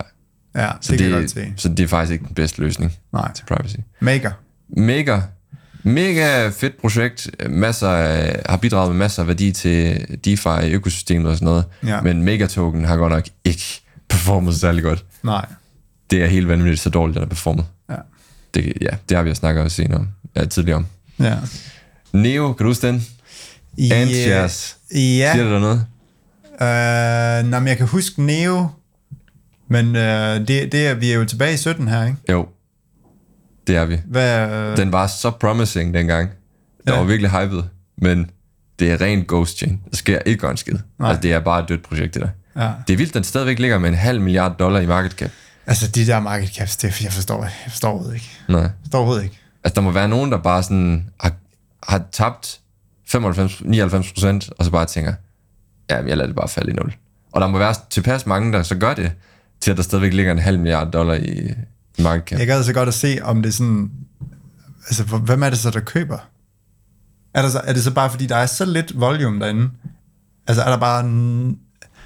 Ja, 0.55 0.67
det, 0.67 0.75
Så 0.81 0.93
det 0.93 0.99
kan 0.99 1.07
jeg 1.11 1.15
godt 1.15 1.23
det, 1.23 1.31
se. 1.31 1.53
så 1.57 1.69
det 1.69 1.81
er 1.81 1.87
faktisk 1.89 2.13
ikke 2.13 2.25
den 2.27 2.35
bedste 2.35 2.61
løsning 2.61 2.93
Nej. 3.13 3.33
til 3.33 3.45
privacy. 3.45 3.77
Maker. 4.01 4.31
Mega, 4.77 5.21
mega 5.83 6.49
fedt 6.49 6.81
projekt. 6.81 7.31
Masser 7.49 7.89
af, 7.89 8.43
har 8.49 8.57
bidraget 8.57 8.91
med 8.91 8.99
masser 8.99 9.23
af 9.23 9.29
værdi 9.29 9.53
til 9.53 10.07
DeFi-økosystemet 10.27 11.29
og 11.29 11.35
sådan 11.35 11.47
noget. 11.47 11.65
Ja. 11.87 12.01
Men 12.01 12.23
Megatoken 12.23 12.85
har 12.85 12.97
godt 12.97 13.13
nok 13.13 13.25
ikke 13.45 13.81
performet 14.09 14.55
særlig 14.55 14.83
godt. 14.83 15.05
Nej. 15.23 15.47
Det 16.11 16.23
er 16.23 16.27
helt 16.27 16.49
vanvittigt 16.49 16.81
så 16.81 16.91
dårligt, 16.91 17.15
den 17.15 17.23
har 17.23 17.29
performet. 17.29 17.65
Ja. 17.91 17.97
Det, 18.55 18.73
ja, 18.81 18.91
det 19.09 19.17
har 19.17 19.23
vi 19.23 19.29
jo 19.29 19.35
snakket 19.35 19.65
også 19.65 19.77
senere 19.77 20.07
ja, 20.37 20.45
tidligere 20.45 20.77
om. 20.77 20.87
Ja. 21.19 21.37
Neo, 22.13 22.53
kan 22.53 22.65
du 22.65 22.71
huske 22.71 22.87
den? 22.87 23.07
Antshares. 23.93 24.77
Ja. 24.95 25.33
Siger 25.33 25.45
det 25.45 25.53
der 25.53 25.59
noget? 25.59 25.87
Øh, 26.63 27.51
nå, 27.51 27.59
men 27.59 27.69
jeg 27.69 27.77
kan 27.77 27.87
huske 27.87 28.23
Neo, 28.23 28.69
men 29.69 29.97
øh, 29.97 30.49
det, 30.49 30.73
det 30.73 30.87
er, 30.87 30.95
vi 30.95 31.11
er 31.11 31.15
jo 31.15 31.25
tilbage 31.25 31.55
i 31.55 31.57
17 31.57 31.89
her, 31.89 32.05
ikke? 32.05 32.17
Jo, 32.31 32.47
det 33.67 33.77
er 33.77 33.85
vi. 33.85 34.01
Hvad, 34.07 34.51
øh, 34.51 34.77
Den 34.77 34.93
var 34.93 35.07
så 35.07 35.31
promising 35.31 35.95
dengang. 35.95 36.31
Den 36.31 36.93
Ja. 36.93 36.99
var 36.99 37.05
virkelig 37.05 37.31
hyped, 37.31 37.63
men 37.99 38.31
det 38.79 38.93
er 38.93 39.01
rent 39.01 39.29
ghost 39.29 39.59
chain. 39.59 39.81
Der 39.91 39.97
sker 39.97 40.19
ikke 40.19 40.47
en 40.47 40.57
skid. 40.57 40.75
Nej. 40.99 41.09
Altså, 41.09 41.23
det 41.23 41.33
er 41.33 41.41
bare 41.41 41.63
et 41.63 41.69
dødt 41.69 41.83
projekt, 41.83 42.15
det 42.15 42.23
der. 42.23 42.29
ja. 42.65 42.71
Det 42.87 42.93
er 42.93 42.97
vildt, 42.97 43.15
den 43.15 43.25
stadigvæk 43.25 43.59
ligger 43.59 43.79
med 43.79 43.89
en 43.89 43.95
halv 43.95 44.21
milliard 44.21 44.57
dollar 44.59 44.81
i 44.81 44.87
market 44.87 45.13
cap. 45.13 45.31
Altså, 45.67 45.89
de 45.89 46.07
der 46.07 46.21
market 46.21 46.49
caps, 46.55 46.77
det 46.77 47.03
jeg 47.03 47.13
forstår, 47.13 47.43
jeg 47.43 47.53
forstår 47.69 47.89
overhovedet 47.89 48.15
ikke. 48.15 48.31
Nej. 48.49 48.61
Jeg 48.61 48.71
forstår 48.83 48.99
overhovedet 48.99 49.25
ikke. 49.25 49.39
Altså, 49.65 49.75
der 49.75 49.81
må 49.81 49.91
være 49.91 50.09
nogen, 50.09 50.33
der 50.33 50.39
bare 50.39 50.63
sådan 50.63 51.09
har, 51.21 51.33
har 51.83 52.03
tabt 52.13 52.61
95-99 53.17 54.13
procent, 54.15 54.51
og 54.59 54.65
så 54.65 54.71
bare 54.71 54.87
tænker, 54.87 55.15
ja, 55.91 55.97
jeg 55.97 56.17
lader 56.17 56.27
det 56.27 56.37
bare 56.37 56.49
falde 56.49 56.71
i 56.71 56.75
nul. 56.75 56.95
Og 57.33 57.41
der 57.41 57.47
må 57.47 57.59
være 57.59 57.75
tilpas 57.91 58.27
mange, 58.27 58.53
der 58.53 58.63
så 58.63 58.75
gør 58.77 58.95
det, 58.95 59.13
til 59.61 59.71
at 59.71 59.77
der 59.77 59.83
stadigvæk 59.83 60.13
ligger 60.13 60.33
en 60.33 60.39
halv 60.39 60.59
milliard 60.59 60.91
dollar 60.93 61.15
i 61.15 61.51
market 61.99 62.29
cap. 62.29 62.39
Jeg 62.39 62.47
gad 62.47 62.65
så 62.65 62.73
godt 62.73 62.89
at 62.89 62.95
se, 62.95 63.19
om 63.23 63.43
det 63.43 63.49
er 63.49 63.53
sådan... 63.53 63.91
Altså, 64.87 65.05
hvem 65.05 65.43
er 65.43 65.51
det 65.51 65.59
så, 65.59 65.71
der 65.71 65.81
køber? 65.81 66.19
Er, 67.35 67.43
der 67.43 67.49
så, 67.51 67.61
er 67.65 67.73
det 67.73 67.85
så 67.85 67.91
bare, 67.95 68.11
fordi 68.11 68.27
der 68.27 68.37
er 68.37 68.47
så 68.47 68.65
lidt 68.65 69.01
volume 69.01 69.41
derinde? 69.41 69.71
Altså, 70.47 70.63
er 70.63 70.71
der 70.71 70.79
bare... 70.79 71.05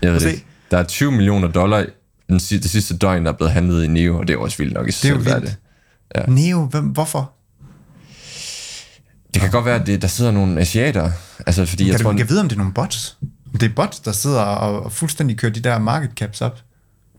Jeg 0.02 0.12
ved 0.12 0.20
det 0.20 0.30
ikke. 0.30 0.44
Der 0.70 0.78
er 0.78 0.84
20 0.84 1.12
millioner 1.12 1.48
dollar 1.48 1.86
den, 2.28 2.40
si- 2.40 2.58
det 2.58 2.70
sidste 2.70 2.96
døgn, 2.96 3.24
der 3.26 3.32
er 3.32 3.36
blevet 3.36 3.52
handlet 3.52 3.84
i 3.84 3.86
Neo, 3.86 4.18
og 4.18 4.28
det 4.28 4.34
er 4.34 4.38
også 4.38 4.58
vildt 4.58 4.74
nok 4.74 4.88
i 4.88 4.92
sig 4.92 5.10
Det 5.10 5.16
er 5.18 5.22
selv, 5.30 5.42
vildt. 5.42 5.58
det. 6.14 6.20
ja. 6.20 6.26
Neo, 6.26 6.64
hvem, 6.64 6.84
hvorfor? 6.84 7.32
Det 9.34 9.42
kan 9.42 9.50
godt 9.50 9.64
være, 9.64 9.80
at 9.80 9.86
det, 9.86 10.02
der 10.02 10.08
sidder 10.08 10.30
nogle 10.30 10.60
asiater. 10.60 11.10
Altså, 11.46 11.66
fordi 11.66 11.84
Kan 11.84 11.92
jeg 11.92 11.98
du 11.98 12.04
tror, 12.04 12.12
ikke 12.12 12.28
vide, 12.28 12.40
om 12.40 12.48
det 12.48 12.54
er 12.56 12.58
nogle 12.58 12.72
bots? 12.74 13.18
Det 13.52 13.62
er 13.62 13.74
bots, 13.76 14.00
der 14.00 14.12
sidder 14.12 14.40
og, 14.40 14.82
og 14.82 14.92
fuldstændig 14.92 15.36
kører 15.38 15.52
de 15.52 15.60
der 15.60 15.78
market 15.78 16.10
caps 16.16 16.40
op? 16.40 16.60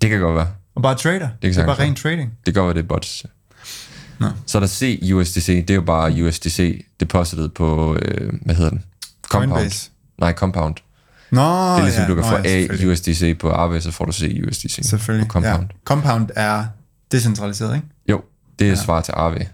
det 0.01 0.09
kan 0.09 0.20
godt 0.20 0.36
være. 0.36 0.47
Og 0.78 0.84
bare 0.84 0.96
trader? 0.96 1.20
Det, 1.20 1.42
det 1.42 1.58
er 1.58 1.66
bare 1.66 1.80
ren 1.80 1.96
trading? 1.96 2.34
Det 2.46 2.56
godt 2.56 2.66
være, 2.66 2.74
det 2.74 2.84
er 2.84 2.88
bots. 2.88 3.26
Nå. 4.20 4.28
Så 4.46 4.58
er 4.58 4.60
der 4.60 4.98
CUSDC, 5.10 5.46
det 5.48 5.70
er 5.70 5.76
jo 5.76 5.82
bare 5.82 6.24
USDC 6.24 6.86
deposited 7.00 7.50
på, 7.50 7.96
øh, 8.02 8.34
hvad 8.46 8.56
hedder 8.56 8.70
den? 8.70 8.84
Compound. 9.28 9.52
Coinbase. 9.52 9.90
Nej, 10.18 10.34
Compound. 10.34 10.76
Nå, 11.32 11.42
Det 11.42 11.48
er 11.48 11.84
ligesom, 11.84 12.02
ja, 12.02 12.08
du 12.08 12.16
kan 12.16 12.24
nå, 12.24 12.30
få 12.30 12.36
ja, 12.36 12.42
selvfølgelig. 12.44 12.90
AUSDC 12.90 13.38
på 13.40 13.52
Aave, 13.52 13.82
så 13.82 13.92
får 13.92 14.06
du 14.06 14.12
CUSDC 14.12 14.80
Selvfølgelig, 14.86 15.28
på 15.28 15.32
Compound. 15.34 15.64
Ja. 15.64 15.78
Compound 15.86 16.30
er 16.36 16.66
decentraliseret, 17.12 17.76
ikke? 17.76 17.88
Jo, 18.10 18.22
det 18.60 18.66
er 18.66 18.70
ja. 18.70 18.76
svar 18.76 19.02
til 19.02 19.12
Aave. 19.12 19.48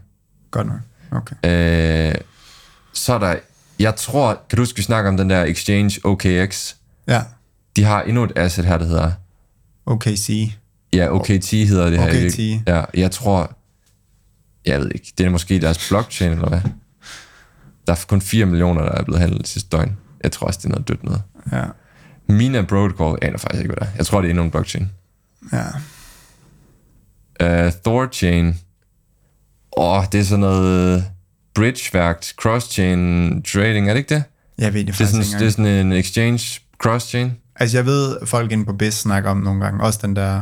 Godt 0.51 0.67
nok. 0.67 0.79
Okay. 1.11 2.09
Øh, 2.09 2.15
så 2.93 3.13
er 3.13 3.19
der, 3.19 3.35
jeg 3.79 3.95
tror, 3.95 4.41
kan 4.49 4.57
du 4.57 4.61
huske, 4.61 4.75
vi 4.77 4.81
snakker 4.83 5.11
om 5.11 5.17
den 5.17 5.29
der 5.29 5.43
exchange 5.43 5.99
OKX? 6.03 6.73
Ja, 7.07 7.21
De 7.75 7.83
har 7.83 8.01
endnu 8.01 8.23
et 8.23 8.31
asset 8.35 8.65
her, 8.65 8.77
der 8.77 8.85
hedder, 8.85 9.11
OKC. 9.85 10.51
Ja, 10.93 11.15
OKT 11.15 11.51
hedder 11.51 11.89
det 11.89 11.99
her. 11.99 12.25
OKT. 12.25 12.67
Ja, 12.67 12.83
jeg 12.93 13.11
tror, 13.11 13.57
jeg 14.65 14.79
ved 14.79 14.91
ikke, 14.93 15.13
det 15.17 15.25
er 15.25 15.29
måske 15.29 15.61
deres 15.61 15.87
blockchain, 15.89 16.31
eller 16.31 16.49
hvad? 16.49 16.61
Der 17.87 17.93
er 17.93 18.05
kun 18.07 18.21
4 18.21 18.45
millioner, 18.45 18.81
der 18.81 18.91
er 18.91 19.03
blevet 19.03 19.21
handlet 19.21 19.47
sidste 19.47 19.69
døgn. 19.69 19.97
Jeg 20.23 20.31
tror 20.31 20.47
også, 20.47 20.57
det 20.57 20.65
er 20.65 20.69
noget 20.69 20.87
dødt 20.87 21.03
noget. 21.03 21.21
Ja. 21.51 21.63
Mina 22.27 22.61
Protocol 22.61 23.19
aner 23.21 23.37
faktisk 23.37 23.61
ikke, 23.61 23.73
hvad 23.73 23.87
det 23.87 23.93
er. 23.93 23.97
Jeg 23.97 24.05
tror, 24.05 24.21
det 24.21 24.27
er 24.27 24.29
endnu 24.29 24.43
en 24.43 24.51
blockchain. 24.51 24.89
Ja. 25.51 25.65
Uh, 27.65 27.71
Thorchain. 27.85 28.47
Åh, 29.77 29.97
oh, 29.97 30.05
det 30.11 30.19
er 30.19 30.23
sådan 30.23 30.39
noget 30.39 31.05
bridge-værkt, 31.53 32.35
cross-chain 32.41 33.41
trading, 33.41 33.89
er 33.89 33.93
det 33.93 33.97
ikke 33.99 34.15
det? 34.15 34.23
Jeg 34.57 34.73
ved 34.73 34.79
det 34.79 34.87
Det 34.87 34.93
er, 34.93 35.05
faktisk 35.05 35.31
sådan, 35.31 35.41
det 35.41 35.47
er 35.47 35.51
sådan 35.51 35.85
en 35.85 35.91
exchange 35.91 36.61
cross-chain. 36.85 37.29
Altså, 37.55 37.77
jeg 37.77 37.85
ved, 37.85 38.17
folk 38.25 38.51
inde 38.51 38.65
på 38.65 38.73
BIS 38.73 38.93
snakker 38.93 39.29
om 39.29 39.37
nogle 39.37 39.63
gange. 39.63 39.83
Også 39.83 39.99
den 40.01 40.15
der... 40.15 40.41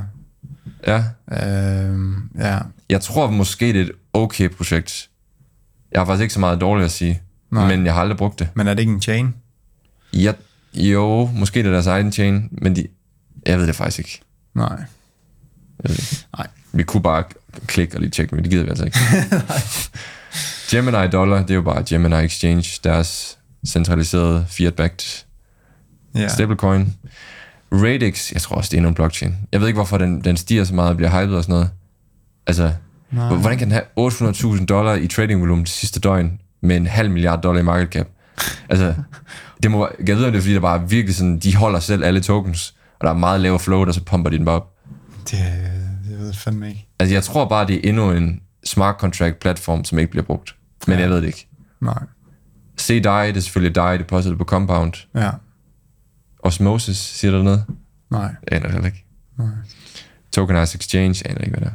Ja. 0.87 1.03
Øh, 1.31 1.99
ja. 2.39 2.59
Jeg 2.89 3.01
tror 3.01 3.29
måske, 3.29 3.67
det 3.67 3.75
er 3.75 3.81
et 3.85 3.91
okay 4.13 4.49
projekt. 4.49 5.09
Jeg 5.91 6.01
har 6.01 6.05
faktisk 6.05 6.21
ikke 6.21 6.33
så 6.33 6.39
meget 6.39 6.61
dårligt 6.61 6.85
at 6.85 6.91
sige, 6.91 7.21
Nej. 7.51 7.67
Men 7.67 7.85
jeg 7.85 7.93
har 7.93 8.01
aldrig 8.01 8.17
brugt 8.17 8.39
det. 8.39 8.49
Men 8.53 8.67
er 8.67 8.73
det 8.73 8.79
ikke 8.79 8.91
en 8.93 9.01
chain? 9.01 9.35
Jeg, 10.13 10.35
jo, 10.73 11.29
måske 11.35 11.59
det 11.59 11.67
er 11.67 11.71
deres 11.71 11.87
egen 11.87 12.11
chain, 12.11 12.49
men 12.51 12.75
de, 12.75 12.87
jeg 13.45 13.59
ved 13.59 13.67
det 13.67 13.75
faktisk 13.75 13.99
ikke. 13.99 14.21
Nej. 14.55 14.83
Nej. 16.37 16.47
Vi 16.73 16.83
kunne 16.83 17.03
bare 17.03 17.23
klikke 17.67 17.95
og 17.97 18.01
lige 18.01 18.09
tjekke, 18.11 18.35
men 18.35 18.43
det 18.43 18.51
gider 18.51 18.63
vi 18.63 18.69
altså 18.69 18.85
ikke. 18.85 18.97
Gemini 20.71 21.07
Dollar, 21.11 21.41
det 21.41 21.51
er 21.51 21.55
jo 21.55 21.61
bare 21.61 21.83
Gemini 21.89 22.15
Exchange, 22.15 22.79
deres 22.83 23.37
centraliserede 23.67 24.45
fiat-backed 24.49 25.25
Ja. 26.15 26.19
ja. 26.19 26.27
stablecoin. 26.27 26.95
Radix, 27.73 28.31
jeg 28.31 28.41
tror 28.41 28.55
også, 28.55 28.69
det 28.69 28.77
er 28.77 28.81
nogle 28.81 28.95
blockchain. 28.95 29.35
Jeg 29.51 29.59
ved 29.59 29.67
ikke, 29.67 29.77
hvorfor 29.77 29.97
den, 29.97 30.23
den 30.23 30.37
stiger 30.37 30.63
så 30.63 30.75
meget 30.75 30.89
og 30.89 30.97
bliver 30.97 31.21
hypet 31.21 31.37
og 31.37 31.43
sådan 31.43 31.53
noget. 31.53 31.69
Altså, 32.47 32.71
Nej. 33.11 33.35
Hvordan 33.35 33.57
kan 33.57 33.71
den 33.71 33.71
have 33.71 34.09
800.000 34.09 34.65
dollar 34.65 34.93
i 34.93 35.07
trading 35.07 35.41
volumen 35.41 35.63
det 35.63 35.71
sidste 35.71 35.99
døgn 35.99 36.39
med 36.61 36.77
en 36.77 36.87
halv 36.87 37.11
milliard 37.11 37.41
dollar 37.41 37.61
i 37.61 37.63
market 37.63 37.89
cap? 37.89 38.07
Altså, 38.69 38.93
det 39.63 39.71
må, 39.71 39.89
jeg 40.07 40.17
ved, 40.17 40.25
om 40.25 40.31
det 40.31 40.37
er, 40.37 40.41
fordi 40.41 40.53
der 40.53 40.59
bare 40.59 40.81
er 40.81 40.85
virkelig 40.85 41.15
sådan, 41.15 41.39
de 41.39 41.55
holder 41.55 41.79
selv 41.79 42.03
alle 42.03 42.21
tokens, 42.21 42.75
og 42.99 43.07
der 43.07 43.13
er 43.13 43.17
meget 43.17 43.41
lavere 43.41 43.59
flow, 43.59 43.85
og 43.85 43.93
så 43.93 44.03
pumper 44.03 44.29
de 44.29 44.37
den 44.37 44.45
bare 44.45 44.55
op. 44.55 44.73
Det, 45.31 45.39
det 46.09 46.19
ved 46.19 46.25
jeg 46.25 46.35
fandme 46.35 46.67
ikke. 46.69 46.87
Altså, 46.99 47.13
jeg 47.15 47.23
tror 47.23 47.45
bare, 47.45 47.67
det 47.67 47.75
er 47.75 47.89
endnu 47.89 48.11
en 48.11 48.41
smart 48.65 48.95
contract 48.99 49.39
platform, 49.39 49.83
som 49.83 49.99
ikke 49.99 50.11
bliver 50.11 50.23
brugt. 50.23 50.55
Men 50.87 50.95
ja. 50.95 51.01
jeg 51.01 51.09
ved 51.09 51.17
det 51.17 51.27
ikke. 51.27 51.47
Nej. 51.81 52.03
CDI, 52.79 52.99
det 53.01 53.37
er 53.37 53.39
selvfølgelig 53.39 53.75
DAI 53.75 53.97
deposit 53.97 54.37
på 54.37 54.43
Compound. 54.43 54.93
Ja. 55.15 55.29
Osmosis, 56.43 56.97
siger 56.97 57.31
der 57.31 57.43
noget? 57.43 57.63
Nej. 58.11 58.21
Jeg 58.21 58.31
aner 58.51 58.61
det 58.61 58.71
heller 58.71 58.85
ikke. 58.87 59.05
Nej. 59.37 59.47
Tokenized 60.33 60.79
Exchange, 60.79 61.27
aner 61.27 61.41
ikke, 61.41 61.51
hvad 61.51 61.61
det 61.61 61.67
er. 61.67 61.71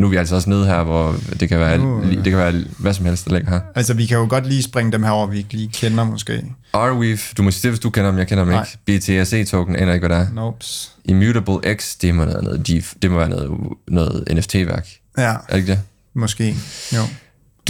Nu 0.00 0.06
er 0.06 0.10
vi 0.10 0.16
altså 0.16 0.34
også 0.34 0.50
nede 0.50 0.66
her, 0.66 0.82
hvor 0.82 1.14
det 1.40 1.48
kan 1.48 1.58
være, 1.60 1.80
uh, 1.80 2.12
det 2.12 2.24
kan 2.24 2.36
være 2.36 2.64
hvad 2.78 2.94
som 2.94 3.06
helst, 3.06 3.24
der 3.28 3.34
ligger 3.34 3.50
her. 3.50 3.60
Altså, 3.74 3.94
vi 3.94 4.06
kan 4.06 4.16
jo 4.18 4.26
godt 4.28 4.46
lige 4.46 4.62
springe 4.62 4.92
dem 4.92 5.02
her 5.02 5.10
over, 5.10 5.26
vi 5.26 5.38
ikke 5.38 5.52
lige 5.52 5.68
kender 5.68 6.04
måske. 6.04 6.44
Arweave, 6.72 7.18
du 7.36 7.42
må 7.42 7.50
sige 7.50 7.62
det, 7.62 7.70
hvis 7.70 7.80
du 7.80 7.90
kender 7.90 8.10
dem, 8.10 8.18
jeg 8.18 8.28
kender 8.28 8.44
dem 8.44 8.52
Nej. 8.52 8.66
ikke. 8.86 9.00
BTC-token, 9.00 9.76
aner 9.76 9.92
ikke, 9.92 10.06
hvad 10.08 10.18
det 10.18 10.26
er. 10.26 10.32
Nopes. 10.32 10.92
Immutable 11.04 11.74
X, 11.76 11.96
det 11.96 12.14
må 12.14 12.24
være 12.24 12.44
noget, 12.44 12.66
det 13.02 13.10
må 13.10 13.16
være 13.18 13.28
noget, 13.28 13.50
noget 13.88 14.24
NFT-værk. 14.32 14.88
Ja, 15.18 15.22
Er 15.22 15.38
det 15.50 15.56
ikke 15.56 15.70
det? 15.72 15.80
måske. 16.14 16.56
Jo. 16.94 17.02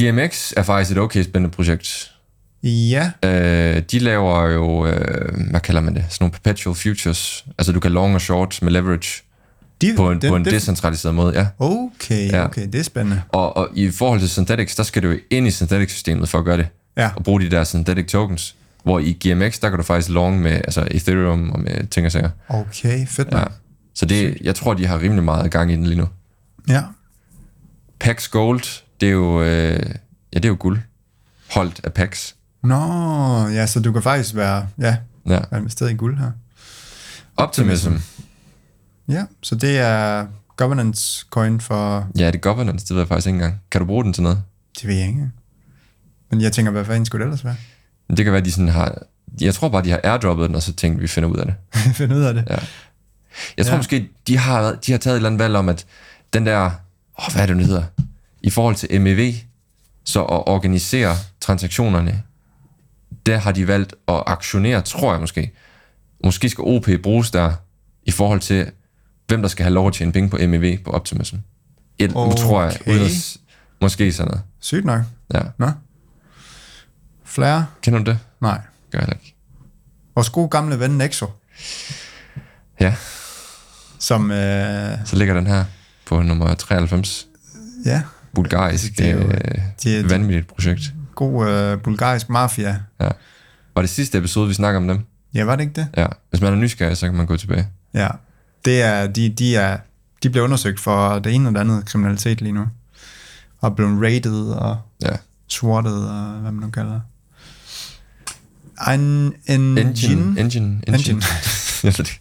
GMX 0.01 0.53
er 0.57 0.63
faktisk 0.63 0.97
et 0.97 0.99
okay 0.99 1.23
spændende 1.23 1.55
projekt. 1.57 2.11
Ja. 2.63 3.11
Øh, 3.25 3.83
de 3.91 3.99
laver 3.99 4.45
jo, 4.51 4.87
øh, 4.87 5.51
hvad 5.51 5.61
kalder 5.61 5.81
man 5.81 5.95
det, 5.95 6.05
sådan 6.09 6.25
nogle 6.25 6.33
perpetual 6.33 6.77
futures. 6.77 7.45
Altså 7.59 7.73
du 7.73 7.81
kan 7.81 7.93
long 7.93 8.15
og 8.15 8.21
short 8.21 8.59
med 8.63 8.73
leverage 8.73 9.23
De, 9.81 9.95
på 9.97 10.11
en, 10.11 10.21
den- 10.21 10.31
på 10.31 10.37
en 10.37 10.45
den- 10.45 10.55
decentraliseret 10.55 11.15
måde, 11.15 11.35
ja. 11.41 11.47
Okay, 11.59 12.31
Ja. 12.33 12.45
okay, 12.45 12.67
det 12.67 12.75
er 12.75 12.83
spændende. 12.83 13.23
Og, 13.29 13.57
og 13.57 13.69
i 13.75 13.91
forhold 13.91 14.21
til 14.21 14.29
Synthetics, 14.29 14.75
der 14.77 14.83
skal 14.83 15.03
du 15.03 15.09
jo 15.09 15.19
ind 15.31 15.47
i 15.47 15.51
Synthetics-systemet 15.51 16.29
for 16.29 16.39
at 16.39 16.45
gøre 16.45 16.57
det. 16.57 16.69
Ja. 16.97 17.11
Og 17.17 17.25
bruge 17.25 17.41
de 17.41 17.51
der 17.51 17.65
Synthetic 17.65 18.07
tokens. 18.07 18.55
Hvor 18.83 18.99
i 18.99 19.13
GMX, 19.13 19.61
der 19.61 19.69
kan 19.69 19.79
du 19.79 19.83
faktisk 19.85 20.09
long 20.09 20.41
med 20.43 20.53
altså 20.53 20.89
Ethereum 20.91 21.51
og 21.51 21.61
med 21.61 21.87
ting 21.87 22.07
og 22.07 22.13
sager. 22.13 22.31
Okay, 22.49 23.07
fedt. 23.07 23.29
Ja. 23.33 23.39
Ja. 23.39 23.45
Så 23.95 24.07
det, 24.07 24.39
jeg 24.41 24.55
tror, 24.55 24.75
de 24.75 24.87
har 24.87 25.01
rimelig 25.01 25.25
meget 25.25 25.51
gang 25.51 25.73
i 25.73 25.75
den 25.77 25.87
lige 25.87 25.99
nu. 25.99 26.09
ja. 26.69 26.83
Pax 28.01 28.29
Gold, 28.31 28.83
det 29.01 29.09
er 29.09 29.13
jo, 29.13 29.43
øh, 29.43 29.47
ja, 30.33 30.39
det 30.39 30.45
er 30.45 30.49
jo 30.49 30.57
guld. 30.59 30.79
Holdt 31.51 31.81
af 31.85 31.93
Pax. 31.93 32.33
Nå, 32.63 33.47
ja, 33.49 33.67
så 33.67 33.81
du 33.81 33.93
kan 33.93 34.03
faktisk 34.03 34.35
være, 34.35 34.67
ja, 34.79 34.97
Ja. 35.27 35.41
være 35.51 35.61
investeret 35.61 35.91
i 35.91 35.95
guld 35.95 36.19
her. 36.19 36.31
Optimism. 37.37 37.93
Ja, 39.09 39.25
så 39.43 39.55
det 39.55 39.79
er 39.79 40.27
governance 40.57 41.27
coin 41.31 41.61
for, 41.61 42.09
Ja, 42.19 42.27
det 42.27 42.35
er 42.35 42.39
governance, 42.39 42.85
det 42.87 42.91
ved 42.95 42.99
jeg 43.03 43.09
faktisk 43.09 43.27
ikke 43.27 43.35
engang. 43.37 43.61
Kan 43.71 43.81
du 43.81 43.85
bruge 43.87 44.05
den 44.05 44.13
til 44.13 44.23
noget? 44.23 44.43
det 44.81 44.89
ved 44.89 44.95
jeg 44.95 45.09
ikke. 45.09 45.31
Men 46.31 46.41
jeg 46.41 46.53
tænker, 46.53 46.73
hvad 46.73 46.85
fanden 46.85 47.07
skulle 47.07 47.25
det 47.25 47.29
ellers 47.29 47.45
være? 47.45 47.57
Det 48.17 48.25
kan 48.25 48.33
være, 48.33 48.43
de 48.43 48.53
sådan 48.53 48.69
har... 48.69 48.99
Jeg 49.41 49.55
tror 49.55 49.69
bare, 49.69 49.85
de 49.85 49.91
har 49.91 50.01
airdroppet 50.05 50.49
den, 50.49 50.55
og 50.57 50.63
så 50.63 50.73
tænkt, 50.73 51.03
vi 51.03 51.07
finder 51.07 51.29
ud 51.29 51.37
af 51.37 51.47
det. 51.47 51.55
Find 51.97 52.13
ud 52.13 52.21
af 52.23 52.35
det. 52.35 52.45
Ja. 52.51 52.57
Jeg 53.57 53.67
tror 53.67 53.73
Ja. 53.73 53.79
måske, 53.79 54.09
de 54.27 54.39
har, 54.39 54.73
de 54.87 54.93
har 54.93 54.99
taget 54.99 55.15
et 55.15 55.17
eller 55.17 55.29
andet 55.29 55.39
valg 55.39 55.57
om, 55.57 55.69
at 55.69 55.87
den 56.33 56.47
der... 56.47 56.65
Åh, 57.19 57.33
hvad 57.33 57.43
er 57.43 57.47
det, 57.47 57.57
den 57.57 57.65
hedder? 57.65 57.83
I 58.43 58.51
forhold 58.51 58.75
til 58.75 59.01
MEV, 59.01 59.33
så 60.05 60.21
at 60.25 60.43
organisere 60.49 61.17
transaktionerne, 61.41 62.23
der 63.29 63.39
har 63.39 63.53
de 63.53 63.69
valgt 63.69 63.95
at 64.09 64.23
aktionere, 64.27 64.83
tror 64.83 65.13
jeg 65.13 65.21
måske. 65.21 65.53
Måske 66.25 66.49
skal 66.49 66.63
OP 66.67 66.87
bruges 67.03 67.31
der 67.31 67.53
i 68.03 68.11
forhold 68.11 68.41
til, 68.41 68.71
hvem 69.27 69.43
der 69.43 69.49
skal 69.49 69.63
have 69.65 69.75
lov 69.75 69.87
at 69.89 69.95
tjene 69.95 70.13
penge 70.13 70.31
på 70.31 70.37
MEV 70.49 70.79
på 70.85 70.91
Optimism. 70.91 71.37
Et, 71.99 72.13
okay. 72.15 72.37
tror 72.37 72.63
jeg, 72.63 72.79
uden 72.87 73.01
at, 73.03 73.37
måske 73.81 74.13
sådan 74.13 74.29
noget. 74.31 74.43
Sygt 74.61 74.85
nok. 74.85 75.01
Ja. 75.35 75.41
Nå. 75.59 75.71
Flare? 77.25 77.67
Kender 77.83 77.99
du 77.99 78.11
det? 78.11 78.19
Nej. 78.41 78.61
Gør 78.91 78.99
jeg 78.99 79.09
ikke. 79.13 79.35
Vores 80.15 80.31
gode 80.31 80.49
gamle 80.49 80.81
ven 80.81 80.91
Nexo, 80.91 81.27
Ja, 82.81 82.95
som, 83.99 84.31
øh, 84.31 84.99
så 85.05 85.17
ligger 85.17 85.35
den 85.35 85.47
her 85.47 85.65
på 86.07 86.23
nummer 86.23 86.55
93. 86.55 87.27
ja, 87.85 88.03
Bulgarisk. 88.35 88.99
Det 88.99 89.07
er 89.09 89.13
jo- 89.15 89.19
øh, 89.31 89.61
det 89.83 89.99
er- 90.01 90.09
vanvittigt 90.09 90.47
projekt. 90.49 90.81
God 91.19 91.49
øh, 91.49 91.79
bulgarisk 91.83 92.29
mafia. 92.29 92.81
Ja. 93.01 93.09
Var 93.75 93.83
det 93.83 93.91
sidste 93.91 94.19
episode, 94.19 94.49
vi 94.49 94.55
snakker 94.55 94.81
om 94.81 94.89
dem? 94.89 95.01
Ja, 95.35 95.45
var 95.45 95.57
det 95.57 95.63
ikke 95.63 95.75
det? 95.81 95.89
Ja. 95.97 96.07
Hvis 96.31 96.41
man 96.41 96.53
er 96.53 96.57
nysgerrig, 96.57 96.97
så 96.97 97.07
kan 97.07 97.15
man 97.15 97.27
gå 97.27 97.37
tilbage. 97.37 97.69
Ja. 97.95 98.09
Det 98.65 98.83
er, 98.83 99.07
de, 99.07 99.29
de, 99.29 99.57
er, 99.57 99.79
de 100.23 100.31
bliver 100.31 100.45
undersøgt 100.45 100.81
for 100.81 101.19
det 101.19 101.35
ene 101.35 101.49
og 101.49 101.55
det 101.55 101.61
andet 101.61 101.87
kriminalitet 101.87 102.41
lige 102.41 102.53
nu. 102.53 102.67
Og 103.61 103.77
blevet 103.77 104.03
rated 104.03 104.51
og 104.51 104.79
Ja. 105.03 105.17
swattet 105.49 106.11
og 106.11 106.41
hvad 106.41 106.53
man 106.53 106.63
nu 106.65 106.71
kalder 106.71 106.93
det. 106.93 107.03
En, 108.95 109.01
en 109.47 109.79
Engine. 109.79 110.41
Engine. 110.41 110.81
Engine. 110.87 111.23
Ikke. 111.85 112.21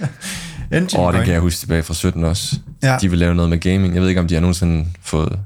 Engine 0.76 1.02
Åh, 1.02 1.14
det 1.14 1.24
kan 1.24 1.32
jeg 1.32 1.40
huske 1.40 1.58
tilbage 1.58 1.82
fra 1.82 1.94
17 1.94 2.24
også. 2.24 2.56
Ja. 2.82 2.98
De 3.00 3.10
vil 3.10 3.18
lave 3.18 3.34
noget 3.34 3.50
med 3.50 3.58
gaming. 3.58 3.94
Jeg 3.94 4.02
ved 4.02 4.08
ikke, 4.08 4.20
om 4.20 4.28
de 4.28 4.34
har 4.34 4.40
nogensinde 4.40 4.88
fået, 5.00 5.40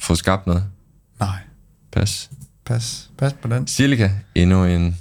fået 0.00 0.18
skabt 0.18 0.46
noget. 0.46 0.64
Nej, 1.20 1.38
Pas. 1.92 2.30
pas, 2.64 3.10
pas 3.18 3.32
på 3.32 3.48
den. 3.48 3.66
Silica. 3.66 4.10
Endnu 4.34 4.64
en 4.64 4.96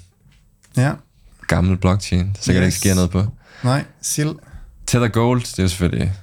Ja, 0.78 0.92
gammel 1.48 1.78
blockchain. 1.78 2.36
Så 2.40 2.54
kan 2.54 2.56
yes. 2.56 2.60
der 2.62 2.66
ikke 2.66 2.66
Yes. 2.66 2.74
ske 2.74 2.96
noget 2.96 3.10
på. 3.12 3.26
nej, 3.64 3.84
Sil. 4.12 4.32
Tether 4.88 5.08
Gold, 5.08 5.42
det 5.42 5.60
er 5.60 5.64
jo 5.64 5.70
selvfølgelig 5.70 6.14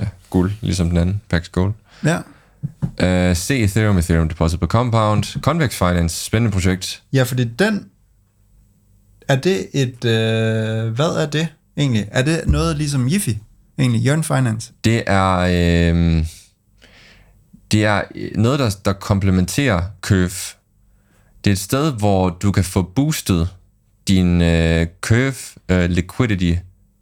ja, 0.00 0.06
guld, 0.30 0.52
ligesom 0.60 0.88
den 0.88 0.98
anden, 0.98 1.20
Pax 1.30 1.48
Gold. 1.50 1.72
Ja. 2.04 2.18
Uh, 3.30 3.36
C 3.36 3.50
Ethereum, 3.50 3.98
Ethereum 3.98 4.28
Deposit 4.28 4.60
på 4.60 4.66
Compound. 4.66 5.40
Convex 5.40 5.74
Finance, 5.74 6.24
spændende 6.24 6.52
projekt. 6.52 7.02
ja, 7.12 7.22
fordi 7.22 7.44
den, 7.44 7.86
er 9.28 9.36
det 9.36 9.68
et, 9.74 10.04
øh, 10.04 10.92
hvad 10.94 11.22
er 11.22 11.26
det 11.30 11.48
egentlig? 11.76 12.08
Er 12.10 12.22
det 12.22 12.42
noget 12.46 12.76
ligesom 12.76 13.08
Jiffy, 13.08 13.30
egentlig, 13.78 14.00
Jørgen 14.02 14.24
Finance? 14.24 14.72
Det 14.84 15.02
er, 15.06 15.36
øh, 15.36 16.26
det 17.74 17.84
er 17.84 18.02
noget, 18.34 18.58
der, 18.58 18.76
der 18.84 18.92
komplementerer 18.92 19.82
Curve. 20.00 20.56
Det 21.44 21.50
er 21.50 21.52
et 21.52 21.58
sted, 21.58 21.92
hvor 21.92 22.28
du 22.30 22.52
kan 22.52 22.64
få 22.64 22.82
boostet 22.82 23.48
din 24.08 24.42
øh, 24.42 24.86
Curve 25.00 25.34
øh, 25.68 25.90
Liquidity 25.90 26.52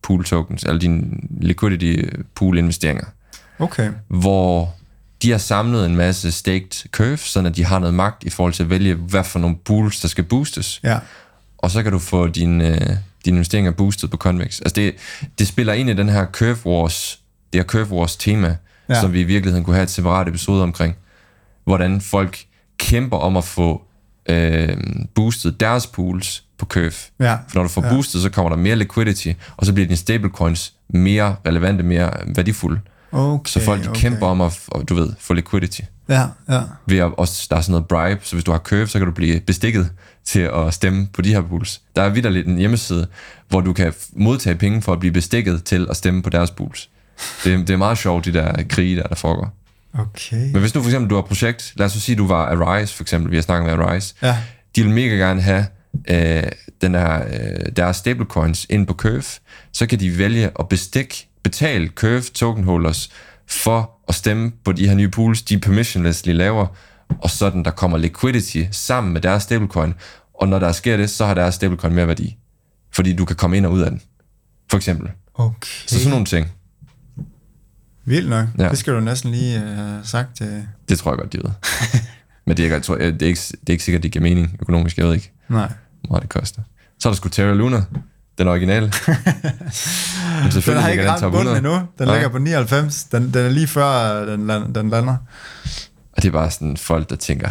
Pool 0.02 0.24
Tokens, 0.24 0.62
eller 0.62 0.78
din 0.78 1.28
Liquidity 1.40 2.02
Pool 2.34 2.58
investeringer, 2.58 3.04
Okay. 3.58 3.90
hvor 4.08 4.74
de 5.22 5.30
har 5.30 5.38
samlet 5.38 5.86
en 5.86 5.96
masse 5.96 6.32
staked 6.32 6.88
Curve, 6.90 7.16
så 7.16 7.40
at 7.40 7.56
de 7.56 7.64
har 7.64 7.78
noget 7.78 7.94
magt 7.94 8.24
i 8.24 8.30
forhold 8.30 8.52
til 8.52 8.62
at 8.62 8.70
vælge, 8.70 8.94
hvad 8.94 9.24
for 9.24 9.38
nogle 9.38 9.56
pools, 9.64 10.00
der 10.00 10.08
skal 10.08 10.24
boostes. 10.24 10.80
Ja. 10.84 10.98
og 11.58 11.70
så 11.70 11.82
kan 11.82 11.92
du 11.92 11.98
få 11.98 12.26
dine, 12.28 12.68
øh, 12.68 12.96
dine 13.24 13.36
investeringer 13.36 13.70
boostet 13.70 14.10
på 14.10 14.16
Convex. 14.16 14.60
Altså 14.60 14.72
det, 14.74 14.94
det 15.38 15.48
spiller 15.48 15.72
ind 15.72 15.90
i 15.90 15.94
den 15.94 16.08
her 16.08 16.26
Curve 16.26 16.66
Wars, 16.66 17.18
det 17.52 17.58
her 17.60 17.64
Curve 17.66 17.90
Wars 17.92 18.16
tema, 18.16 18.56
Ja. 18.94 19.00
som 19.00 19.12
vi 19.12 19.20
i 19.20 19.24
virkeligheden 19.24 19.64
kunne 19.64 19.76
have 19.76 19.82
et 19.84 19.90
separat 19.90 20.28
episode 20.28 20.62
omkring, 20.62 20.96
hvordan 21.64 22.00
folk 22.00 22.44
kæmper 22.78 23.16
om 23.16 23.36
at 23.36 23.44
få 23.44 23.82
øh, 24.28 24.76
boostet 25.14 25.60
deres 25.60 25.86
pools 25.86 26.44
på 26.58 26.66
Curve. 26.66 26.92
Ja. 27.20 27.34
For 27.34 27.54
når 27.54 27.62
du 27.62 27.68
får 27.68 27.84
Ja. 27.84 27.88
boostet, 27.94 28.22
så 28.22 28.30
kommer 28.30 28.48
der 28.50 28.56
mere 28.56 28.76
liquidity, 28.76 29.28
og 29.56 29.66
så 29.66 29.72
bliver 29.72 29.86
dine 29.86 29.96
stablecoins 29.96 30.72
mere 30.88 31.36
relevante, 31.46 31.82
mere 31.84 32.10
værdifulde. 32.26 32.80
Okay, 33.12 33.48
Så 33.50 33.60
folk 33.60 33.84
de 33.84 33.88
okay. 33.88 34.00
kæmper 34.00 34.26
om 34.26 34.40
at, 34.40 34.60
du 34.88 34.94
ved, 34.94 35.12
få 35.18 35.34
liquidity. 35.34 35.80
Ja, 36.08 36.26
ja. 36.48 36.60
Ved 36.86 36.98
at 36.98 37.10
også, 37.16 37.46
der 37.50 37.56
er 37.56 37.60
sådan 37.60 37.70
noget 37.72 37.86
bribe, 37.88 38.20
så 38.22 38.36
hvis 38.36 38.44
du 38.44 38.50
har 38.52 38.58
curve, 38.58 38.86
så 38.88 38.98
kan 38.98 39.06
du 39.06 39.12
blive 39.12 39.40
bestikket 39.40 39.90
til 40.24 40.40
at 40.40 40.74
stemme 40.74 41.08
på 41.12 41.22
de 41.22 41.28
her 41.28 41.40
pools. 41.40 41.80
Der 41.96 42.02
er 42.02 42.08
vidderligt 42.08 42.46
en 42.48 42.58
hjemmeside, 42.58 43.06
hvor 43.48 43.60
du 43.60 43.72
kan 43.72 43.92
modtage 44.12 44.56
penge 44.56 44.82
for 44.82 44.92
at 44.92 45.00
blive 45.00 45.12
bestikket 45.12 45.64
til 45.64 45.86
at 45.90 45.96
stemme 45.96 46.22
på 46.22 46.30
deres 46.30 46.50
pools. 46.50 46.88
Det, 47.44 47.58
det 47.68 47.70
er 47.70 47.76
meget 47.76 47.98
sjovt, 47.98 48.24
de 48.24 48.32
der 48.32 48.62
krige, 48.68 48.96
der, 48.96 49.02
der 49.02 49.14
foregår. 49.14 49.58
Okay. 49.98 50.36
Men 50.52 50.60
hvis 50.60 50.74
nu 50.74 50.82
for 50.82 50.88
eksempel 50.88 51.10
du 51.10 51.14
har 51.14 51.22
et 51.22 51.28
projekt, 51.28 51.72
lad 51.76 51.86
os 51.86 51.92
sige, 51.92 52.16
du 52.16 52.26
var 52.26 52.46
Arise 52.46 52.94
for 52.94 53.04
eksempel, 53.04 53.30
vi 53.30 53.36
har 53.36 53.42
snakket 53.42 53.76
med 53.78 53.86
Arise, 53.86 54.14
Ja. 54.22 54.36
de 54.76 54.82
vil 54.82 54.90
mega 54.92 55.14
gerne 55.14 55.40
have 55.42 55.66
øh, 56.10 56.42
den 56.80 56.94
her, 56.94 57.24
øh, 57.26 57.72
deres 57.76 57.96
stablecoins 57.96 58.66
ind 58.70 58.86
på 58.86 58.94
Curve, 58.94 59.22
så 59.72 59.86
kan 59.86 60.00
de 60.00 60.18
vælge 60.18 60.50
at 60.58 60.68
bestik, 60.68 61.28
betale 61.42 61.88
Curve 61.88 62.20
token 62.22 62.64
holders 62.64 63.10
for 63.48 63.90
at 64.08 64.14
stemme 64.14 64.52
på 64.64 64.72
de 64.72 64.88
her 64.88 64.94
nye 64.94 65.08
pools, 65.08 65.42
de 65.42 65.58
permissionlessly 65.58 66.32
laver, 66.32 66.66
og 67.20 67.30
sådan 67.30 67.64
der 67.64 67.70
kommer 67.70 67.98
liquidity 67.98 68.62
sammen 68.70 69.12
med 69.12 69.20
deres 69.20 69.42
stablecoin, 69.42 69.94
og 70.40 70.48
når 70.48 70.58
der 70.58 70.72
sker 70.72 70.96
det, 70.96 71.10
så 71.10 71.26
har 71.26 71.34
deres 71.34 71.54
stablecoin 71.54 71.94
mere 71.94 72.08
værdi, 72.08 72.36
fordi 72.94 73.12
du 73.16 73.24
kan 73.24 73.36
komme 73.36 73.56
ind 73.56 73.66
og 73.66 73.72
ud 73.72 73.80
af 73.80 73.90
den, 73.90 74.00
for 74.70 74.76
eksempel. 74.76 75.10
Okay. 75.34 75.68
Så 75.86 75.98
sådan 75.98 76.10
nogle 76.10 76.26
ting, 76.26 76.52
Vildt 78.04 78.28
nok. 78.30 78.46
Ja. 78.58 78.64
Ja. 78.64 78.70
Det 78.70 78.78
skal 78.78 78.92
du 78.94 79.00
næsten 79.00 79.30
lige 79.30 79.58
uh, 79.60 79.66
have 79.66 80.00
sagt. 80.04 80.40
Uh, 80.40 80.46
det 80.88 80.98
tror 80.98 81.10
jeg 81.10 81.18
godt, 81.18 81.32
de 81.32 81.38
ved. 81.38 81.50
Men 82.46 82.56
det 82.56 82.62
er, 82.62 82.64
ikke, 82.64 82.74
jeg 82.74 82.82
tror, 82.82 82.96
jeg, 82.96 83.12
det, 83.12 83.22
er 83.22 83.26
ikke, 83.26 83.40
det 83.40 83.68
er 83.68 83.72
ikke 83.72 83.84
sikkert, 83.84 84.02
det 84.02 84.12
giver 84.12 84.22
mening 84.22 84.56
økonomisk, 84.60 84.98
jeg 84.98 85.06
ved 85.06 85.14
ikke. 85.14 85.32
nej. 85.48 85.72
hvor 86.08 86.18
det 86.18 86.28
koster. 86.28 86.62
Så 86.98 87.08
er 87.08 87.12
der 87.12 87.16
sgu 87.16 87.28
Terra 87.28 87.54
Luna, 87.54 87.84
den 88.38 88.48
originale. 88.48 88.86
Men 89.06 90.42
Den 90.42 90.52
selvfølgelig 90.52 90.82
har 90.82 90.90
ikke 90.90 91.02
den 91.02 91.10
ramt 91.10 91.20
bunden 91.20 91.38
100. 91.38 91.58
endnu. 91.58 91.72
Den 91.98 92.06
Nej. 92.06 92.14
ligger 92.14 92.28
på 92.28 92.38
99. 92.38 93.04
Den, 93.04 93.22
den 93.34 93.44
er 93.46 93.48
lige 93.48 93.66
før 93.66 94.20
øh, 94.22 94.28
den, 94.32 94.46
land, 94.46 94.74
den 94.74 94.90
lander. 94.90 95.16
Og 96.12 96.22
det 96.22 96.28
er 96.28 96.32
bare 96.32 96.50
sådan 96.50 96.76
folk, 96.76 97.10
der 97.10 97.16
tænker, 97.16 97.50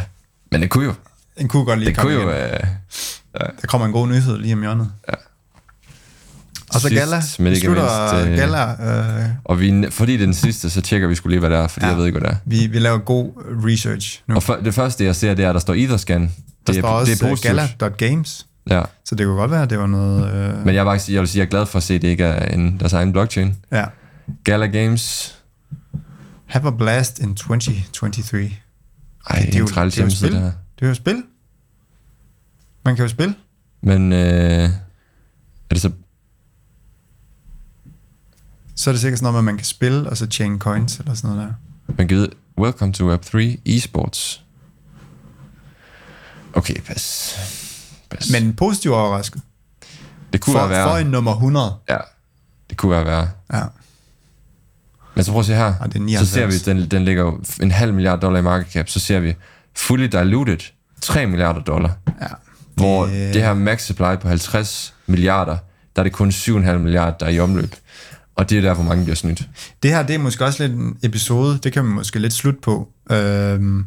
men 0.52 0.62
det 0.62 0.70
kunne 0.70 0.86
jo, 0.86 0.94
Den 1.40 1.48
kunne 1.48 1.66
godt 1.66 1.80
lige 1.80 1.90
det 1.90 1.98
komme 1.98 2.16
kunne 2.16 2.24
jo, 2.24 2.32
øh, 2.32 2.60
Der 3.34 3.68
kommer 3.68 3.88
en 3.88 3.94
god 3.94 4.08
nyhed 4.08 4.38
lige 4.38 4.54
om 4.54 4.62
hjørnet. 4.62 4.92
Ja. 5.10 5.14
Og 6.74 6.82
så 6.82 6.88
Sidst, 6.88 7.00
Gala. 7.02 7.22
men 7.40 7.54
ikke 7.54 7.70
mindst, 7.70 8.14
øh, 8.14 8.36
Gala. 8.38 9.24
Øh, 9.24 9.30
og 9.46 9.60
vi, 9.60 9.86
fordi 9.90 10.14
det 10.14 10.22
er 10.22 10.26
den 10.26 10.34
sidste, 10.34 10.70
så 10.70 10.82
tjekker 10.82 11.08
vi 11.08 11.16
skulle 11.16 11.32
lige, 11.32 11.40
hvad 11.40 11.50
det 11.50 11.58
er, 11.58 11.68
fordi 11.68 11.86
ja. 11.86 11.90
Jeg 11.90 11.98
ved 11.98 12.06
ikke, 12.06 12.20
hvad 12.20 12.30
det 12.30 12.36
er. 12.36 12.40
vi, 12.46 12.68
vi 12.68 12.80
laver 12.80 12.98
god 12.98 13.32
research 13.68 14.22
nu. 14.28 14.36
Og 14.36 14.44
for, 14.44 14.56
det 14.56 14.74
første, 14.74 15.04
jeg 15.06 15.16
ser, 15.16 15.34
det 15.34 15.46
er, 15.46 15.50
at 15.50 15.54
der 15.56 15.60
står 15.60 15.74
Etherscan. 15.74 16.22
Der 16.22 16.28
Det 16.68 16.76
står 16.76 16.88
er, 16.90 16.92
også 16.94 17.12
det 17.12 17.22
er 17.22 17.26
øh, 17.28 17.32
positivt. 17.32 17.80
Gala.games. 17.80 18.48
Ja. 18.70 18.82
Så 19.06 19.16
det 19.16 19.26
kunne 19.26 19.36
godt 19.36 19.52
være, 19.52 19.62
at 19.64 19.70
det 19.70 19.80
var 19.80 19.88
noget... 19.88 20.34
Øh, 20.34 20.66
Men 20.66 20.76
jeg, 20.76 20.86
vil, 20.86 20.90
faktisk- 20.90 21.10
jeg 21.14 21.20
vil 21.22 21.28
sige, 21.30 21.40
jeg 21.40 21.46
er 21.46 21.50
glad 21.50 21.66
for 21.66 21.78
at 21.78 21.84
se, 21.84 21.94
at 21.94 22.02
det 22.02 22.08
ikke 22.08 22.24
er 22.24 22.46
en, 22.54 22.80
deres 22.80 22.94
egen 22.94 23.12
blockchain. 23.12 23.56
ja. 23.72 23.86
Gala 24.44 24.66
Games. 24.68 25.36
Have 26.46 26.68
a 26.68 26.72
blast 26.72 27.20
in 27.20 27.36
2023. 27.36 28.42
Ej, 29.30 29.40
det 29.40 29.50
er 29.50 29.56
er 29.56 29.60
jo- 29.60 29.66
det 29.66 29.98
er 30.00 30.04
jo 30.04 30.10
spil. 30.10 30.32
det. 30.34 30.54
Det 30.80 30.86
er 30.86 30.88
jo 30.90 30.94
spil. 30.94 31.24
Man 32.86 32.96
kan 32.96 33.06
jo 33.06 33.10
spille. 33.10 33.36
Men 33.84 34.14
øh, 34.14 34.20
er 34.20 34.70
det 35.72 35.82
så... 35.82 35.92
Så 38.82 38.90
er 38.90 38.92
det 38.92 39.02
sikkert 39.02 39.20
sådan 39.20 39.34
noget 39.34 39.34
med, 39.34 39.40
at 39.52 39.54
man 39.54 39.58
kan 39.58 39.66
spille, 39.66 40.10
og 40.10 40.18
så 40.18 40.28
tjene 40.28 40.60
coins 40.60 41.00
eller 41.00 41.14
sådan 41.14 41.36
noget 41.36 41.48
der. 41.88 41.94
Man 41.98 42.08
kan 42.08 42.18
vide, 42.18 42.30
welcome 42.60 42.94
to 42.94 43.16
Web3 43.16 43.58
esports. 43.66 44.44
Okay, 46.54 46.82
pas. 46.82 47.36
pas. 48.10 48.32
Men 48.32 48.54
positivt 48.54 48.94
overrasket. 48.94 49.42
det 50.34 50.42
kunne 50.42 50.54
For, 50.60 50.68
være 50.68 50.90
for 50.90 50.98
en 50.98 51.08
nummer 51.08 51.32
100. 51.32 51.76
Ja, 51.90 51.98
det 52.70 52.78
kunne 52.78 52.92
være 52.92 53.06
værre. 53.06 53.30
Ja. 53.54 53.64
Men 55.16 55.24
så 55.24 55.32
prøv 55.32 55.40
at 55.40 55.46
se 55.46 55.54
her. 55.56 55.74
Og 55.80 55.88
det 55.94 55.96
er 55.96 56.04
99. 56.04 56.28
så 56.28 56.34
ser 56.34 56.46
vi, 56.46 56.58
den, 56.58 56.92
den 56.92 57.06
ligger 57.06 57.24
jo 57.24 57.44
en 57.62 57.72
halv 57.72 57.94
milliard 57.94 58.20
dollar 58.22 58.40
i 58.40 58.44
market 58.44 58.74
cap. 58.74 58.90
Så 58.90 59.00
ser 59.00 59.20
vi 59.20 59.36
fully 59.76 60.06
diluted 60.06 60.60
3 61.02 61.26
milliarder 61.26 61.62
dollar. 61.62 61.92
ja. 62.22 62.28
Hvor 62.74 63.06
det 63.06 63.42
her 63.42 63.54
max 63.54 63.82
supply 63.82 64.16
på 64.22 64.28
50 64.28 64.94
milliarder, 65.08 65.58
der 65.96 66.02
er 66.02 66.04
det 66.04 66.14
kun 66.14 66.30
7,5 66.30 66.78
milliarder, 66.78 67.18
der 67.18 67.26
er 67.26 67.30
i 67.30 67.40
omløb. 67.40 67.76
Og 68.36 68.50
det 68.50 68.58
er 68.58 68.62
der, 68.62 68.74
hvor 68.74 68.84
mange 68.84 69.04
bliver 69.04 69.16
snydt. 69.16 69.48
Det 69.84 69.92
her, 69.92 70.04
det 70.04 70.14
er 70.14 70.20
måske 70.20 70.46
også 70.46 70.68
lidt 70.68 70.78
en 70.78 70.98
episode, 71.04 71.60
det 71.64 71.74
kan 71.74 71.86
man 71.86 71.94
måske 71.94 72.20
lidt 72.20 72.34
slutte 72.34 72.60
på. 72.62 72.90
Øhm, 73.12 73.86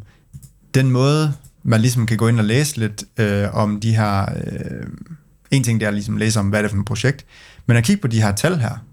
den 0.74 0.90
måde, 0.90 1.32
man 1.62 1.80
ligesom 1.80 2.06
kan 2.06 2.16
gå 2.16 2.28
ind 2.28 2.38
og 2.38 2.44
læse 2.44 2.76
lidt 2.76 3.04
øh, 3.18 3.54
om 3.54 3.80
de 3.80 3.96
her... 3.96 4.22
Øh, 4.22 4.86
en 5.50 5.64
ting, 5.64 5.80
det 5.80 5.86
er 5.86 5.90
ligesom 5.90 6.16
læse 6.16 6.40
om, 6.40 6.48
hvad 6.48 6.60
er 6.60 6.62
det 6.62 6.70
for 6.70 6.78
et 6.78 6.84
projekt, 6.84 7.24
men 7.66 7.76
at 7.76 7.84
kigge 7.84 8.02
på 8.02 8.08
de 8.08 8.22
her 8.22 8.32
tal 8.32 8.58
her. 8.58 8.84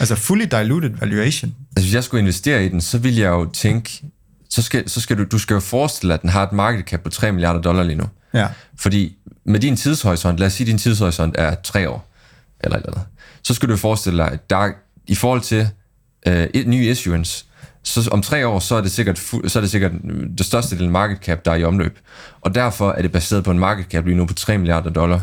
Altså 0.00 0.14
fully 0.14 0.44
diluted 0.50 0.90
valuation. 0.90 1.54
Altså, 1.76 1.86
hvis 1.86 1.94
jeg 1.94 2.04
skulle 2.04 2.20
investere 2.20 2.64
i 2.64 2.68
den, 2.68 2.80
så 2.80 2.98
ville 2.98 3.20
jeg 3.20 3.28
jo 3.28 3.50
tænke, 3.52 4.02
så 4.50 4.62
skal, 4.62 4.88
så 4.88 5.00
skal 5.00 5.18
du, 5.18 5.24
du 5.24 5.38
skal 5.38 5.54
jo 5.54 5.60
forestille 5.60 6.08
dig, 6.08 6.14
at 6.14 6.22
den 6.22 6.30
har 6.30 6.46
et 6.46 6.52
market 6.52 6.84
cap 6.84 7.00
på 7.00 7.10
3 7.10 7.32
milliarder 7.32 7.60
dollar 7.60 7.82
lige 7.82 7.96
nu. 7.96 8.04
Ja. 8.34 8.48
Fordi 8.76 9.16
med 9.44 9.60
din 9.60 9.76
tidshorisont, 9.76 10.38
lad 10.38 10.46
os 10.46 10.52
sige, 10.52 10.64
at 10.64 10.68
din 10.68 10.78
tidshorisont 10.78 11.34
er 11.38 11.54
tre 11.64 11.90
år, 11.90 12.10
eller 12.60 12.76
eller 12.76 12.90
andet, 12.90 13.06
så 13.42 13.54
skal 13.54 13.68
du 13.68 13.76
forestille 13.76 14.22
dig, 14.22 14.32
at 14.32 14.50
der 14.50 14.56
er, 14.56 14.72
i 15.06 15.14
forhold 15.14 15.40
til 15.40 15.68
øh, 16.26 16.46
et 16.54 16.66
ny 16.66 16.90
issuance, 16.90 17.44
så 17.82 18.08
om 18.12 18.22
tre 18.22 18.46
år, 18.46 18.58
så 18.58 18.74
er 18.74 18.80
det 18.80 18.90
sikkert, 18.90 19.18
så 19.18 19.52
er 19.56 19.60
det, 19.60 19.70
sikkert 19.70 19.92
det 20.38 20.46
største 20.46 20.78
del 20.78 20.90
market 20.90 21.18
cap, 21.18 21.44
der 21.44 21.50
er 21.50 21.56
i 21.56 21.64
omløb. 21.64 21.98
Og 22.40 22.54
derfor 22.54 22.92
er 22.92 23.02
det 23.02 23.12
baseret 23.12 23.44
på 23.44 23.50
en 23.50 23.58
market 23.58 23.86
cap 23.86 24.04
lige 24.04 24.16
nu 24.16 24.26
på 24.26 24.34
3 24.34 24.58
milliarder 24.58 24.90
dollar. 24.90 25.20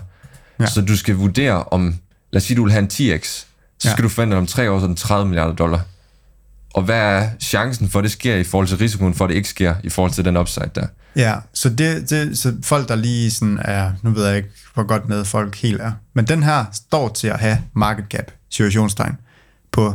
Ja. 0.59 0.65
Så 0.65 0.81
du 0.81 0.97
skal 0.97 1.15
vurdere 1.15 1.63
om, 1.63 1.95
lad 2.31 2.41
os 2.41 2.43
sige, 2.43 2.57
du 2.57 2.63
vil 2.63 2.71
have 2.71 2.81
en 2.83 2.89
10x, 2.93 3.25
så 3.25 3.45
Ja. 3.85 3.91
skal 3.91 4.03
du 4.03 4.09
forvente, 4.09 4.35
om 4.35 4.45
tre 4.47 4.71
år, 4.71 4.79
så 4.79 4.83
er 4.83 4.87
den 4.87 4.95
30 4.95 5.27
milliarder 5.27 5.53
dollar. 5.53 5.81
Og 6.75 6.83
hvad 6.83 6.95
er 6.99 7.29
chancen 7.41 7.89
for, 7.89 7.99
at 7.99 8.03
det 8.03 8.11
sker 8.11 8.35
i 8.35 8.43
forhold 8.43 8.67
til 8.67 8.77
risikoen 8.77 9.13
for, 9.13 9.25
at 9.25 9.29
det 9.29 9.35
ikke 9.35 9.49
sker 9.49 9.75
i 9.83 9.89
forhold 9.89 10.11
til 10.11 10.25
den 10.25 10.37
upside 10.37 10.69
der? 10.75 10.87
Ja, 11.15 11.35
så, 11.53 11.69
det, 11.69 12.09
det, 12.09 12.37
så 12.37 12.53
folk, 12.63 12.87
der 12.89 12.95
lige 12.95 13.31
sådan 13.31 13.59
er, 13.61 13.91
nu 14.03 14.09
ved 14.09 14.27
jeg 14.27 14.37
ikke, 14.37 14.49
hvor 14.73 14.83
godt 14.83 15.09
med 15.09 15.25
folk 15.25 15.55
helt 15.55 15.81
er, 15.81 15.91
men 16.13 16.25
den 16.25 16.43
her 16.43 16.65
står 16.73 17.09
til 17.09 17.27
at 17.27 17.39
have 17.39 17.57
market 17.75 18.05
cap, 18.09 18.31
situationstegn, 18.49 19.15
på 19.71 19.93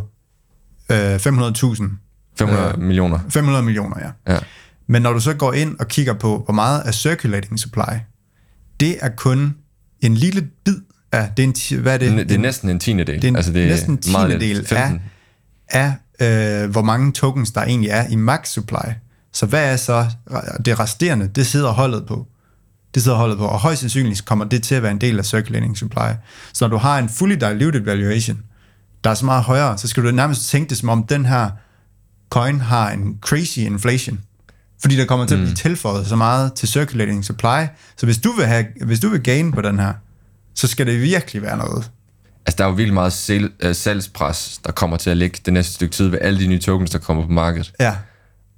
øh, 0.91 1.17
500.000, 1.17 1.23
500 2.39 2.73
Øh. 2.75 2.79
millioner. 2.79 3.19
500 3.29 3.65
millioner, 3.65 3.97
ja. 4.27 4.33
Ja. 4.35 4.39
Men 4.87 5.03
når 5.03 5.13
du 5.13 5.21
så 5.21 5.35
går 5.35 5.53
ind 5.53 5.77
og 5.79 5.89
kigger 5.89 6.13
på, 6.15 6.43
hvor 6.45 6.55
meget 6.55 6.83
er 6.87 6.93
circulating 6.93 7.59
supply, 7.61 7.95
det 8.81 8.97
er 9.01 9.09
kun 9.09 9.55
en 10.01 10.15
lille 10.15 10.49
bid 10.65 10.77
af, 11.13 11.31
det 11.37 11.43
er 11.71 11.77
en, 11.77 11.83
hvad 11.83 11.95
er 11.95 11.99
det? 11.99 12.13
Det 12.13 12.31
er 12.31 12.35
En- 12.35 12.41
næsten 12.41 12.69
en 12.71 12.81
tiende 12.81 13.05
del. 13.05 13.15
det 13.17 13.25
er 13.25 13.29
en, 13.29 13.37
altså, 13.37 13.53
det 13.53 13.65
er 13.65 13.69
næsten 13.69 13.93
en 13.93 13.99
tiende 13.99 14.41
del 14.41 14.67
15. 14.67 15.01
af, 15.69 15.81
af 15.87 15.93
øh, 16.21 16.71
hvor 16.71 16.83
mange 16.83 17.13
tokens, 17.13 17.51
der 17.51 17.61
egentlig 17.61 17.91
er 17.91 18.09
i 18.09 18.17
max 18.17 18.49
supply. 18.49 18.89
Så 19.33 19.47
hvad 19.47 19.73
er 19.73 19.77
så 19.77 20.07
det 20.65 20.81
resterende? 20.81 21.29
Det 21.29 21.47
sidder 21.47 21.71
holdet 21.71 22.07
på. 22.07 22.27
Det 22.95 23.03
sidder 23.03 23.17
holdet 23.17 23.39
på, 23.39 23.45
og 23.45 23.59
højst 23.59 23.81
sandsynligt 23.81 24.25
kommer 24.25 24.45
det 24.45 24.63
til 24.63 24.75
at 24.75 24.83
være 24.83 24.93
en 24.93 25.01
del 25.01 25.19
af 25.19 25.25
circulating 25.25 25.79
supply. 25.79 26.09
Så 26.53 26.65
når 26.65 26.69
du 26.69 26.77
har 26.77 26.99
en 26.99 27.09
fully 27.09 27.35
diluted 27.35 27.81
valuation, 27.81 28.39
der 29.05 29.11
er 29.11 29.15
så 29.15 29.25
meget 29.25 29.45
højere, 29.45 29.79
så 29.79 29.89
skal 29.89 30.05
du 30.05 30.11
nærmest 30.11 30.49
tænke 30.49 30.71
det 30.71 30.79
som 30.79 30.89
om, 30.89 31.03
den 31.03 31.27
her 31.27 31.51
coin 32.31 32.61
har 32.61 32.91
en 32.91 33.19
crazy 33.21 33.59
inflation. 33.59 34.21
Fordi 34.81 34.97
der 34.97 35.05
kommer 35.05 35.27
til 35.27 35.35
at 35.35 35.41
blive 35.41 35.55
tilføjet 35.55 36.07
så 36.07 36.17
meget 36.17 36.53
til 36.53 36.69
circulating 36.69 37.25
supply. 37.25 37.67
Så 37.97 38.07
hvis 38.07 38.19
du 38.19 38.33
vil, 38.33 38.47
have, 38.47 38.67
hvis 38.85 39.01
du 39.01 39.09
vil 39.09 39.23
gain 39.23 39.53
på 39.53 39.61
den 39.61 39.79
her, 39.79 39.93
så 40.55 40.67
skal 40.67 40.87
det 40.87 41.01
virkelig 41.01 41.43
være 41.43 41.57
noget. 41.57 41.91
Altså, 42.51 42.57
der 42.59 42.65
er 42.65 42.69
jo 42.69 42.75
vildt 42.75 42.95
meget 42.95 43.13
sal, 43.13 43.51
uh, 43.67 43.73
salgspres, 43.73 44.61
der 44.65 44.73
kommer 44.73 44.97
til 44.97 45.11
at 45.11 45.17
ligge 45.17 45.39
det 45.45 45.53
næste 45.53 45.73
stykke 45.75 45.93
tid 45.93 46.09
ved 46.09 46.19
alle 46.21 46.41
de 46.41 46.47
nye 46.47 46.61
tokens, 46.61 46.91
der 46.91 46.99
kommer 46.99 47.27
på 47.27 47.33
markedet. 47.33 47.73
Ja, 47.81 47.95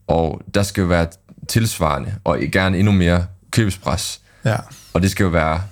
Og 0.06 0.40
der 0.54 0.62
skal 0.62 0.80
jo 0.80 0.86
være 0.86 1.06
tilsvarende, 1.48 2.14
og 2.24 2.38
gerne 2.52 2.78
endnu 2.78 2.92
mere 2.92 3.26
købspres. 3.50 4.20
ja, 4.44 4.56
Og 4.92 5.02
det 5.02 5.10
skal 5.10 5.24
jo 5.24 5.30
være 5.30 5.62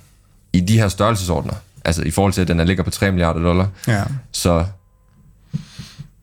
i 0.53 0.61
de 0.61 0.79
her 0.79 0.89
størrelsesordner. 0.89 1.55
Altså 1.85 2.03
i 2.03 2.11
forhold 2.11 2.33
til, 2.33 2.41
at 2.41 2.49
den 2.49 2.61
er 2.61 2.65
ligger 2.65 2.83
på 2.85 2.91
3 2.91 3.11
milliarder 3.11 3.41
dollar. 3.41 3.69
ja. 3.87 4.05
Så 4.33 4.65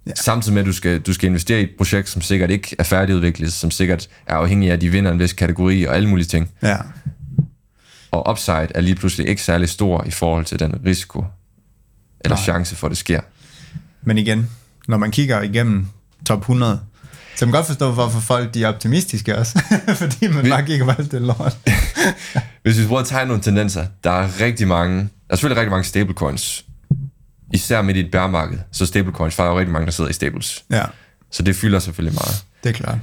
ja. 0.07 0.15
samtidig 0.15 0.53
med, 0.53 0.61
at 0.61 0.65
du 0.65 0.73
skal, 0.73 0.99
du 0.99 1.13
skal 1.13 1.27
investere 1.27 1.59
i 1.59 1.63
et 1.63 1.71
projekt, 1.77 2.09
som 2.09 2.21
sikkert 2.21 2.49
ikke 2.49 2.75
er 2.79 2.83
færdigudviklet, 2.83 3.53
som 3.53 3.71
sikkert 3.71 4.07
er 4.27 4.35
afhængig 4.35 4.69
af, 4.69 4.73
at 4.73 4.81
de 4.81 4.89
vinder 4.89 5.11
en 5.11 5.19
vis 5.19 5.33
kategori 5.33 5.83
og 5.83 5.95
alle 5.95 6.09
mulige 6.09 6.27
ting. 6.27 6.51
ja. 6.63 6.77
Og 8.11 8.29
upside 8.29 8.67
er 8.75 8.81
lige 8.81 8.95
pludselig 8.95 9.27
ikke 9.27 9.41
særlig 9.41 9.69
stor 9.69 10.03
i 10.07 10.11
forhold 10.11 10.45
til 10.45 10.59
den 10.59 10.75
risiko 10.85 11.25
eller 12.28 12.38
Nej. 12.38 12.43
chance 12.43 12.75
for, 12.75 12.88
at 12.88 12.91
det 12.91 12.97
sker. 12.97 13.21
Men 14.01 14.17
igen, 14.17 14.49
når 14.88 14.97
man 14.97 15.11
kigger 15.11 15.41
igennem 15.41 15.88
top 16.25 16.39
100, 16.39 16.80
så 17.36 17.39
kan 17.39 17.47
man 17.47 17.53
godt 17.55 17.65
forstå, 17.65 17.91
hvorfor 17.91 18.19
folk 18.19 18.53
de 18.53 18.63
er 18.63 18.67
optimistiske 18.67 19.38
også. 19.38 19.61
Fordi 20.01 20.28
man 20.28 20.43
Vi- 20.45 20.49
bare 20.49 20.65
kigger 20.65 20.86
på 20.86 20.91
alt 20.91 21.11
det 21.11 21.21
lort. 21.21 21.57
Hvis 22.63 22.80
vi 22.80 22.86
prøver 22.88 23.01
at 23.01 23.07
tegne 23.07 23.28
nogle 23.28 23.43
tendenser, 23.43 23.86
der 24.03 24.11
er 24.11 24.41
rigtig 24.41 24.67
mange, 24.67 24.97
der 24.99 25.07
er 25.30 25.36
selvfølgelig 25.36 25.57
rigtig 25.61 25.71
mange 25.71 25.84
stablecoins, 25.84 26.65
især 27.53 27.82
midt 27.82 27.97
i 27.97 27.99
et 27.99 28.11
bærmarked, 28.11 28.57
så 28.71 28.86
stablecoins, 28.86 29.36
for 29.36 29.43
der 29.43 29.49
er 29.49 29.53
jo 29.53 29.59
rigtig 29.59 29.73
mange, 29.73 29.86
der 29.86 29.91
sidder 29.91 30.09
i 30.09 30.13
stables. 30.13 30.63
ja, 30.69 30.84
Så 31.32 31.43
det 31.43 31.55
fylder 31.55 31.80
selvfølgelig 31.80 32.13
meget. 32.13 32.43
det 32.63 32.69
er 32.69 32.73
klart. 32.73 32.97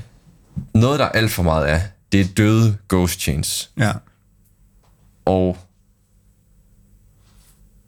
Noget, 0.74 0.98
der 0.98 1.04
er 1.04 1.08
alt 1.10 1.30
for 1.30 1.42
meget 1.42 1.64
af, 1.66 1.82
det 2.12 2.20
er 2.20 2.24
døde 2.36 2.76
ghost 2.88 3.20
chains. 3.20 3.70
Ja, 3.78 3.92
Og 5.24 5.56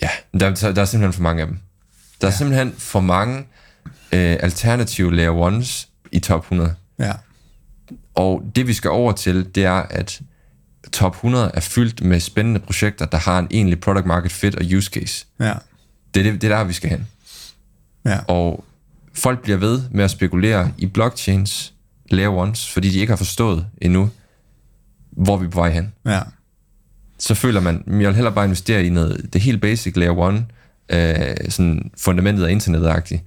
ja, 0.03 0.11
der, 0.41 0.55
der, 0.55 0.73
der 0.73 0.83
er 0.83 0.85
simpelthen 0.85 1.13
for 1.13 1.23
mange 1.23 1.43
af 1.43 1.47
dem. 1.49 1.59
Der 2.21 2.27
er 2.27 2.31
ja. 2.31 2.37
simpelthen 2.37 2.73
for 2.79 3.01
mange 3.01 3.39
øh, 4.13 4.37
alternative 4.41 5.15
layer 5.15 5.31
ones 5.31 5.89
i 6.13 6.19
top 6.19 6.41
100. 6.41 6.75
ja, 6.99 7.13
Og 8.15 8.43
det 8.57 8.67
vi 8.67 8.73
skal 8.73 8.91
over 8.91 9.13
til, 9.13 9.55
det 9.55 9.65
er, 9.65 9.73
at 9.73 10.21
top 10.93 11.15
100 11.15 11.51
er 11.55 11.61
fyldt 11.61 12.05
med 12.05 12.21
spændende 12.21 12.61
projekter, 12.61 13.07
der 13.07 13.19
har 13.19 13.39
en 13.39 13.47
egentlig 13.51 13.81
product 13.81 14.07
market 14.07 14.33
fit 14.33 14.55
og 14.55 14.65
use 14.77 14.91
case. 14.91 15.27
Ja. 15.41 15.55
Det 16.15 16.27
er, 16.27 16.33
det, 16.33 16.43
det 16.43 16.53
er 16.53 16.57
der, 16.57 16.65
vi 16.65 16.73
skal 16.73 16.91
hen. 16.91 17.07
Ja. 18.05 18.19
Og 18.29 18.65
folk 19.15 19.43
bliver 19.43 19.59
ved 19.59 19.83
med 19.91 20.05
at 20.05 20.11
spekulere 20.11 20.73
i 20.79 20.87
blockchains, 20.87 21.75
layer 22.11 22.31
ones, 22.31 22.73
fordi 22.73 22.91
de 22.91 22.99
ikke 22.99 23.11
har 23.11 23.17
forstået 23.17 23.67
endnu, 23.83 24.11
hvor 25.11 25.37
vi 25.37 25.47
er 25.47 25.51
på 25.51 25.61
vej 25.61 25.71
hen. 25.71 25.93
Ja. 26.05 26.21
Så 27.19 27.35
føler 27.35 27.61
man, 27.61 27.85
at 27.87 27.93
jeg 27.93 28.09
vil 28.09 28.15
hellere 28.15 28.35
bare 28.35 28.45
investere 28.45 28.85
i 28.85 28.89
noget, 28.89 29.33
det 29.33 29.41
helt 29.41 29.61
basic 29.61 29.97
layer 29.97 30.19
one, 30.19 30.47
øh, 30.89 31.37
sådan 31.49 31.91
fundamentet 31.99 32.45
af 32.45 32.51
internettet 32.51 33.21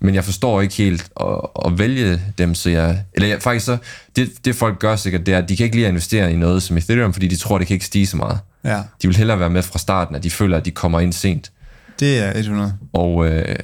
Men 0.00 0.14
jeg 0.14 0.24
forstår 0.24 0.60
ikke 0.60 0.74
helt 0.74 1.08
at, 1.20 1.40
at 1.64 1.78
vælge 1.78 2.20
dem, 2.38 2.54
så 2.54 2.70
jeg... 2.70 3.04
Eller 3.14 3.28
jeg, 3.28 3.42
faktisk 3.42 3.66
så, 3.66 3.78
det, 4.16 4.30
det 4.44 4.54
folk 4.54 4.78
gør 4.78 4.96
sikkert, 4.96 5.26
det 5.26 5.34
er, 5.34 5.38
at 5.38 5.48
de 5.48 5.56
kan 5.56 5.64
ikke 5.64 5.76
lide 5.76 5.86
at 5.86 5.90
investere 5.90 6.32
i 6.32 6.36
noget 6.36 6.62
som 6.62 6.76
Ethereum, 6.76 7.12
fordi 7.12 7.28
de 7.28 7.36
tror, 7.36 7.58
det 7.58 7.66
kan 7.66 7.74
ikke 7.74 7.86
stige 7.86 8.06
så 8.06 8.16
meget. 8.16 8.38
Ja. 8.64 8.82
De 9.02 9.08
vil 9.08 9.16
hellere 9.16 9.40
være 9.40 9.50
med 9.50 9.62
fra 9.62 9.78
starten, 9.78 10.16
at 10.16 10.22
de 10.22 10.30
føler, 10.30 10.56
at 10.56 10.64
de 10.64 10.70
kommer 10.70 11.00
ind 11.00 11.12
sent. 11.12 11.52
Det 12.00 12.18
er 12.18 12.38
100. 12.38 12.74
Og 12.92 13.26
øh, 13.26 13.56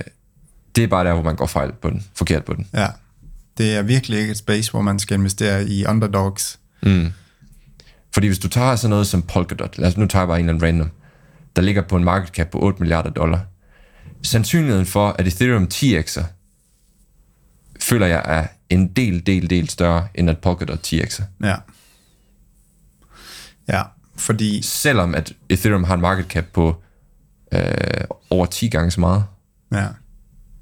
det 0.77 0.85
er 0.85 0.89
bare 0.89 1.05
der, 1.05 1.12
hvor 1.12 1.22
man 1.22 1.37
går 1.37 1.47
fejl 1.47 1.72
på 1.83 1.91
den, 1.91 2.05
forkert 2.14 2.45
på 2.45 2.55
den. 2.55 2.66
Ja. 2.75 2.87
Det 3.59 3.77
er 3.77 3.83
virkelig 3.83 4.18
ikke 4.18 4.31
et 4.31 4.37
space, 4.37 4.70
hvor 4.70 4.81
man 4.81 4.99
skal 4.99 5.18
investere 5.18 5.68
i 5.68 5.85
underdogs. 5.87 6.59
Mm. 6.83 7.12
Fordi 8.14 8.26
hvis 8.26 8.38
du 8.38 8.48
tager 8.48 8.76
sådan 8.76 8.90
noget 8.90 9.06
som 9.06 9.22
Polkadot, 9.22 9.78
lad 9.78 9.88
os 9.88 9.96
nu 9.96 10.06
tage 10.06 10.26
bare 10.26 10.40
en 10.40 10.48
eller 10.48 10.54
anden 10.54 10.68
random, 10.68 10.90
der 11.56 11.62
ligger 11.62 11.82
på 11.82 11.96
en 11.96 12.04
market 12.04 12.28
cap 12.28 12.46
på 12.46 12.58
8 12.58 12.80
milliarder 12.80 13.10
dollar. 13.10 13.40
Sandsynligheden 14.22 14.86
for, 14.86 15.16
at 15.18 15.26
Ethereum 15.26 15.68
10x'er, 15.74 16.24
føler 17.80 18.06
jeg 18.06 18.22
er 18.24 18.46
en 18.70 18.88
del, 18.88 19.26
del, 19.26 19.50
del 19.50 19.68
større, 19.68 20.08
end 20.14 20.30
at 20.30 20.38
Polkadot 20.38 20.92
10x'er. 20.92 21.22
Ja. 21.42 21.56
Ja, 23.68 23.82
fordi... 24.16 24.62
Selvom 24.62 25.14
at 25.14 25.32
Ethereum 25.48 25.84
har 25.84 25.94
en 25.94 26.00
market 26.00 26.26
cap 26.26 26.44
på 26.52 26.82
øh, 27.52 27.60
over 28.30 28.46
10 28.46 28.68
gange 28.68 28.90
så 28.90 29.00
meget. 29.00 29.24
Ja. 29.72 29.86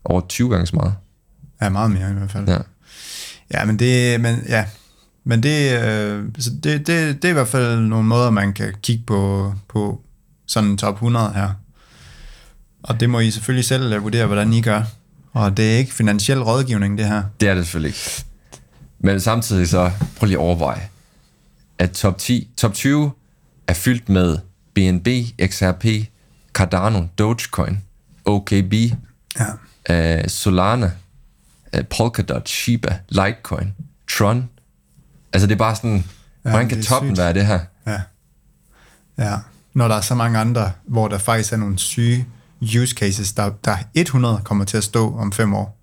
Over 0.04 0.20
20 0.28 0.50
gange 0.50 0.66
så 0.66 0.76
meget. 0.76 0.94
Ja, 1.62 1.68
meget 1.68 1.90
mere 1.90 2.10
i 2.10 2.12
hvert 2.12 2.30
fald. 2.30 2.48
Ja. 2.48 2.58
Ja, 3.54 3.64
men 3.64 3.78
det, 3.78 4.20
men, 4.20 4.44
ja. 4.48 4.66
Men 5.24 5.42
det, 5.42 5.82
øh, 5.82 6.24
så 6.38 6.50
det, 6.50 6.86
det, 6.86 7.22
det 7.22 7.24
er 7.24 7.30
i 7.30 7.32
hvert 7.32 7.48
fald 7.48 7.80
nogle 7.80 8.08
måder, 8.08 8.30
man 8.30 8.52
kan 8.52 8.74
kigge 8.82 9.04
på, 9.06 9.54
på 9.68 10.00
sådan 10.46 10.70
en 10.70 10.78
top 10.78 10.94
100 10.94 11.32
her. 11.34 11.50
Og 12.82 13.00
det 13.00 13.10
må 13.10 13.20
I 13.20 13.30
selvfølgelig 13.30 13.64
selv 13.64 13.92
øh, 13.92 14.02
vurdere, 14.02 14.26
hvordan 14.26 14.52
I 14.52 14.60
gør. 14.62 14.82
Og 15.32 15.56
det 15.56 15.72
er 15.74 15.78
ikke 15.78 15.94
finansiel 15.94 16.42
rådgivning, 16.42 16.98
det 16.98 17.06
her. 17.06 17.22
Det 17.40 17.48
er 17.48 17.54
det 17.54 17.64
selvfølgelig 17.64 17.88
ikke. 17.88 18.24
Men 18.98 19.20
samtidig 19.20 19.68
så, 19.68 19.90
prøv 20.16 20.26
lige 20.26 20.38
at 20.38 20.42
overveje, 20.42 20.88
at 21.78 21.90
top 21.90 22.18
10, 22.18 22.48
top 22.56 22.72
20 22.74 23.12
er 23.66 23.74
fyldt 23.74 24.08
med 24.08 24.38
BNB, 24.74 25.08
XRP, 25.50 25.84
Cardano, 26.52 27.02
Dogecoin, 27.18 27.80
OKB, 28.24 28.72
Ja. 29.88 30.18
uh, 30.20 30.24
Solana, 30.28 30.90
uh, 31.78 31.84
Polkadot, 31.96 32.48
Shiba, 32.48 32.98
Litecoin, 33.08 33.74
Tron. 34.10 34.48
Altså 35.32 35.46
det 35.46 35.54
er 35.54 35.58
bare 35.58 35.76
sådan, 35.76 36.04
ja, 36.44 36.50
hvordan 36.50 36.68
kan 36.68 36.82
toppen 36.82 37.10
sygt. 37.10 37.18
være 37.18 37.32
det 37.34 37.46
her? 37.46 37.60
Ja. 37.86 38.00
Ja. 39.18 39.36
Når 39.74 39.88
der 39.88 39.94
er 39.94 40.00
så 40.00 40.14
mange 40.14 40.38
andre, 40.38 40.72
hvor 40.84 41.08
der 41.08 41.18
faktisk 41.18 41.52
er 41.52 41.56
nogle 41.56 41.78
syge 41.78 42.26
use 42.62 42.94
cases, 42.94 43.32
der, 43.32 43.50
der 43.64 43.76
100 43.94 44.40
kommer 44.44 44.64
til 44.64 44.76
at 44.76 44.84
stå 44.84 45.16
om 45.16 45.32
5 45.32 45.54
år. 45.54 45.78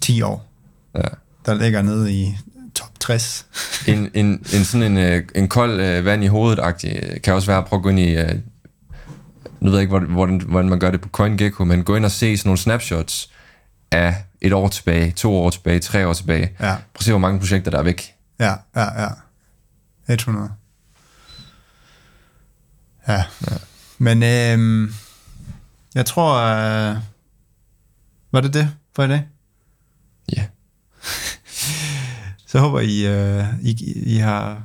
10 0.00 0.22
år. 0.22 0.46
Ja. 0.94 1.08
Der 1.46 1.54
ligger 1.54 1.82
nede 1.82 2.12
i 2.12 2.38
top 2.74 3.00
60. 3.00 3.46
En, 3.86 4.10
en, 4.14 4.26
en 4.26 4.64
sådan 4.64 4.92
en, 4.92 4.98
øh, 4.98 5.22
en 5.34 5.48
kold 5.48 5.80
øh, 5.80 6.04
vand 6.04 6.24
i 6.24 6.26
hovedet 6.26 6.60
kan 7.22 7.34
også 7.34 7.46
være 7.46 7.58
at 7.58 7.64
prøve 7.64 7.78
at 7.78 7.82
gå 7.82 7.88
ind 7.88 8.00
i, 8.00 8.16
øh, 8.16 8.34
nu 9.60 9.70
ved 9.70 9.78
jeg 9.78 9.82
ikke, 9.82 9.98
hvordan, 9.98 10.40
hvordan 10.40 10.70
man 10.70 10.78
gør 10.78 10.90
det 10.90 11.00
på 11.00 11.08
CoinGecko, 11.08 11.64
men 11.64 11.84
gå 11.84 11.96
ind 11.96 12.04
og 12.04 12.10
se 12.10 12.36
sådan 12.36 12.48
nogle 12.48 12.58
snapshots 12.58 13.30
af 13.90 14.14
et 14.40 14.52
år 14.52 14.68
tilbage, 14.68 15.10
to 15.10 15.36
år 15.36 15.50
tilbage, 15.50 15.78
tre 15.78 16.08
år 16.08 16.12
tilbage. 16.12 16.52
Ja. 16.60 16.66
Prøv 16.66 16.96
at 16.96 17.02
se, 17.02 17.12
hvor 17.12 17.18
mange 17.18 17.38
projekter 17.38 17.70
der 17.70 17.78
er 17.78 17.82
væk. 17.82 18.14
Ja, 18.40 18.54
ja, 18.76 19.02
ja. 19.02 19.08
100. 20.08 20.50
Ja. 23.08 23.24
ja. 23.50 23.56
Men 23.98 24.22
øhm, 24.22 24.94
jeg 25.94 26.06
tror, 26.06 26.34
øh, 26.36 26.96
var 28.32 28.40
det 28.40 28.54
det 28.54 28.70
for 28.96 29.02
i 29.02 29.08
dag? 29.08 29.28
Ja. 30.36 30.44
Så 32.46 32.58
håber 32.58 32.80
I, 32.80 33.06
øh, 33.06 33.44
I, 33.62 33.94
I 34.06 34.16
har 34.16 34.62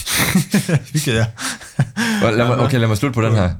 hygget 0.92 1.14
jer. 1.14 1.26
Lad 2.30 2.48
mig, 2.48 2.58
okay, 2.58 2.78
lad 2.78 2.88
mig 2.88 2.96
slutte 2.96 3.14
på 3.14 3.22
den 3.22 3.34
her. 3.34 3.54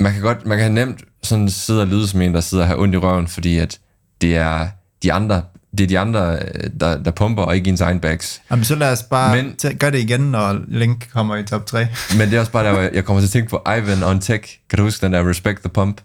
Man 0.00 0.12
kan 0.12 0.22
godt, 0.22 0.46
man 0.46 0.58
kan 0.58 0.72
nemt 0.72 1.04
sådan 1.22 1.50
sidde 1.50 1.80
og 1.80 1.86
lyde 1.86 2.08
som 2.08 2.20
en, 2.20 2.34
der 2.34 2.40
sidder 2.40 2.64
og 2.64 2.68
har 2.68 2.76
ondt 2.76 2.94
i 2.94 2.98
røven, 2.98 3.28
fordi 3.28 3.58
at 3.58 3.80
det 4.20 4.36
er 4.36 4.68
de 5.02 5.12
andre, 5.12 5.42
det 5.78 5.84
er 5.84 5.88
de 5.88 5.98
andre, 5.98 6.38
øh, 6.38 6.70
der, 6.80 7.02
der 7.02 7.10
pumper, 7.10 7.42
og 7.42 7.56
ikke 7.56 7.70
ens 7.70 7.80
egen 7.80 8.00
bags. 8.00 8.40
Jamen, 8.50 8.64
så 8.64 8.74
lad 8.74 8.92
os 8.92 9.02
bare 9.02 9.36
Men- 9.36 9.56
Men, 9.64 9.78
gøre 9.78 9.90
det 9.90 9.98
igen, 9.98 10.20
når 10.20 10.58
Link 10.68 11.08
kommer 11.12 11.36
i 11.36 11.42
top 11.44 11.66
3. 11.66 11.88
Men 12.18 12.30
det 12.30 12.36
er 12.36 12.40
også 12.40 12.52
bare 12.52 12.64
der, 12.64 12.72
hvor 12.72 12.80
jeg- 12.92 13.04
kommer 13.04 13.20
til 13.20 13.26
at 13.26 13.30
tænke 13.32 13.50
på 13.50 13.62
Ivan 13.78 14.02
on 14.02 14.20
Tech. 14.20 14.58
Kan 14.70 14.76
du 14.76 14.82
huske 14.82 15.06
den 15.06 15.12
der 15.12 15.28
Respect 15.30 15.60
the 15.60 15.68
Pump? 15.68 16.00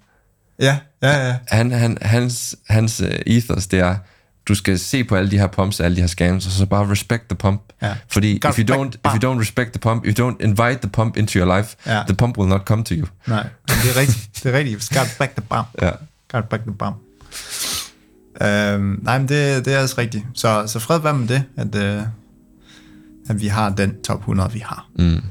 Ja, 0.59 0.78
ja, 1.03 1.28
ja. 1.28 1.36
Han, 1.47 1.72
han, 1.72 1.97
hans, 2.01 2.55
hans 2.69 3.01
uh, 3.01 3.07
ethos, 3.26 3.67
det 3.67 3.80
er, 3.80 3.95
du 4.47 4.55
skal 4.55 4.80
se 4.80 5.03
på 5.03 5.15
alle 5.15 5.32
de 5.32 5.38
her 5.38 5.47
pumps, 5.47 5.80
alle 5.80 5.95
de 5.95 6.01
her 6.01 6.07
scams, 6.07 6.45
og 6.45 6.51
så 6.51 6.65
bare 6.65 6.91
respect 6.91 7.24
the 7.30 7.36
pump. 7.36 7.61
Ja. 7.82 7.95
Fordi 8.09 8.39
Gotta 8.41 8.61
if 8.61 8.69
you, 8.69 8.76
don't, 8.76 8.88
if 8.88 9.24
you 9.24 9.32
don't 9.34 9.39
respect 9.39 9.72
the 9.72 9.80
pump, 9.80 10.05
if 10.05 10.19
you 10.19 10.30
don't 10.32 10.36
invite 10.43 10.80
the 10.82 10.89
pump 10.89 11.17
into 11.17 11.39
your 11.39 11.57
life, 11.57 11.76
Ja. 11.88 12.03
the 12.07 12.15
pump 12.15 12.38
will 12.38 12.49
not 12.49 12.61
come 12.65 12.84
to 12.84 12.93
you. 12.95 13.07
Nej, 13.28 13.43
men 13.67 13.78
det 13.84 13.97
er 13.97 13.99
rigtigt. 13.99 14.43
Det 14.43 14.53
er 14.55 14.57
rigtigt. 14.57 14.89
Got 14.97 15.15
back 15.19 15.32
the 15.36 15.41
bomb. 15.49 15.67
Ja. 15.82 15.91
Got 16.32 16.49
back 16.49 16.63
the 16.63 16.72
bomb. 16.80 16.95
Øhm, 18.41 18.99
nej, 19.01 19.19
men 19.19 19.29
det, 19.29 19.65
det 19.65 19.73
er 19.73 19.81
også 19.81 19.95
rigtigt. 19.97 20.25
Så, 20.33 20.63
så 20.67 20.79
fred 20.79 20.99
være 20.99 21.17
med 21.17 21.27
det, 21.27 21.43
at, 21.55 21.75
øh, 21.75 22.01
at 23.29 23.41
vi 23.41 23.47
har 23.47 23.69
den 23.69 24.01
top 24.03 24.19
100, 24.19 24.51
vi 24.53 24.59
har. 24.59 24.87
Mm. 24.95 25.21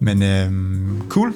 Men 0.00 0.22
øhm, 0.22 1.02
cool. 1.08 1.34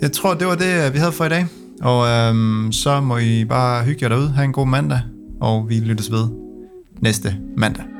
Jeg 0.00 0.12
tror, 0.12 0.34
det 0.34 0.46
var 0.46 0.54
det, 0.54 0.92
vi 0.92 0.98
havde 0.98 1.12
for 1.12 1.24
i 1.24 1.28
dag. 1.28 1.46
Og 1.82 2.08
øhm, 2.08 2.72
så 2.72 3.00
må 3.00 3.18
I 3.18 3.44
bare 3.44 3.84
hygge 3.84 3.98
jer 4.02 4.08
derude. 4.08 4.28
Ha' 4.28 4.44
en 4.44 4.52
god 4.52 4.66
mandag. 4.66 5.00
Og 5.40 5.68
vi 5.68 5.80
lyttes 5.80 6.10
ved 6.10 6.28
næste 7.00 7.36
mandag. 7.56 7.93